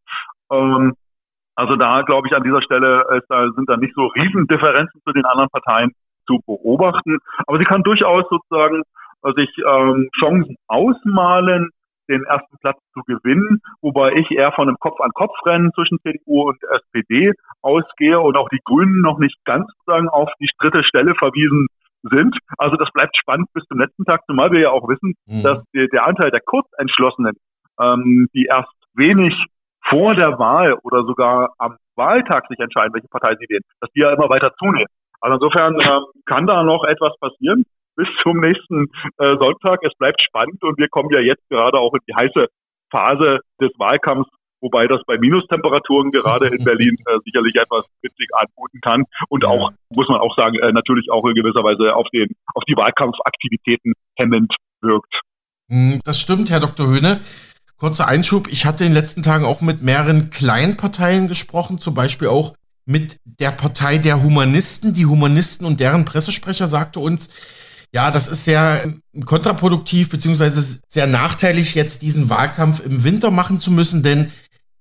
Ähm, 0.50 0.94
also 1.54 1.76
da 1.76 2.02
glaube 2.02 2.28
ich 2.28 2.34
an 2.34 2.42
dieser 2.42 2.62
Stelle 2.62 3.06
ist, 3.16 3.26
da 3.28 3.48
sind 3.54 3.68
da 3.68 3.76
nicht 3.76 3.94
so 3.94 4.06
Riesendifferenzen 4.06 5.00
zu 5.04 5.12
den 5.12 5.24
anderen 5.24 5.50
Parteien 5.50 5.92
zu 6.26 6.40
beobachten. 6.46 7.18
Aber 7.46 7.58
sie 7.58 7.64
kann 7.64 7.82
durchaus 7.82 8.24
sozusagen 8.28 8.82
sich 9.36 9.48
ähm, 9.66 10.10
Chancen 10.18 10.56
ausmalen, 10.68 11.70
den 12.08 12.24
ersten 12.24 12.56
Platz 12.58 12.78
zu 12.92 13.00
gewinnen, 13.06 13.60
wobei 13.80 14.12
ich 14.14 14.30
eher 14.30 14.52
von 14.52 14.68
einem 14.68 14.78
Kopf-an-Kopf-Rennen 14.78 15.72
zwischen 15.74 15.98
CDU 16.00 16.48
und 16.48 16.58
SPD 16.62 17.32
ausgehe 17.62 18.20
und 18.20 18.36
auch 18.36 18.48
die 18.48 18.60
Grünen 18.64 19.00
noch 19.00 19.18
nicht 19.18 19.36
ganz 19.44 19.66
sozusagen 19.78 20.08
auf 20.08 20.30
die 20.40 20.48
dritte 20.58 20.84
Stelle 20.84 21.14
verwiesen 21.14 21.68
sind. 22.02 22.36
Also 22.58 22.76
das 22.76 22.90
bleibt 22.92 23.16
spannend 23.16 23.48
bis 23.54 23.64
zum 23.64 23.78
letzten 23.78 24.04
Tag, 24.04 24.22
zumal 24.26 24.50
wir 24.50 24.60
ja 24.60 24.70
auch 24.70 24.88
wissen, 24.88 25.14
mhm. 25.26 25.42
dass 25.42 25.62
der, 25.74 25.88
der, 25.88 26.06
Anteil 26.06 26.30
der 26.30 26.40
Kurzentschlossenen, 26.40 27.36
ähm, 27.80 28.28
die 28.34 28.46
erst 28.46 28.72
wenig 28.94 29.34
vor 29.88 30.14
der 30.14 30.38
Wahl 30.38 30.74
oder 30.82 31.04
sogar 31.04 31.54
am 31.58 31.76
Wahltag 31.96 32.46
sich 32.48 32.58
entscheiden, 32.58 32.94
welche 32.94 33.08
Partei 33.08 33.34
sie 33.36 33.46
wählen, 33.48 33.62
dass 33.80 33.90
die 33.92 34.00
ja 34.00 34.12
immer 34.12 34.28
weiter 34.28 34.52
zunehmen. 34.58 34.88
Also 35.20 35.34
insofern 35.36 35.74
ähm, 35.80 36.04
kann 36.26 36.46
da 36.46 36.62
noch 36.62 36.84
etwas 36.84 37.18
passieren 37.18 37.64
bis 37.96 38.08
zum 38.22 38.40
nächsten 38.40 38.86
äh, 39.18 39.36
Sonntag. 39.36 39.80
Es 39.82 39.96
bleibt 39.98 40.20
spannend 40.22 40.62
und 40.62 40.78
wir 40.78 40.88
kommen 40.88 41.10
ja 41.12 41.20
jetzt 41.20 41.48
gerade 41.48 41.78
auch 41.78 41.94
in 41.94 42.00
die 42.08 42.14
heiße 42.14 42.46
Phase 42.90 43.40
des 43.60 43.70
Wahlkampfs, 43.78 44.30
wobei 44.60 44.86
das 44.86 45.00
bei 45.06 45.18
Minustemperaturen 45.18 46.10
gerade 46.10 46.48
in 46.48 46.64
Berlin 46.64 46.96
äh, 47.06 47.18
sicherlich 47.24 47.54
etwas 47.56 47.86
witzig 48.02 48.28
anmuten 48.34 48.80
kann 48.80 49.04
und 49.28 49.44
auch, 49.44 49.72
muss 49.90 50.08
man 50.08 50.20
auch 50.20 50.34
sagen, 50.36 50.58
äh, 50.58 50.72
natürlich 50.72 51.10
auch 51.10 51.24
in 51.26 51.34
gewisser 51.34 51.64
Weise 51.64 51.94
auf, 51.94 52.08
den, 52.12 52.28
auf 52.54 52.62
die 52.68 52.76
Wahlkampfaktivitäten 52.76 53.92
hemmend 54.16 54.54
wirkt. 54.80 55.14
Hm, 55.68 56.00
das 56.04 56.20
stimmt, 56.20 56.50
Herr 56.50 56.60
Dr. 56.60 56.86
Höhne. 56.86 57.20
Kurzer 57.76 58.06
Einschub, 58.06 58.46
ich 58.48 58.66
hatte 58.66 58.84
in 58.84 58.90
den 58.90 58.96
letzten 58.96 59.22
Tagen 59.22 59.44
auch 59.44 59.60
mit 59.60 59.82
mehreren 59.82 60.30
kleinen 60.30 60.76
Parteien 60.76 61.26
gesprochen, 61.26 61.78
zum 61.78 61.94
Beispiel 61.94 62.28
auch 62.28 62.54
mit 62.86 63.18
der 63.24 63.50
Partei 63.50 63.98
der 63.98 64.22
Humanisten. 64.22 64.94
Die 64.94 65.06
Humanisten 65.06 65.66
und 65.66 65.80
deren 65.80 66.04
Pressesprecher 66.04 66.66
sagte 66.66 67.00
uns, 67.00 67.30
ja, 67.94 68.10
das 68.10 68.26
ist 68.26 68.44
sehr 68.44 68.92
kontraproduktiv 69.24 70.08
beziehungsweise 70.08 70.80
sehr 70.88 71.06
nachteilig, 71.06 71.76
jetzt 71.76 72.02
diesen 72.02 72.28
Wahlkampf 72.28 72.80
im 72.84 73.04
Winter 73.04 73.30
machen 73.30 73.60
zu 73.60 73.70
müssen, 73.70 74.02
denn 74.02 74.32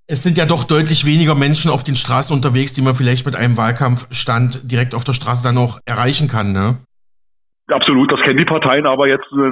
es 0.07 0.23
sind 0.23 0.37
ja 0.37 0.45
doch 0.45 0.63
deutlich 0.63 1.05
weniger 1.05 1.35
Menschen 1.35 1.69
auf 1.69 1.83
den 1.83 1.95
Straßen 1.95 2.35
unterwegs, 2.35 2.73
die 2.73 2.81
man 2.81 2.95
vielleicht 2.95 3.25
mit 3.25 3.35
einem 3.35 3.55
Wahlkampfstand 3.55 4.61
direkt 4.63 4.95
auf 4.95 5.03
der 5.03 5.13
Straße 5.13 5.43
dann 5.43 5.57
auch 5.57 5.79
erreichen 5.85 6.27
kann, 6.27 6.51
ne? 6.51 6.77
Absolut, 7.67 8.11
das 8.11 8.19
kennen 8.21 8.37
die 8.37 8.45
Parteien 8.45 8.85
aber 8.85 9.07
jetzt 9.07 9.25
äh, 9.31 9.51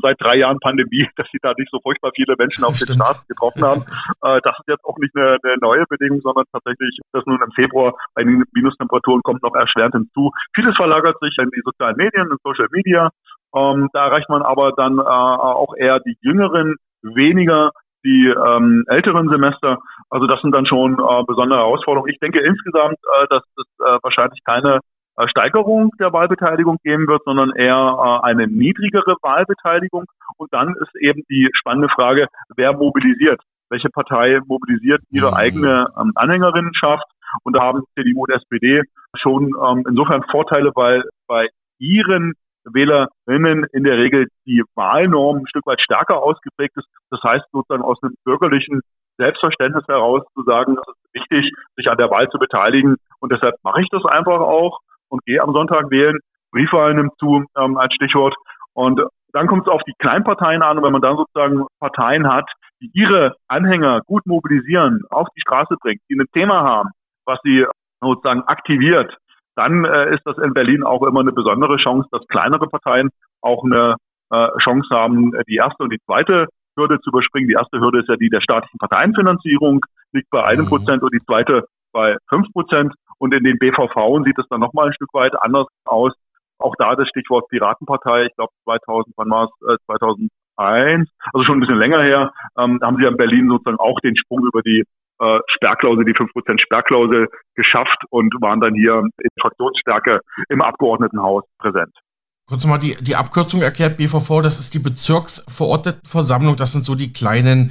seit 0.00 0.18
drei 0.20 0.36
Jahren 0.36 0.58
Pandemie, 0.60 1.06
dass 1.16 1.28
sie 1.32 1.38
da 1.42 1.52
nicht 1.58 1.70
so 1.70 1.80
furchtbar 1.80 2.10
viele 2.14 2.34
Menschen 2.38 2.64
auf 2.64 2.78
den 2.78 2.96
Straßen 2.96 3.26
getroffen 3.28 3.62
haben. 3.62 3.82
Äh, 4.22 4.40
das 4.42 4.56
ist 4.58 4.68
jetzt 4.68 4.84
auch 4.84 4.96
nicht 4.98 5.14
eine, 5.14 5.36
eine, 5.42 5.56
neue 5.60 5.84
Bedingung, 5.88 6.20
sondern 6.22 6.44
tatsächlich 6.50 6.98
das 7.12 7.26
nun 7.26 7.40
im 7.42 7.52
Februar 7.52 7.92
bei 8.14 8.24
den 8.24 8.44
Minustemperaturen 8.54 9.22
kommt 9.22 9.42
noch 9.42 9.54
erschwerend 9.54 9.94
hinzu. 9.94 10.32
Vieles 10.54 10.74
verlagert 10.76 11.16
sich 11.20 11.36
in 11.38 11.50
die 11.54 11.62
sozialen 11.62 11.96
Medien, 11.96 12.30
in 12.30 12.38
Social 12.42 12.68
Media. 12.72 13.10
Ähm, 13.54 13.88
da 13.92 14.06
erreicht 14.06 14.30
man 14.30 14.40
aber 14.40 14.72
dann 14.72 14.98
äh, 14.98 15.02
auch 15.02 15.74
eher 15.76 16.00
die 16.00 16.16
Jüngeren, 16.22 16.76
weniger 17.02 17.72
die 18.04 18.28
ähm, 18.28 18.84
älteren 18.88 19.28
Semester. 19.28 19.78
Also 20.10 20.26
das 20.26 20.40
sind 20.40 20.52
dann 20.52 20.66
schon 20.66 20.94
äh, 20.94 21.24
besondere 21.26 21.60
Herausforderungen. 21.60 22.10
Ich 22.10 22.18
denke 22.18 22.40
insgesamt, 22.40 22.96
äh, 22.96 23.26
dass 23.28 23.42
es 23.56 23.66
äh, 23.78 23.98
wahrscheinlich 24.02 24.40
keine 24.44 24.80
Steigerung 25.26 25.90
der 25.98 26.12
Wahlbeteiligung 26.12 26.78
geben 26.82 27.06
wird, 27.06 27.22
sondern 27.24 27.50
eher 27.54 27.76
äh, 27.76 28.26
eine 28.26 28.46
niedrigere 28.46 29.16
Wahlbeteiligung. 29.22 30.04
Und 30.36 30.52
dann 30.52 30.74
ist 30.80 30.94
eben 31.00 31.22
die 31.30 31.48
spannende 31.52 31.88
Frage, 31.88 32.28
wer 32.56 32.72
mobilisiert? 32.72 33.40
Welche 33.68 33.88
Partei 33.90 34.40
mobilisiert 34.46 35.02
ihre 35.10 35.30
mhm. 35.30 35.36
eigene 35.36 35.86
ähm, 36.00 36.12
Anhängerinnenschaft? 36.14 37.04
Und 37.44 37.56
da 37.56 37.62
haben 37.62 37.82
CDU 37.94 38.24
und 38.24 38.32
SPD 38.32 38.82
schon 39.16 39.52
ähm, 39.62 39.84
insofern 39.88 40.22
Vorteile, 40.30 40.72
weil 40.74 41.04
bei 41.26 41.48
ihren 41.78 42.34
Wählerinnen 42.64 43.66
in 43.72 43.84
der 43.84 43.98
Regel 43.98 44.28
die 44.46 44.62
Wahlnorm 44.74 45.38
ein 45.38 45.48
Stück 45.48 45.66
weit 45.66 45.80
stärker 45.80 46.22
ausgeprägt 46.22 46.76
ist. 46.76 46.86
Das 47.10 47.20
heißt 47.22 47.44
sozusagen 47.52 47.82
aus 47.82 47.98
einem 48.02 48.14
bürgerlichen 48.24 48.80
Selbstverständnis 49.18 49.84
heraus 49.88 50.22
zu 50.34 50.42
sagen, 50.44 50.76
es 50.76 50.88
ist 50.88 51.14
wichtig, 51.14 51.52
sich 51.76 51.88
an 51.88 51.98
der 51.98 52.10
Wahl 52.10 52.28
zu 52.28 52.38
beteiligen. 52.38 52.96
Und 53.20 53.32
deshalb 53.32 53.56
mache 53.62 53.82
ich 53.82 53.88
das 53.90 54.04
einfach 54.04 54.40
auch 54.40 54.78
und 55.12 55.24
gehe 55.24 55.42
am 55.42 55.52
Sonntag 55.52 55.90
wählen. 55.90 56.18
Briefwahl 56.50 56.94
nimmt 56.94 57.12
zu 57.18 57.44
ähm, 57.56 57.76
als 57.76 57.94
Stichwort. 57.94 58.34
Und 58.74 59.00
dann 59.32 59.46
kommt 59.46 59.66
es 59.66 59.72
auf 59.72 59.82
die 59.86 59.94
Kleinparteien 59.98 60.62
an. 60.62 60.78
Und 60.78 60.84
wenn 60.84 60.92
man 60.92 61.02
dann 61.02 61.16
sozusagen 61.16 61.66
Parteien 61.80 62.30
hat, 62.30 62.48
die 62.80 62.90
ihre 62.94 63.36
Anhänger 63.48 64.00
gut 64.06 64.26
mobilisieren, 64.26 65.02
auf 65.10 65.28
die 65.36 65.40
Straße 65.40 65.76
bringt, 65.80 66.00
die 66.08 66.14
ein 66.14 66.26
Thema 66.32 66.62
haben, 66.62 66.90
was 67.26 67.38
sie 67.44 67.64
sozusagen 68.00 68.42
aktiviert, 68.42 69.14
dann 69.54 69.84
äh, 69.84 70.14
ist 70.14 70.22
das 70.24 70.38
in 70.38 70.54
Berlin 70.54 70.82
auch 70.82 71.02
immer 71.02 71.20
eine 71.20 71.32
besondere 71.32 71.76
Chance, 71.76 72.08
dass 72.10 72.26
kleinere 72.28 72.66
Parteien 72.66 73.10
auch 73.42 73.64
eine 73.64 73.96
äh, 74.30 74.48
Chance 74.62 74.88
haben, 74.90 75.32
die 75.46 75.56
erste 75.56 75.84
und 75.84 75.92
die 75.92 76.00
zweite 76.06 76.46
Hürde 76.76 76.98
zu 77.00 77.10
überspringen. 77.10 77.48
Die 77.48 77.54
erste 77.54 77.78
Hürde 77.80 78.00
ist 78.00 78.08
ja 78.08 78.16
die 78.16 78.30
der 78.30 78.40
staatlichen 78.40 78.78
Parteienfinanzierung, 78.78 79.80
liegt 80.12 80.30
bei 80.30 80.42
einem 80.42 80.64
mhm. 80.64 80.70
Prozent 80.70 81.02
und 81.02 81.12
die 81.12 81.24
zweite 81.24 81.64
bei 81.92 82.16
fünf 82.28 82.50
Prozent. 82.52 82.94
Und 83.22 83.32
in 83.32 83.44
den 83.44 83.56
BVV 83.56 84.24
sieht 84.24 84.36
es 84.36 84.48
dann 84.50 84.58
nochmal 84.58 84.88
ein 84.88 84.94
Stück 84.94 85.14
weit 85.14 85.40
anders 85.40 85.68
aus. 85.84 86.12
Auch 86.58 86.74
da 86.76 86.96
das 86.96 87.08
Stichwort 87.08 87.48
Piratenpartei, 87.50 88.24
ich 88.24 88.34
glaube 88.34 88.50
2000, 88.64 89.14
wann 89.16 89.30
war 89.30 89.44
es, 89.44 89.74
äh, 89.74 89.78
2001, 89.86 91.08
also 91.32 91.44
schon 91.44 91.58
ein 91.58 91.60
bisschen 91.60 91.78
länger 91.78 92.02
her, 92.02 92.32
ähm, 92.58 92.80
haben 92.82 92.96
sie 92.96 93.06
in 93.06 93.16
Berlin 93.16 93.48
sozusagen 93.48 93.78
auch 93.78 94.00
den 94.00 94.16
Sprung 94.16 94.40
über 94.44 94.60
die 94.62 94.82
äh, 95.20 95.38
Sperrklausel, 95.54 96.04
die 96.04 96.14
5% 96.14 96.60
Sperrklausel 96.62 97.28
geschafft 97.54 98.02
und 98.10 98.34
waren 98.40 98.60
dann 98.60 98.74
hier 98.74 98.94
in 98.98 99.28
Fraktionsstärke 99.40 100.18
im 100.48 100.60
Abgeordnetenhaus 100.60 101.44
präsent. 101.58 101.94
Kurz 102.48 102.66
mal 102.66 102.78
die, 102.78 102.96
die 103.00 103.14
Abkürzung 103.14 103.62
erklärt, 103.62 103.98
BVV, 103.98 104.42
das 104.42 104.58
ist 104.58 104.74
die 104.74 104.80
Bezirksverordnetenversammlung, 104.80 106.56
das 106.56 106.72
sind 106.72 106.84
so 106.84 106.96
die 106.96 107.12
kleinen 107.12 107.70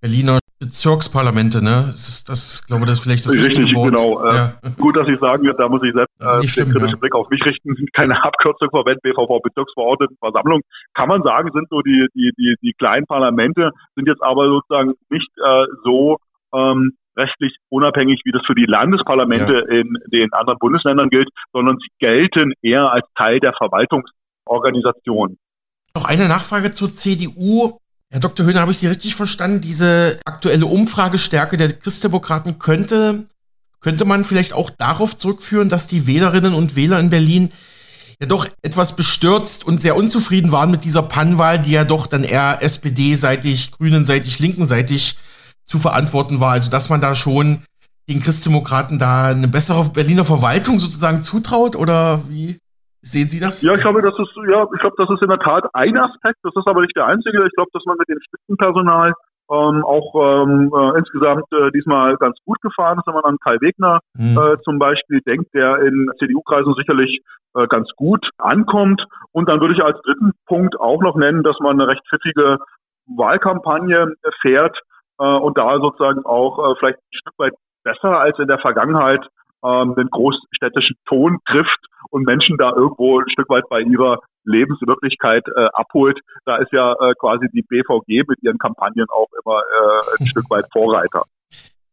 Berliner 0.00 0.40
Bezirksparlamente, 0.60 1.64
ne? 1.64 1.88
Das 1.90 2.06
ist 2.06 2.28
das, 2.28 2.66
glaube 2.66 2.84
das 2.84 2.98
ist 2.98 3.00
vielleicht 3.00 3.24
das 3.24 3.32
Richtig, 3.32 3.74
Wort. 3.74 3.96
genau. 3.96 4.22
Äh, 4.22 4.34
ja. 4.34 4.52
Gut, 4.78 4.94
dass 4.94 5.08
ich 5.08 5.18
sagen 5.18 5.42
würde, 5.42 5.56
da 5.56 5.68
muss 5.70 5.82
ich 5.82 5.94
selbst 5.94 6.12
äh, 6.20 6.46
stimmt, 6.46 6.68
den 6.68 6.72
kritischen 6.72 6.96
ja. 6.96 7.00
Blick 7.00 7.14
auf 7.14 7.30
mich 7.30 7.42
richten. 7.46 7.74
Keine 7.94 8.22
Abkürzung 8.22 8.68
verwenden, 8.68 9.00
BVV 9.02 9.40
Bezirksverordnetenversammlung. 9.42 10.60
Kann 10.92 11.08
man 11.08 11.22
sagen, 11.22 11.50
sind 11.54 11.66
so 11.70 11.80
die, 11.80 12.06
die, 12.14 12.32
die, 12.36 12.56
die 12.60 12.74
kleinen 12.74 13.06
Parlamente, 13.06 13.70
sind 13.96 14.06
jetzt 14.06 14.22
aber 14.22 14.48
sozusagen 14.48 14.92
nicht 15.08 15.30
äh, 15.38 15.64
so 15.82 16.18
ähm, 16.52 16.92
rechtlich 17.16 17.56
unabhängig, 17.70 18.20
wie 18.24 18.32
das 18.32 18.42
für 18.46 18.54
die 18.54 18.66
Landesparlamente 18.66 19.64
ja. 19.66 19.80
in 19.80 19.96
den 20.12 20.30
anderen 20.34 20.58
Bundesländern 20.58 21.08
gilt, 21.08 21.30
sondern 21.54 21.78
sie 21.78 21.88
gelten 21.98 22.52
eher 22.60 22.92
als 22.92 23.06
Teil 23.16 23.40
der 23.40 23.54
Verwaltungsorganisation. 23.54 25.38
Noch 25.94 26.04
eine 26.04 26.28
Nachfrage 26.28 26.70
zur 26.70 26.94
CDU. 26.94 27.78
Herr 28.12 28.20
Dr. 28.20 28.44
Höhner, 28.44 28.60
habe 28.60 28.72
ich 28.72 28.78
Sie 28.78 28.88
richtig 28.88 29.14
verstanden? 29.14 29.60
Diese 29.60 30.18
aktuelle 30.24 30.66
Umfragestärke 30.66 31.56
der 31.56 31.72
Christdemokraten 31.72 32.58
könnte, 32.58 33.26
könnte 33.80 34.04
man 34.04 34.24
vielleicht 34.24 34.52
auch 34.52 34.68
darauf 34.70 35.16
zurückführen, 35.16 35.68
dass 35.68 35.86
die 35.86 36.08
Wählerinnen 36.08 36.52
und 36.52 36.74
Wähler 36.74 36.98
in 36.98 37.10
Berlin 37.10 37.52
ja 38.20 38.26
doch 38.26 38.48
etwas 38.62 38.96
bestürzt 38.96 39.64
und 39.64 39.80
sehr 39.80 39.94
unzufrieden 39.94 40.50
waren 40.50 40.72
mit 40.72 40.82
dieser 40.82 41.02
Pannwahl, 41.02 41.60
die 41.60 41.70
ja 41.70 41.84
doch 41.84 42.08
dann 42.08 42.24
eher 42.24 42.58
SPD-seitig, 42.62 43.70
Grünen-seitig, 43.70 44.40
Linken-seitig 44.40 45.16
zu 45.64 45.78
verantworten 45.78 46.40
war. 46.40 46.50
Also 46.50 46.68
dass 46.68 46.88
man 46.88 47.00
da 47.00 47.14
schon 47.14 47.62
den 48.08 48.20
Christdemokraten 48.20 48.98
da 48.98 49.28
eine 49.28 49.46
bessere 49.46 49.88
Berliner 49.88 50.24
Verwaltung 50.24 50.80
sozusagen 50.80 51.22
zutraut 51.22 51.76
oder 51.76 52.22
wie 52.28 52.58
sehen 53.02 53.28
Sie 53.28 53.40
das? 53.40 53.62
Ja, 53.62 53.74
ich 53.74 53.80
glaube, 53.80 54.02
das 54.02 54.14
ist 54.18 54.34
ja, 54.48 54.66
ich 54.74 54.80
glaube, 54.80 54.96
das 54.98 55.10
ist 55.10 55.22
in 55.22 55.28
der 55.28 55.38
Tat 55.38 55.68
ein 55.74 55.96
Aspekt. 55.96 56.38
Das 56.42 56.54
ist 56.54 56.66
aber 56.66 56.82
nicht 56.82 56.96
der 56.96 57.06
einzige. 57.06 57.44
Ich 57.46 57.52
glaube, 57.54 57.70
dass 57.72 57.84
man 57.86 57.96
mit 57.98 58.08
dem 58.08 58.18
Spitzenpersonal 58.20 59.14
ähm, 59.50 59.84
auch 59.84 60.14
ähm, 60.14 60.70
äh, 60.72 60.98
insgesamt 60.98 61.44
äh, 61.52 61.70
diesmal 61.72 62.16
ganz 62.16 62.38
gut 62.44 62.60
gefahren 62.60 62.98
ist, 62.98 63.06
wenn 63.06 63.14
man 63.14 63.24
an 63.24 63.38
Kai 63.42 63.56
Wegner 63.60 64.00
mhm. 64.14 64.38
äh, 64.38 64.56
zum 64.58 64.78
Beispiel 64.78 65.20
denkt, 65.22 65.52
der 65.54 65.78
in 65.82 66.10
CDU-Kreisen 66.18 66.74
sicherlich 66.74 67.20
äh, 67.56 67.66
ganz 67.66 67.88
gut 67.96 68.28
ankommt. 68.38 69.04
Und 69.32 69.48
dann 69.48 69.60
würde 69.60 69.74
ich 69.74 69.82
als 69.82 70.00
dritten 70.02 70.32
Punkt 70.46 70.78
auch 70.78 71.02
noch 71.02 71.16
nennen, 71.16 71.42
dass 71.42 71.58
man 71.60 71.80
eine 71.80 71.88
recht 71.88 72.02
pfiffige 72.08 72.58
Wahlkampagne 73.06 74.14
fährt, 74.40 74.78
äh, 75.20 75.24
und 75.24 75.58
da 75.58 75.78
sozusagen 75.78 76.24
auch 76.24 76.58
äh, 76.58 76.74
vielleicht 76.78 76.98
ein 76.98 77.18
Stück 77.18 77.34
weit 77.38 77.52
besser 77.84 78.18
als 78.18 78.38
in 78.38 78.48
der 78.48 78.58
Vergangenheit 78.58 79.26
ähm, 79.64 79.94
den 79.96 80.08
großstädtischen 80.08 80.96
Ton 81.06 81.38
trifft 81.46 81.86
und 82.10 82.24
Menschen 82.24 82.56
da 82.56 82.72
irgendwo 82.74 83.20
ein 83.20 83.30
Stück 83.30 83.48
weit 83.48 83.64
bei 83.68 83.80
ihrer 83.80 84.18
Lebenswirklichkeit 84.44 85.44
äh, 85.48 85.68
abholt. 85.74 86.18
Da 86.44 86.56
ist 86.56 86.72
ja 86.72 86.92
äh, 86.92 87.14
quasi 87.18 87.46
die 87.52 87.62
BVG 87.62 88.28
mit 88.28 88.42
ihren 88.42 88.58
Kampagnen 88.58 89.06
auch 89.10 89.28
immer 89.42 89.60
äh, 89.60 90.22
ein 90.22 90.26
Stück 90.26 90.48
weit 90.50 90.66
Vorreiter. 90.72 91.24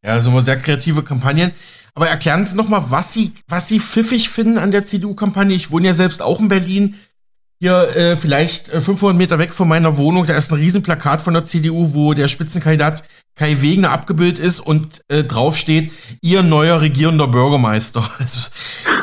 Ja, 0.03 0.13
also 0.13 0.38
sehr 0.39 0.57
kreative 0.57 1.03
Kampagnen. 1.03 1.51
Aber 1.95 2.07
erklären 2.07 2.45
Sie 2.45 2.55
nochmal, 2.55 2.86
was 2.89 3.13
Sie, 3.13 3.34
was 3.47 3.68
Sie 3.68 3.80
pfiffig 3.80 4.30
finden 4.30 4.57
an 4.57 4.72
der 4.72 4.86
CDU-Kampagne. 4.86 5.55
Ich 5.55 5.72
wohne 5.72 5.88
ja 5.88 5.93
selbst 5.93 6.22
auch 6.22 6.39
in 6.39 6.47
Berlin 6.47 6.95
hier 7.59 7.95
äh, 7.95 8.15
vielleicht 8.15 8.68
500 8.68 9.15
äh, 9.15 9.18
Meter 9.18 9.39
weg 9.39 9.53
von 9.53 9.68
meiner 9.68 9.97
Wohnung, 9.97 10.26
da 10.26 10.38
ist 10.38 10.51
ein 10.51 10.59
Riesenplakat 10.59 11.22
von 11.22 11.34
der 11.34 11.43
CDU, 11.43 11.93
wo 11.93 12.13
der 12.13 12.28
Spitzenkandidat 12.28 13.03
Kai 13.38 13.61
Wegner 13.61 13.91
abgebildet 13.91 14.39
ist 14.39 14.59
und 14.59 15.03
äh, 15.09 15.23
draufsteht, 15.23 15.91
ihr 16.21 16.41
neuer 16.41 16.81
regierender 16.81 17.27
Bürgermeister. 17.27 18.01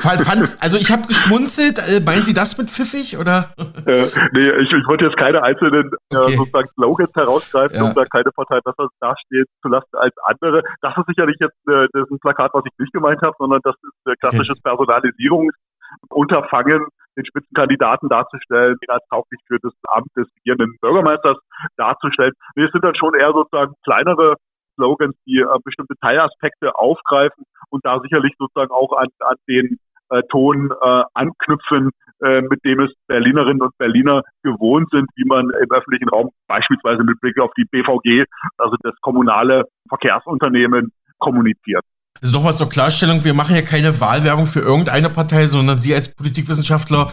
Also, 0.04 0.24
fand, 0.24 0.54
also 0.60 0.76
ich 0.76 0.92
habe 0.92 1.08
geschmunzelt. 1.08 1.78
Äh, 1.78 2.00
meinen 2.04 2.24
Sie 2.24 2.34
das 2.34 2.58
mit 2.58 2.68
pfiffig 2.68 3.16
oder? 3.16 3.54
Äh, 3.86 4.04
nee, 4.32 4.50
ich, 4.60 4.70
ich 4.70 4.86
wollte 4.86 5.06
jetzt 5.06 5.16
keine 5.16 5.42
einzelnen 5.42 5.90
äh, 6.12 6.16
okay. 6.16 6.36
sozusagen 6.36 6.68
Slogans 6.74 7.10
herausgreifen, 7.14 7.76
ja. 7.76 7.84
um 7.84 7.94
da 7.94 8.04
keine 8.04 8.30
Partei 8.36 8.60
besser 8.60 8.88
dasteht 9.00 9.46
zu 9.62 9.68
lassen 9.68 9.94
als 9.94 10.14
andere. 10.24 10.62
Das 10.82 10.94
ist 10.98 11.06
sicherlich 11.06 11.38
jetzt 11.40 11.56
äh, 11.68 11.88
das 11.92 12.02
ist 12.04 12.10
ein 12.10 12.18
Plakat, 12.18 12.50
was 12.52 12.64
ich 12.66 12.72
nicht 12.78 12.92
gemeint 12.92 13.22
habe, 13.22 13.34
sondern 13.38 13.60
das 13.64 13.76
ist 13.76 14.06
äh, 14.12 14.16
klassisches 14.20 14.58
okay. 14.58 14.76
Personalisierungsunterfangen 14.76 16.84
den 17.16 17.26
Spitzenkandidaten 17.26 18.08
darzustellen, 18.08 18.76
ihn 18.82 18.90
als 18.90 19.06
tauglich 19.08 19.40
für 19.46 19.58
das 19.60 19.72
Amt 19.88 20.08
des 20.16 20.26
regierenden 20.38 20.76
Bürgermeisters 20.80 21.38
darzustellen. 21.76 22.32
Wir 22.54 22.68
sind 22.70 22.84
dann 22.84 22.94
schon 22.96 23.14
eher 23.14 23.32
sozusagen 23.32 23.74
kleinere 23.84 24.36
Slogans, 24.74 25.16
die 25.26 25.38
äh, 25.38 25.58
bestimmte 25.64 25.94
Teilaspekte 26.00 26.74
aufgreifen 26.74 27.44
und 27.70 27.84
da 27.84 28.00
sicherlich 28.00 28.34
sozusagen 28.38 28.72
auch 28.72 28.92
an, 28.96 29.08
an 29.20 29.36
den 29.48 29.78
äh, 30.10 30.22
Ton 30.30 30.70
äh, 30.70 31.02
anknüpfen, 31.14 31.90
äh, 32.22 32.42
mit 32.42 32.64
dem 32.64 32.80
es 32.80 32.92
Berlinerinnen 33.06 33.62
und 33.62 33.76
Berliner 33.78 34.22
gewohnt 34.42 34.90
sind, 34.90 35.08
wie 35.16 35.24
man 35.24 35.50
im 35.50 35.70
öffentlichen 35.70 36.08
Raum 36.08 36.30
beispielsweise 36.46 37.04
mit 37.04 37.20
Blick 37.20 37.38
auf 37.38 37.52
die 37.56 37.64
BVG, 37.70 38.24
also 38.58 38.76
das 38.82 38.94
kommunale 39.00 39.64
Verkehrsunternehmen, 39.88 40.92
kommuniziert. 41.18 41.84
Also 42.24 42.36
nochmal 42.36 42.56
zur 42.56 42.70
Klarstellung, 42.70 43.22
wir 43.22 43.34
machen 43.34 43.54
ja 43.54 43.60
keine 43.60 44.00
Wahlwerbung 44.00 44.46
für 44.46 44.60
irgendeine 44.60 45.10
Partei, 45.10 45.46
sondern 45.46 45.82
Sie 45.82 45.94
als 45.94 46.08
Politikwissenschaftler 46.08 47.12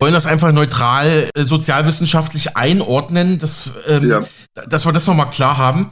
wollen 0.00 0.14
das 0.14 0.24
einfach 0.24 0.52
neutral 0.52 1.28
äh, 1.34 1.44
sozialwissenschaftlich 1.44 2.56
einordnen, 2.56 3.36
dass, 3.36 3.72
ähm, 3.86 4.08
ja. 4.08 4.20
dass 4.66 4.86
wir 4.86 4.92
das 4.94 5.06
nochmal 5.06 5.28
klar 5.28 5.58
haben. 5.58 5.90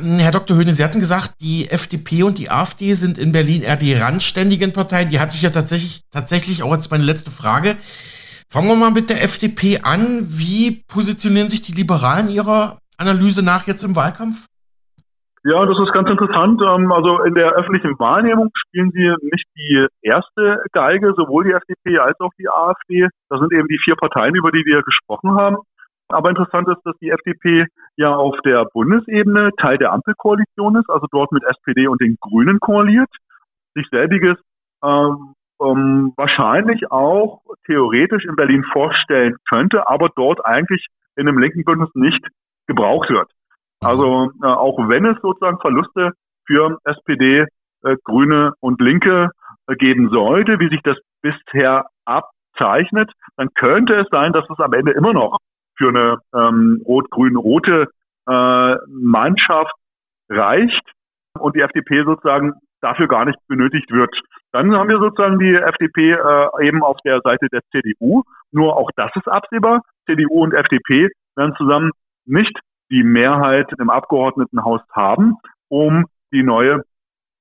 Hm, 0.00 0.18
Herr 0.18 0.32
Dr. 0.32 0.56
Höhne, 0.56 0.74
Sie 0.74 0.82
hatten 0.82 0.98
gesagt, 0.98 1.34
die 1.40 1.70
FDP 1.70 2.24
und 2.24 2.38
die 2.38 2.50
AfD 2.50 2.94
sind 2.94 3.16
in 3.16 3.30
Berlin 3.30 3.62
eher 3.62 3.76
die 3.76 3.94
randständigen 3.94 4.72
Parteien. 4.72 5.10
Die 5.10 5.20
hatte 5.20 5.36
ich 5.36 5.42
ja 5.42 5.50
tatsächlich, 5.50 6.02
tatsächlich 6.10 6.64
auch 6.64 6.72
als 6.72 6.90
meine 6.90 7.04
letzte 7.04 7.30
Frage. 7.30 7.76
Fangen 8.50 8.66
wir 8.66 8.74
mal 8.74 8.90
mit 8.90 9.08
der 9.08 9.22
FDP 9.22 9.82
an. 9.82 10.26
Wie 10.26 10.82
positionieren 10.88 11.48
sich 11.48 11.62
die 11.62 11.72
Liberalen 11.72 12.28
Ihrer 12.28 12.78
Analyse 12.96 13.44
nach 13.44 13.68
jetzt 13.68 13.84
im 13.84 13.94
Wahlkampf? 13.94 14.46
Ja, 15.44 15.66
das 15.66 15.76
ist 15.76 15.92
ganz 15.92 16.08
interessant. 16.08 16.60
Ähm, 16.62 16.92
also 16.92 17.22
in 17.24 17.34
der 17.34 17.52
öffentlichen 17.52 17.98
Wahrnehmung 17.98 18.50
spielen 18.54 18.92
sie 18.92 19.12
nicht 19.22 19.46
die 19.56 19.86
erste 20.02 20.62
Geige, 20.72 21.14
sowohl 21.16 21.44
die 21.44 21.52
FDP 21.52 21.98
als 21.98 22.18
auch 22.20 22.30
die 22.38 22.48
AfD. 22.48 23.08
Das 23.28 23.40
sind 23.40 23.52
eben 23.52 23.66
die 23.66 23.80
vier 23.82 23.96
Parteien, 23.96 24.36
über 24.36 24.52
die 24.52 24.64
wir 24.64 24.82
gesprochen 24.82 25.34
haben. 25.34 25.56
Aber 26.08 26.30
interessant 26.30 26.68
ist, 26.68 26.82
dass 26.84 26.96
die 26.98 27.10
FDP 27.10 27.66
ja 27.96 28.14
auf 28.14 28.36
der 28.44 28.66
Bundesebene 28.72 29.50
Teil 29.56 29.78
der 29.78 29.92
Ampelkoalition 29.92 30.76
ist, 30.76 30.88
also 30.88 31.06
dort 31.10 31.32
mit 31.32 31.42
SPD 31.42 31.88
und 31.88 32.00
den 32.00 32.18
Grünen 32.20 32.60
koaliert, 32.60 33.10
sich 33.74 33.88
selbiges 33.90 34.36
ähm, 34.84 35.34
ähm, 35.60 36.12
wahrscheinlich 36.16 36.90
auch 36.92 37.40
theoretisch 37.66 38.24
in 38.26 38.36
Berlin 38.36 38.64
vorstellen 38.72 39.36
könnte, 39.48 39.88
aber 39.88 40.08
dort 40.14 40.44
eigentlich 40.44 40.86
in 41.16 41.28
einem 41.28 41.38
linken 41.38 41.64
Bündnis 41.64 41.90
nicht 41.94 42.24
gebraucht 42.66 43.10
wird. 43.10 43.30
Also 43.82 44.30
äh, 44.42 44.46
auch 44.46 44.78
wenn 44.88 45.04
es 45.06 45.20
sozusagen 45.20 45.58
Verluste 45.58 46.12
für 46.46 46.78
SPD, 46.84 47.46
äh, 47.82 47.96
Grüne 48.04 48.52
und 48.60 48.80
Linke 48.80 49.30
äh, 49.66 49.74
geben 49.74 50.08
sollte, 50.10 50.60
wie 50.60 50.68
sich 50.68 50.82
das 50.82 50.96
bisher 51.20 51.86
abzeichnet, 52.04 53.10
dann 53.36 53.48
könnte 53.54 53.94
es 53.94 54.08
sein, 54.10 54.32
dass 54.32 54.48
es 54.48 54.58
am 54.60 54.72
Ende 54.72 54.92
immer 54.92 55.12
noch 55.12 55.38
für 55.76 55.88
eine 55.88 56.18
ähm, 56.34 56.82
rot-grün-rote 56.86 57.88
äh, 58.28 58.76
Mannschaft 58.88 59.74
reicht 60.28 60.92
und 61.38 61.56
die 61.56 61.60
FDP 61.60 62.04
sozusagen 62.04 62.54
dafür 62.80 63.08
gar 63.08 63.24
nicht 63.24 63.38
benötigt 63.48 63.90
wird. 63.90 64.14
Dann 64.52 64.72
haben 64.76 64.88
wir 64.90 64.98
sozusagen 64.98 65.38
die 65.38 65.54
FDP 65.54 66.12
äh, 66.12 66.66
eben 66.66 66.82
auf 66.84 66.98
der 67.04 67.20
Seite 67.22 67.48
der 67.50 67.62
CDU. 67.72 68.22
Nur 68.52 68.76
auch 68.76 68.90
das 68.94 69.10
ist 69.16 69.26
absehbar. 69.26 69.80
CDU 70.06 70.42
und 70.42 70.52
FDP 70.52 71.08
werden 71.36 71.54
zusammen 71.56 71.90
nicht 72.26 72.56
die 72.92 73.02
Mehrheit 73.02 73.72
im 73.78 73.90
Abgeordnetenhaus 73.90 74.82
haben, 74.92 75.38
um 75.68 76.04
die 76.32 76.42
neue 76.42 76.82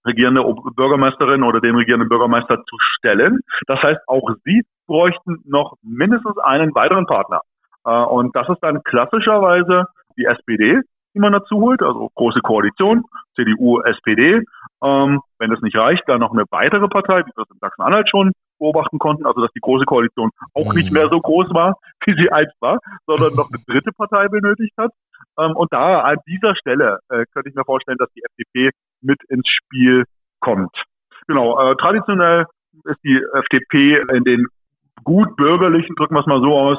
regierende 0.06 0.42
Bürgermeisterin 0.76 1.44
oder 1.44 1.60
den 1.60 1.76
regierenden 1.76 2.10
Bürgermeister 2.10 2.64
zu 2.64 2.78
stellen. 2.80 3.40
Das 3.68 3.84
heißt, 3.84 4.00
auch 4.08 4.32
sie 4.46 4.64
bräuchten 4.88 5.44
noch 5.46 5.76
mindestens 5.84 6.38
einen 6.40 6.74
weiteren 6.74 7.06
Partner. 7.06 7.42
Äh, 7.86 7.92
und 7.92 8.36
das 8.36 8.50
ist 8.50 8.60
dann 8.62 8.84
klassischerweise 8.84 9.86
die 10.18 10.26
SPD, 10.26 10.82
die 11.14 11.20
man 11.20 11.34
dazu 11.34 11.58
holt, 11.58 11.84
also 11.84 12.10
große 12.16 12.40
Koalition, 12.40 13.04
CDU, 13.36 13.82
SPD. 13.82 14.42
Ähm, 14.84 15.22
wenn 15.38 15.50
das 15.52 15.62
nicht 15.62 15.76
reicht, 15.76 16.04
dann 16.08 16.22
noch 16.22 16.32
eine 16.32 16.46
weitere 16.50 16.88
Partei, 16.88 17.20
wie 17.20 17.32
wir 17.36 17.44
das 17.44 17.52
in 17.52 17.60
Sachsen-Anhalt 17.60 18.10
schon 18.10 18.32
beobachten 18.58 19.00
konnten, 19.00 19.26
also 19.26 19.42
dass 19.42 19.52
die 19.54 19.60
große 19.60 19.86
Koalition 19.86 20.30
auch 20.54 20.74
nicht 20.74 20.92
mehr 20.92 21.10
so 21.10 21.20
groß 21.20 21.54
war, 21.54 21.78
wie 22.06 22.14
sie 22.14 22.32
einst 22.32 22.56
war, 22.62 22.80
sondern 23.06 23.36
noch 23.36 23.50
eine 23.52 23.62
dritte 23.68 23.92
Partei 23.92 24.28
benötigt 24.28 24.74
hat. 24.78 24.92
Ähm, 25.38 25.56
und 25.56 25.72
da 25.72 26.02
an 26.02 26.18
dieser 26.28 26.56
Stelle 26.56 27.00
äh, 27.10 27.26
könnte 27.34 27.50
ich 27.50 27.56
mir 27.56 27.66
vorstellen, 27.66 27.98
dass 27.98 28.12
die 28.14 28.24
FDP 28.24 28.72
mit 29.02 29.20
ins 29.30 29.48
Spiel 29.48 30.06
kommt. 30.40 30.76
Genau, 31.28 31.60
äh, 31.60 31.76
traditionell 31.78 32.46
ist 32.86 33.00
die 33.04 33.22
FDP 33.34 34.02
in 34.16 34.24
den 34.24 34.48
gut 35.04 35.36
bürgerlichen, 35.36 35.96
drücken 35.96 36.16
wir 36.16 36.22
es 36.22 36.28
mal 36.28 36.42
so 36.42 36.58
aus, 36.58 36.78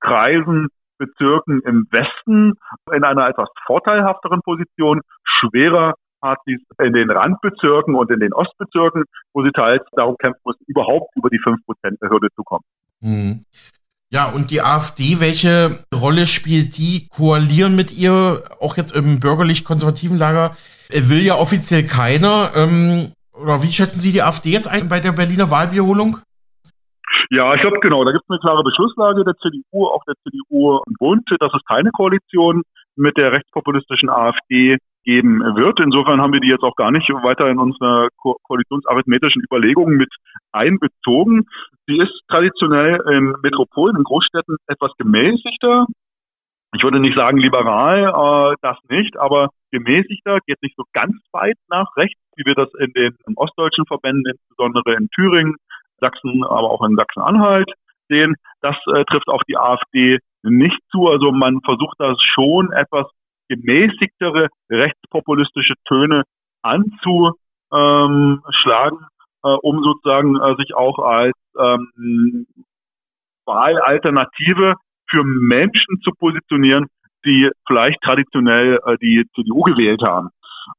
Kreisen, 0.00 0.68
Bezirken 0.98 1.60
im 1.66 1.86
Westen 1.90 2.54
in 2.92 3.04
einer 3.04 3.28
etwas 3.28 3.48
vorteilhafteren 3.66 4.40
Position. 4.42 5.02
Schwerer 5.24 5.94
hat 6.22 6.38
sie 6.46 6.58
in 6.78 6.92
den 6.92 7.10
Randbezirken 7.10 7.94
und 7.94 8.10
in 8.10 8.20
den 8.20 8.32
Ostbezirken, 8.32 9.04
wo 9.32 9.44
sie 9.44 9.50
teils 9.50 9.82
darum 9.92 10.16
kämpfen 10.16 10.40
muss, 10.44 10.56
überhaupt 10.66 11.14
über 11.16 11.28
die 11.28 11.38
5%-Hürde 11.38 12.28
zu 12.34 12.42
kommen. 12.42 12.64
Mhm. 13.00 13.44
Ja, 14.10 14.30
und 14.30 14.52
die 14.52 14.62
AfD, 14.62 15.18
welche 15.18 15.80
Rolle 15.92 16.26
spielt 16.26 16.78
die? 16.78 17.08
Koalieren 17.08 17.74
mit 17.74 17.96
ihr, 17.96 18.42
auch 18.60 18.76
jetzt 18.76 18.94
im 18.94 19.18
bürgerlich-konservativen 19.18 20.16
Lager? 20.16 20.56
Will 20.90 21.26
ja 21.26 21.34
offiziell 21.34 21.82
keiner. 21.82 22.52
Ähm, 22.54 23.12
oder 23.34 23.62
wie 23.64 23.72
schätzen 23.72 23.98
Sie 23.98 24.12
die 24.12 24.22
AfD 24.22 24.50
jetzt 24.50 24.68
ein 24.68 24.88
bei 24.88 25.00
der 25.00 25.10
Berliner 25.10 25.50
Wahlwiederholung? 25.50 26.18
Ja, 27.30 27.54
ich 27.54 27.60
glaube, 27.60 27.80
genau, 27.80 28.04
da 28.04 28.12
gibt 28.12 28.22
es 28.22 28.30
eine 28.30 28.38
klare 28.38 28.62
Beschlusslage 28.62 29.24
der 29.24 29.34
CDU, 29.42 29.88
auch 29.88 30.04
der 30.06 30.14
CDU 30.22 30.78
im 30.86 30.94
Bund, 30.98 31.26
dass 31.40 31.52
es 31.52 31.62
keine 31.66 31.90
Koalition 31.90 32.62
mit 32.94 33.16
der 33.16 33.32
rechtspopulistischen 33.32 34.08
AfD 34.08 34.78
geben 35.04 35.40
wird. 35.56 35.80
Insofern 35.80 36.20
haben 36.20 36.32
wir 36.32 36.40
die 36.40 36.48
jetzt 36.48 36.62
auch 36.62 36.76
gar 36.76 36.92
nicht 36.92 37.08
weiter 37.08 37.48
in 37.48 37.58
unsere 37.58 38.08
ko 38.16 38.36
koalitionsarithmetischen 38.44 39.42
Überlegungen 39.42 39.96
mit 39.96 40.12
einbezogen. 40.56 41.46
Sie 41.86 41.98
ist 41.98 42.12
traditionell 42.28 43.00
in 43.12 43.34
Metropolen, 43.42 43.96
in 43.96 44.04
Großstädten 44.04 44.56
etwas 44.66 44.92
gemäßigter. 44.98 45.86
Ich 46.74 46.82
würde 46.82 47.00
nicht 47.00 47.16
sagen 47.16 47.38
liberal, 47.38 48.08
äh, 48.08 48.56
das 48.62 48.76
nicht, 48.88 49.16
aber 49.16 49.50
gemäßigter, 49.70 50.38
geht 50.46 50.62
nicht 50.62 50.76
so 50.76 50.84
ganz 50.92 51.14
weit 51.32 51.56
nach 51.68 51.96
rechts, 51.96 52.20
wie 52.36 52.44
wir 52.44 52.54
das 52.54 52.68
in 52.78 52.92
den 52.92 53.16
ostdeutschen 53.36 53.86
Verbänden, 53.86 54.24
insbesondere 54.26 54.94
in 54.94 55.08
Thüringen, 55.14 55.56
Sachsen, 55.98 56.44
aber 56.44 56.70
auch 56.70 56.84
in 56.84 56.96
Sachsen-Anhalt 56.96 57.70
sehen. 58.08 58.34
Das 58.60 58.76
äh, 58.94 59.04
trifft 59.04 59.28
auf 59.28 59.42
die 59.48 59.56
AfD 59.56 60.18
nicht 60.42 60.78
zu. 60.90 61.08
Also 61.08 61.32
man 61.32 61.60
versucht 61.62 61.96
das 61.98 62.18
schon 62.20 62.72
etwas 62.72 63.06
gemäßigtere 63.48 64.48
rechtspopulistische 64.70 65.74
Töne 65.86 66.24
anzuschlagen, 66.62 69.06
um 69.62 69.82
sozusagen 69.82 70.36
äh, 70.36 70.56
sich 70.56 70.74
auch 70.74 70.98
als 70.98 71.36
ähm, 71.58 72.46
Wahlalternative 73.44 74.74
für 75.08 75.24
Menschen 75.24 76.00
zu 76.02 76.10
positionieren, 76.18 76.86
die 77.24 77.50
vielleicht 77.66 78.00
traditionell 78.02 78.80
äh, 78.84 78.96
die 78.98 79.24
CDU 79.34 79.62
gewählt 79.62 80.02
haben. 80.02 80.30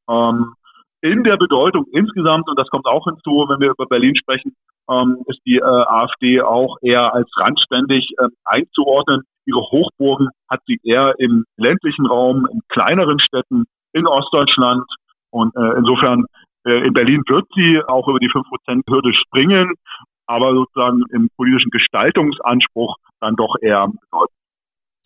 Ähm, 0.10 0.54
in 1.02 1.24
der 1.24 1.38
Bedeutung 1.38 1.86
insgesamt, 1.92 2.50
und 2.50 2.58
das 2.58 2.70
kommt 2.70 2.88
auch 2.88 3.06
hinzu, 3.06 3.46
wenn 3.48 3.60
wir 3.60 3.70
über 3.70 3.86
Berlin 3.86 4.16
sprechen, 4.16 4.54
ähm, 4.90 5.24
ist 5.28 5.40
die 5.46 5.58
äh, 5.58 5.64
AfD 5.64 6.42
auch 6.42 6.78
eher 6.82 7.14
als 7.14 7.30
randständig 7.38 8.10
äh, 8.18 8.28
einzuordnen. 8.46 9.24
Ihre 9.46 9.62
Hochburgen 9.62 10.30
hat 10.50 10.60
sie 10.66 10.80
eher 10.84 11.14
im 11.20 11.46
ländlichen 11.58 12.08
Raum, 12.08 12.48
in 12.52 12.62
kleineren 12.70 13.20
Städten, 13.20 13.66
in 13.94 14.08
Ostdeutschland. 14.08 14.84
Und 15.30 15.56
äh, 15.56 15.78
insofern 15.78 16.22
äh, 16.24 16.47
in 16.72 16.94
Berlin 16.94 17.24
wird 17.28 17.48
sie 17.56 17.80
auch 17.88 18.08
über 18.08 18.20
die 18.20 18.30
5%-Hürde 18.30 19.14
springen, 19.14 19.74
aber 20.26 20.54
sozusagen 20.54 21.04
im 21.14 21.30
politischen 21.36 21.72
Gestaltungsanspruch 21.72 22.98
dann 23.20 23.36
doch 23.36 23.56
eher 23.62 23.88
bedeutend. 23.88 24.38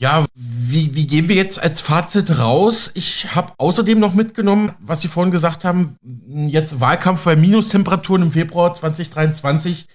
Ja, 0.01 0.25
wie, 0.33 0.95
wie 0.95 1.05
gehen 1.05 1.29
wir 1.29 1.35
jetzt 1.35 1.61
als 1.61 1.79
Fazit 1.79 2.39
raus? 2.39 2.91
Ich 2.95 3.35
habe 3.35 3.53
außerdem 3.59 3.99
noch 3.99 4.15
mitgenommen, 4.15 4.71
was 4.79 5.01
Sie 5.01 5.07
vorhin 5.07 5.31
gesagt 5.31 5.63
haben, 5.63 5.95
jetzt 6.25 6.81
Wahlkampf 6.81 7.23
bei 7.23 7.35
Minustemperaturen 7.35 8.23
im 8.23 8.31
Februar 8.31 8.73
2023. 8.73 9.85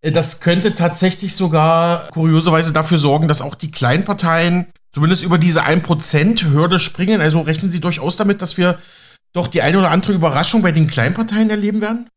Äh, 0.00 0.12
das 0.12 0.40
könnte 0.40 0.74
tatsächlich 0.74 1.34
sogar 1.34 2.06
kurioserweise 2.10 2.72
dafür 2.72 2.98
sorgen, 2.98 3.26
dass 3.26 3.42
auch 3.42 3.56
die 3.56 3.72
Kleinparteien 3.72 4.66
zumindest 4.92 5.24
über 5.24 5.38
diese 5.38 5.64
1%-Hürde 5.64 6.78
springen. 6.78 7.20
Also 7.20 7.40
rechnen 7.40 7.72
Sie 7.72 7.80
durchaus 7.80 8.16
damit, 8.16 8.42
dass 8.42 8.56
wir 8.56 8.78
doch 9.34 9.48
die 9.48 9.62
eine 9.62 9.78
oder 9.78 9.90
andere 9.90 10.12
Überraschung 10.12 10.62
bei 10.62 10.72
den 10.72 10.86
Kleinparteien 10.86 11.50
erleben 11.50 11.80
werden? 11.80 12.08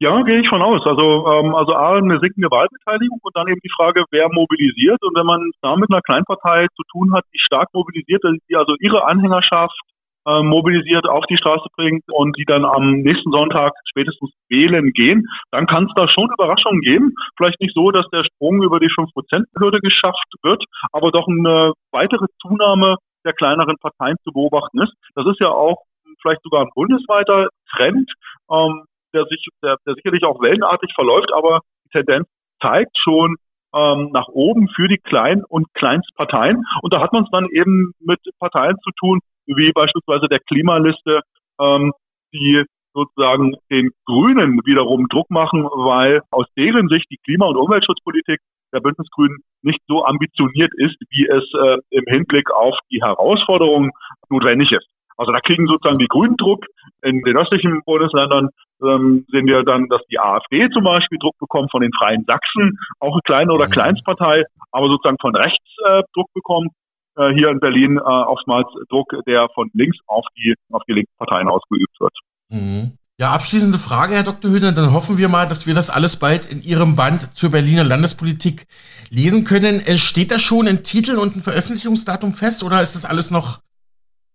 Ja, 0.00 0.20
gehe 0.22 0.40
ich 0.40 0.48
von 0.48 0.60
aus. 0.60 0.84
Also, 0.84 1.24
ähm, 1.32 1.54
also 1.54 1.72
A, 1.74 1.96
eine 1.96 2.18
sinkende 2.18 2.50
Wahlbeteiligung 2.50 3.20
und 3.22 3.36
dann 3.36 3.48
eben 3.48 3.60
die 3.62 3.72
Frage, 3.76 4.04
wer 4.10 4.28
mobilisiert. 4.28 5.00
Und 5.02 5.16
wenn 5.16 5.26
man 5.26 5.50
da 5.62 5.76
mit 5.76 5.90
einer 5.90 6.02
Kleinpartei 6.02 6.66
zu 6.74 6.82
tun 6.90 7.14
hat, 7.14 7.24
die 7.32 7.38
stark 7.38 7.68
mobilisiert, 7.72 8.22
die 8.50 8.56
also 8.56 8.74
ihre 8.80 9.04
Anhängerschaft 9.06 9.78
äh, 10.26 10.42
mobilisiert 10.42 11.06
auf 11.06 11.24
die 11.30 11.36
Straße 11.36 11.68
bringt 11.76 12.02
und 12.10 12.36
die 12.36 12.44
dann 12.44 12.64
am 12.64 13.00
nächsten 13.00 13.30
Sonntag 13.30 13.72
spätestens 13.88 14.30
wählen 14.48 14.90
gehen, 14.92 15.26
dann 15.52 15.66
kann 15.66 15.84
es 15.84 15.92
da 15.94 16.08
schon 16.08 16.30
Überraschungen 16.32 16.80
geben. 16.80 17.14
Vielleicht 17.36 17.60
nicht 17.60 17.74
so, 17.74 17.90
dass 17.90 18.08
der 18.10 18.24
Sprung 18.24 18.62
über 18.62 18.80
die 18.80 18.90
5%-Hürde 18.90 19.80
geschafft 19.80 20.32
wird, 20.42 20.64
aber 20.92 21.12
doch 21.12 21.28
eine 21.28 21.72
weitere 21.92 22.26
Zunahme 22.42 22.96
der 23.24 23.32
kleineren 23.32 23.76
Parteien 23.80 24.16
zu 24.24 24.32
beobachten 24.32 24.82
ist. 24.82 24.92
Das 25.14 25.26
ist 25.26 25.40
ja 25.40 25.48
auch 25.48 25.82
vielleicht 26.24 26.42
sogar 26.42 26.62
ein 26.62 26.72
bundesweiter 26.74 27.50
Trend. 27.76 28.10
Ähm, 28.50 28.84
der 29.14 29.24
sich, 29.26 29.46
der, 29.62 29.76
der 29.86 29.94
sicherlich 29.94 30.24
auch 30.24 30.42
wellenartig 30.42 30.92
verläuft, 30.94 31.32
aber 31.32 31.60
die 31.86 31.90
Tendenz 31.90 32.28
zeigt 32.60 32.98
schon 32.98 33.36
ähm, 33.74 34.10
nach 34.12 34.28
oben 34.28 34.68
für 34.68 34.88
die 34.88 34.98
Klein- 34.98 35.44
und 35.48 35.72
Kleinstparteien. 35.74 36.62
Und 36.82 36.92
da 36.92 37.00
hat 37.00 37.12
man 37.12 37.24
es 37.24 37.30
dann 37.30 37.48
eben 37.50 37.92
mit 38.00 38.18
Parteien 38.38 38.76
zu 38.82 38.90
tun, 38.98 39.20
wie 39.46 39.72
beispielsweise 39.72 40.26
der 40.28 40.40
Klimaliste, 40.40 41.20
ähm, 41.60 41.92
die 42.32 42.64
sozusagen 42.92 43.56
den 43.70 43.90
Grünen 44.06 44.60
wiederum 44.64 45.08
Druck 45.08 45.28
machen, 45.30 45.64
weil 45.64 46.20
aus 46.30 46.46
deren 46.56 46.88
Sicht 46.88 47.06
die 47.10 47.18
Klima- 47.24 47.46
und 47.46 47.56
Umweltschutzpolitik 47.56 48.38
der 48.72 48.80
Bündnisgrünen 48.80 49.38
nicht 49.62 49.80
so 49.88 50.04
ambitioniert 50.04 50.72
ist, 50.76 50.96
wie 51.10 51.26
es 51.26 51.44
äh, 51.54 51.78
im 51.90 52.04
Hinblick 52.06 52.50
auf 52.52 52.78
die 52.90 53.02
Herausforderungen 53.02 53.90
notwendig 54.28 54.70
ist. 54.72 54.86
Also 55.16 55.32
da 55.32 55.40
kriegen 55.40 55.66
sozusagen 55.66 55.98
die 55.98 56.08
Grünen 56.08 56.36
Druck. 56.36 56.64
In 57.02 57.22
den 57.22 57.36
östlichen 57.36 57.82
Bundesländern 57.84 58.48
ähm, 58.82 59.26
sehen 59.30 59.46
wir 59.46 59.62
dann, 59.62 59.88
dass 59.88 60.02
die 60.10 60.18
AfD 60.18 60.68
zum 60.70 60.84
Beispiel 60.84 61.18
Druck 61.18 61.38
bekommt 61.38 61.70
von 61.70 61.82
den 61.82 61.92
Freien 61.98 62.24
Sachsen, 62.26 62.78
auch 63.00 63.12
eine 63.12 63.22
kleine 63.24 63.52
oder 63.52 63.66
mhm. 63.66 63.70
Kleinstpartei, 63.70 64.44
aber 64.72 64.88
sozusagen 64.88 65.18
von 65.20 65.36
rechts 65.36 65.64
äh, 65.86 66.02
Druck 66.14 66.32
bekommt. 66.34 66.70
Äh, 67.16 67.32
hier 67.34 67.48
in 67.50 67.60
Berlin 67.60 67.96
äh, 67.98 68.00
oftmals 68.00 68.66
Druck, 68.88 69.14
der 69.26 69.48
von 69.54 69.70
links 69.72 69.98
auf 70.06 70.26
die, 70.36 70.54
auf 70.72 70.82
die 70.88 70.94
Linksparteien 70.94 71.48
ausgeübt 71.48 72.00
wird. 72.00 72.12
Mhm. 72.50 72.98
Ja, 73.20 73.30
abschließende 73.30 73.78
Frage, 73.78 74.14
Herr 74.14 74.24
Dr. 74.24 74.50
Hühner. 74.50 74.72
Dann 74.72 74.92
hoffen 74.92 75.18
wir 75.18 75.28
mal, 75.28 75.46
dass 75.46 75.68
wir 75.68 75.74
das 75.74 75.88
alles 75.88 76.18
bald 76.18 76.50
in 76.50 76.64
Ihrem 76.64 76.96
Band 76.96 77.32
zur 77.36 77.52
Berliner 77.52 77.84
Landespolitik 77.84 78.66
lesen 79.08 79.44
können. 79.44 79.80
Äh, 79.86 79.98
steht 79.98 80.32
da 80.32 80.40
schon 80.40 80.66
ein 80.66 80.82
Titel 80.82 81.18
und 81.18 81.36
ein 81.36 81.40
Veröffentlichungsdatum 81.40 82.32
fest 82.32 82.64
oder 82.64 82.82
ist 82.82 82.96
das 82.96 83.04
alles 83.04 83.30
noch 83.30 83.60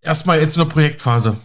erstmal 0.02 0.40
jetzt 0.40 0.58
eine 0.58 0.70
Projektphase? 0.70 1.38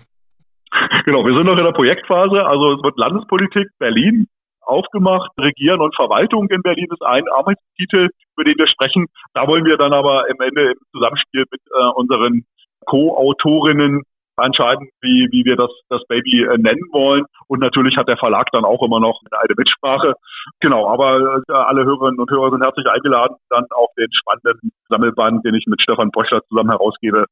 Genau, 1.05 1.25
wir 1.25 1.35
sind 1.35 1.47
noch 1.47 1.59
in 1.59 1.65
der 1.65 1.73
Projektphase. 1.73 2.45
Also 2.47 2.73
es 2.73 2.83
wird 2.83 2.97
Landespolitik 2.97 3.69
Berlin 3.79 4.27
aufgemacht. 4.63 5.31
Regieren 5.39 5.81
und 5.81 5.95
Verwaltung 5.95 6.49
in 6.49 6.63
Berlin 6.63 6.89
ist 6.91 7.03
ein 7.03 7.25
Arbeitstitel, 7.37 8.09
über 8.35 8.45
den 8.45 8.57
wir 8.57 8.67
sprechen. 8.67 9.07
Da 9.35 9.47
wollen 9.47 9.65
wir 9.65 9.77
dann 9.77 9.93
aber 9.93 10.25
am 10.31 10.41
Ende 10.41 10.73
im 10.73 10.79
Zusammenspiel 10.93 11.45
mit 11.51 11.61
äh, 11.71 11.91
unseren 11.95 12.45
Co-Autorinnen 12.87 14.03
entscheiden, 14.43 14.89
wie, 15.01 15.29
wie 15.31 15.45
wir 15.45 15.57
das, 15.57 15.71
das 15.89 16.03
Baby 16.09 16.43
äh, 16.43 16.59
nennen 16.59 16.83
wollen. 16.93 17.25
Und 17.47 17.61
natürlich 17.61 17.97
hat 17.97 18.09
der 18.09 18.17
Verlag 18.17 18.49
dann 18.53 18.65
auch 18.65 18.83
immer 18.83 19.01
noch 19.01 19.21
eine 19.31 19.55
Mitsprache. 19.57 20.15
Genau, 20.61 20.89
aber 20.89 21.43
äh, 21.49 21.53
alle 21.53 21.85
Hörerinnen 21.85 22.19
und 22.19 22.31
Hörer 22.31 22.51
sind 22.51 22.63
herzlich 22.63 22.87
eingeladen, 22.87 23.37
dann 23.51 23.65
auch 23.71 23.89
den 23.97 24.09
spannenden 24.13 24.73
Sammelband, 24.89 25.45
den 25.45 25.55
ich 25.55 25.67
mit 25.67 25.81
Stefan 25.81 26.11
Bröchler 26.11 26.41
zusammen 26.49 26.71
herausgebe, 26.71 27.27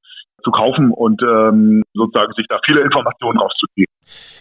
zu 0.44 0.50
kaufen 0.50 0.90
und 0.90 1.22
ähm, 1.22 1.82
sozusagen 1.94 2.32
sich 2.34 2.46
da 2.48 2.58
viele 2.64 2.82
Informationen 2.82 3.38
rauszuziehen. 3.38 3.86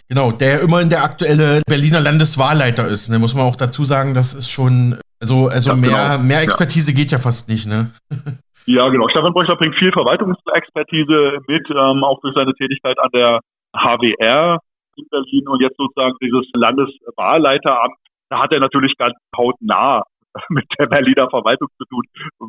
Genau, 0.08 0.32
der 0.32 0.60
immerhin 0.60 0.90
der 0.90 1.04
aktuelle 1.04 1.62
Berliner 1.66 2.00
Landeswahlleiter 2.00 2.88
ist. 2.88 3.08
Ne? 3.08 3.18
Muss 3.18 3.34
man 3.34 3.46
auch 3.46 3.56
dazu 3.56 3.84
sagen, 3.84 4.14
das 4.14 4.34
ist 4.34 4.50
schon, 4.50 4.98
also, 5.20 5.48
also 5.48 5.70
ja, 5.70 5.76
mehr, 5.76 5.90
genau. 5.90 6.18
mehr 6.18 6.42
Expertise 6.42 6.90
ja. 6.90 6.96
geht 6.96 7.12
ja 7.12 7.18
fast 7.18 7.48
nicht, 7.48 7.66
ne? 7.66 7.92
Ja, 8.66 8.88
genau. 8.88 9.08
Stefan 9.08 9.32
Bröchler 9.32 9.56
bringt 9.56 9.76
viel 9.76 9.92
Verwaltungsexpertise 9.92 11.38
mit, 11.48 11.68
ähm, 11.70 12.04
auch 12.04 12.20
durch 12.20 12.34
seine 12.34 12.54
Tätigkeit 12.54 12.98
an 12.98 13.10
der 13.12 13.40
HWR 13.74 14.58
in 14.96 15.06
Berlin 15.10 15.48
und 15.48 15.60
jetzt 15.60 15.76
sozusagen 15.76 16.14
dieses 16.22 16.48
Landeswahlleiteramt. 16.54 17.94
Da 18.28 18.40
hat 18.40 18.54
er 18.54 18.60
natürlich 18.60 18.96
ganz 18.96 19.14
hautnah 19.36 20.04
mit 20.48 20.64
der 20.78 20.86
Berliner 20.86 21.28
Verwaltung 21.28 21.68
zu 21.76 21.84
tun, 21.84 22.04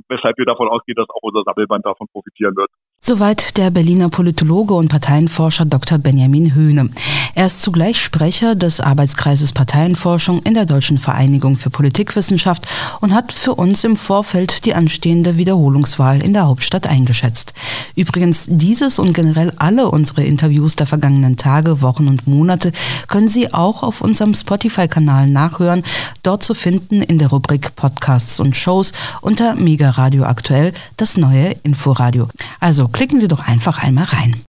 weshalb 0.08 0.38
wir 0.38 0.46
davon 0.46 0.70
ausgehen, 0.70 0.96
dass 0.96 1.10
auch 1.10 1.24
unser 1.24 1.44
Sammelband 1.44 1.86
davon 1.86 2.08
profitieren 2.12 2.56
wird. 2.56 2.70
Soweit 3.06 3.58
der 3.58 3.70
Berliner 3.70 4.08
Politologe 4.08 4.76
und 4.76 4.88
Parteienforscher 4.88 5.66
Dr. 5.66 5.98
Benjamin 5.98 6.56
Höhne. 6.56 6.90
Er 7.36 7.48
ist 7.48 7.62
zugleich 7.62 8.00
Sprecher 8.00 8.56
des 8.56 8.80
Arbeitskreises 8.80 9.52
Parteienforschung 9.52 10.42
in 10.44 10.54
der 10.54 10.66
Deutschen 10.66 10.98
Vereinigung 10.98 11.58
für 11.58 11.70
Politikwissenschaft 11.70 12.66
und 13.02 13.14
hat 13.14 13.34
für 13.34 13.56
uns 13.56 13.84
im 13.84 13.98
Vorfeld 13.98 14.64
die 14.64 14.74
anstehende 14.74 15.36
Wiederholungswahl 15.36 16.24
in 16.24 16.32
der 16.32 16.48
Hauptstadt 16.48 16.88
eingeschätzt. 16.88 17.54
Übrigens, 17.98 18.46
dieses 18.50 19.00
und 19.00 19.12
generell 19.14 19.52
alle 19.58 19.90
unsere 19.90 20.24
Interviews 20.24 20.78
der 20.78 20.88
vergangenen 20.88 21.36
Tage, 21.36 21.82
Wochen 21.82 22.08
und 22.08 22.26
Monate 22.26 22.72
können 23.10 23.28
Sie 23.28 23.54
auch 23.54 23.84
auf 23.84 24.00
unserem 24.00 24.34
Spotify-Kanal 24.34 25.28
nachhören, 25.28 25.84
dort 26.22 26.42
zu 26.42 26.54
finden 26.54 27.02
in 27.02 27.18
der 27.18 27.32
Rubrik 27.32 27.76
Podcasts 27.76 28.40
und 28.40 28.56
Shows 28.56 28.94
unter 29.20 29.56
Mega 29.56 29.90
Radio 29.90 30.24
Aktuell, 30.24 30.74
das 30.96 31.18
neue 31.18 31.54
Inforadio. 31.64 32.30
Also 32.62 32.93
klicken 32.94 33.20
Sie 33.20 33.28
doch 33.28 33.42
einfach 33.42 33.80
einmal 33.80 34.06
rein. 34.06 34.38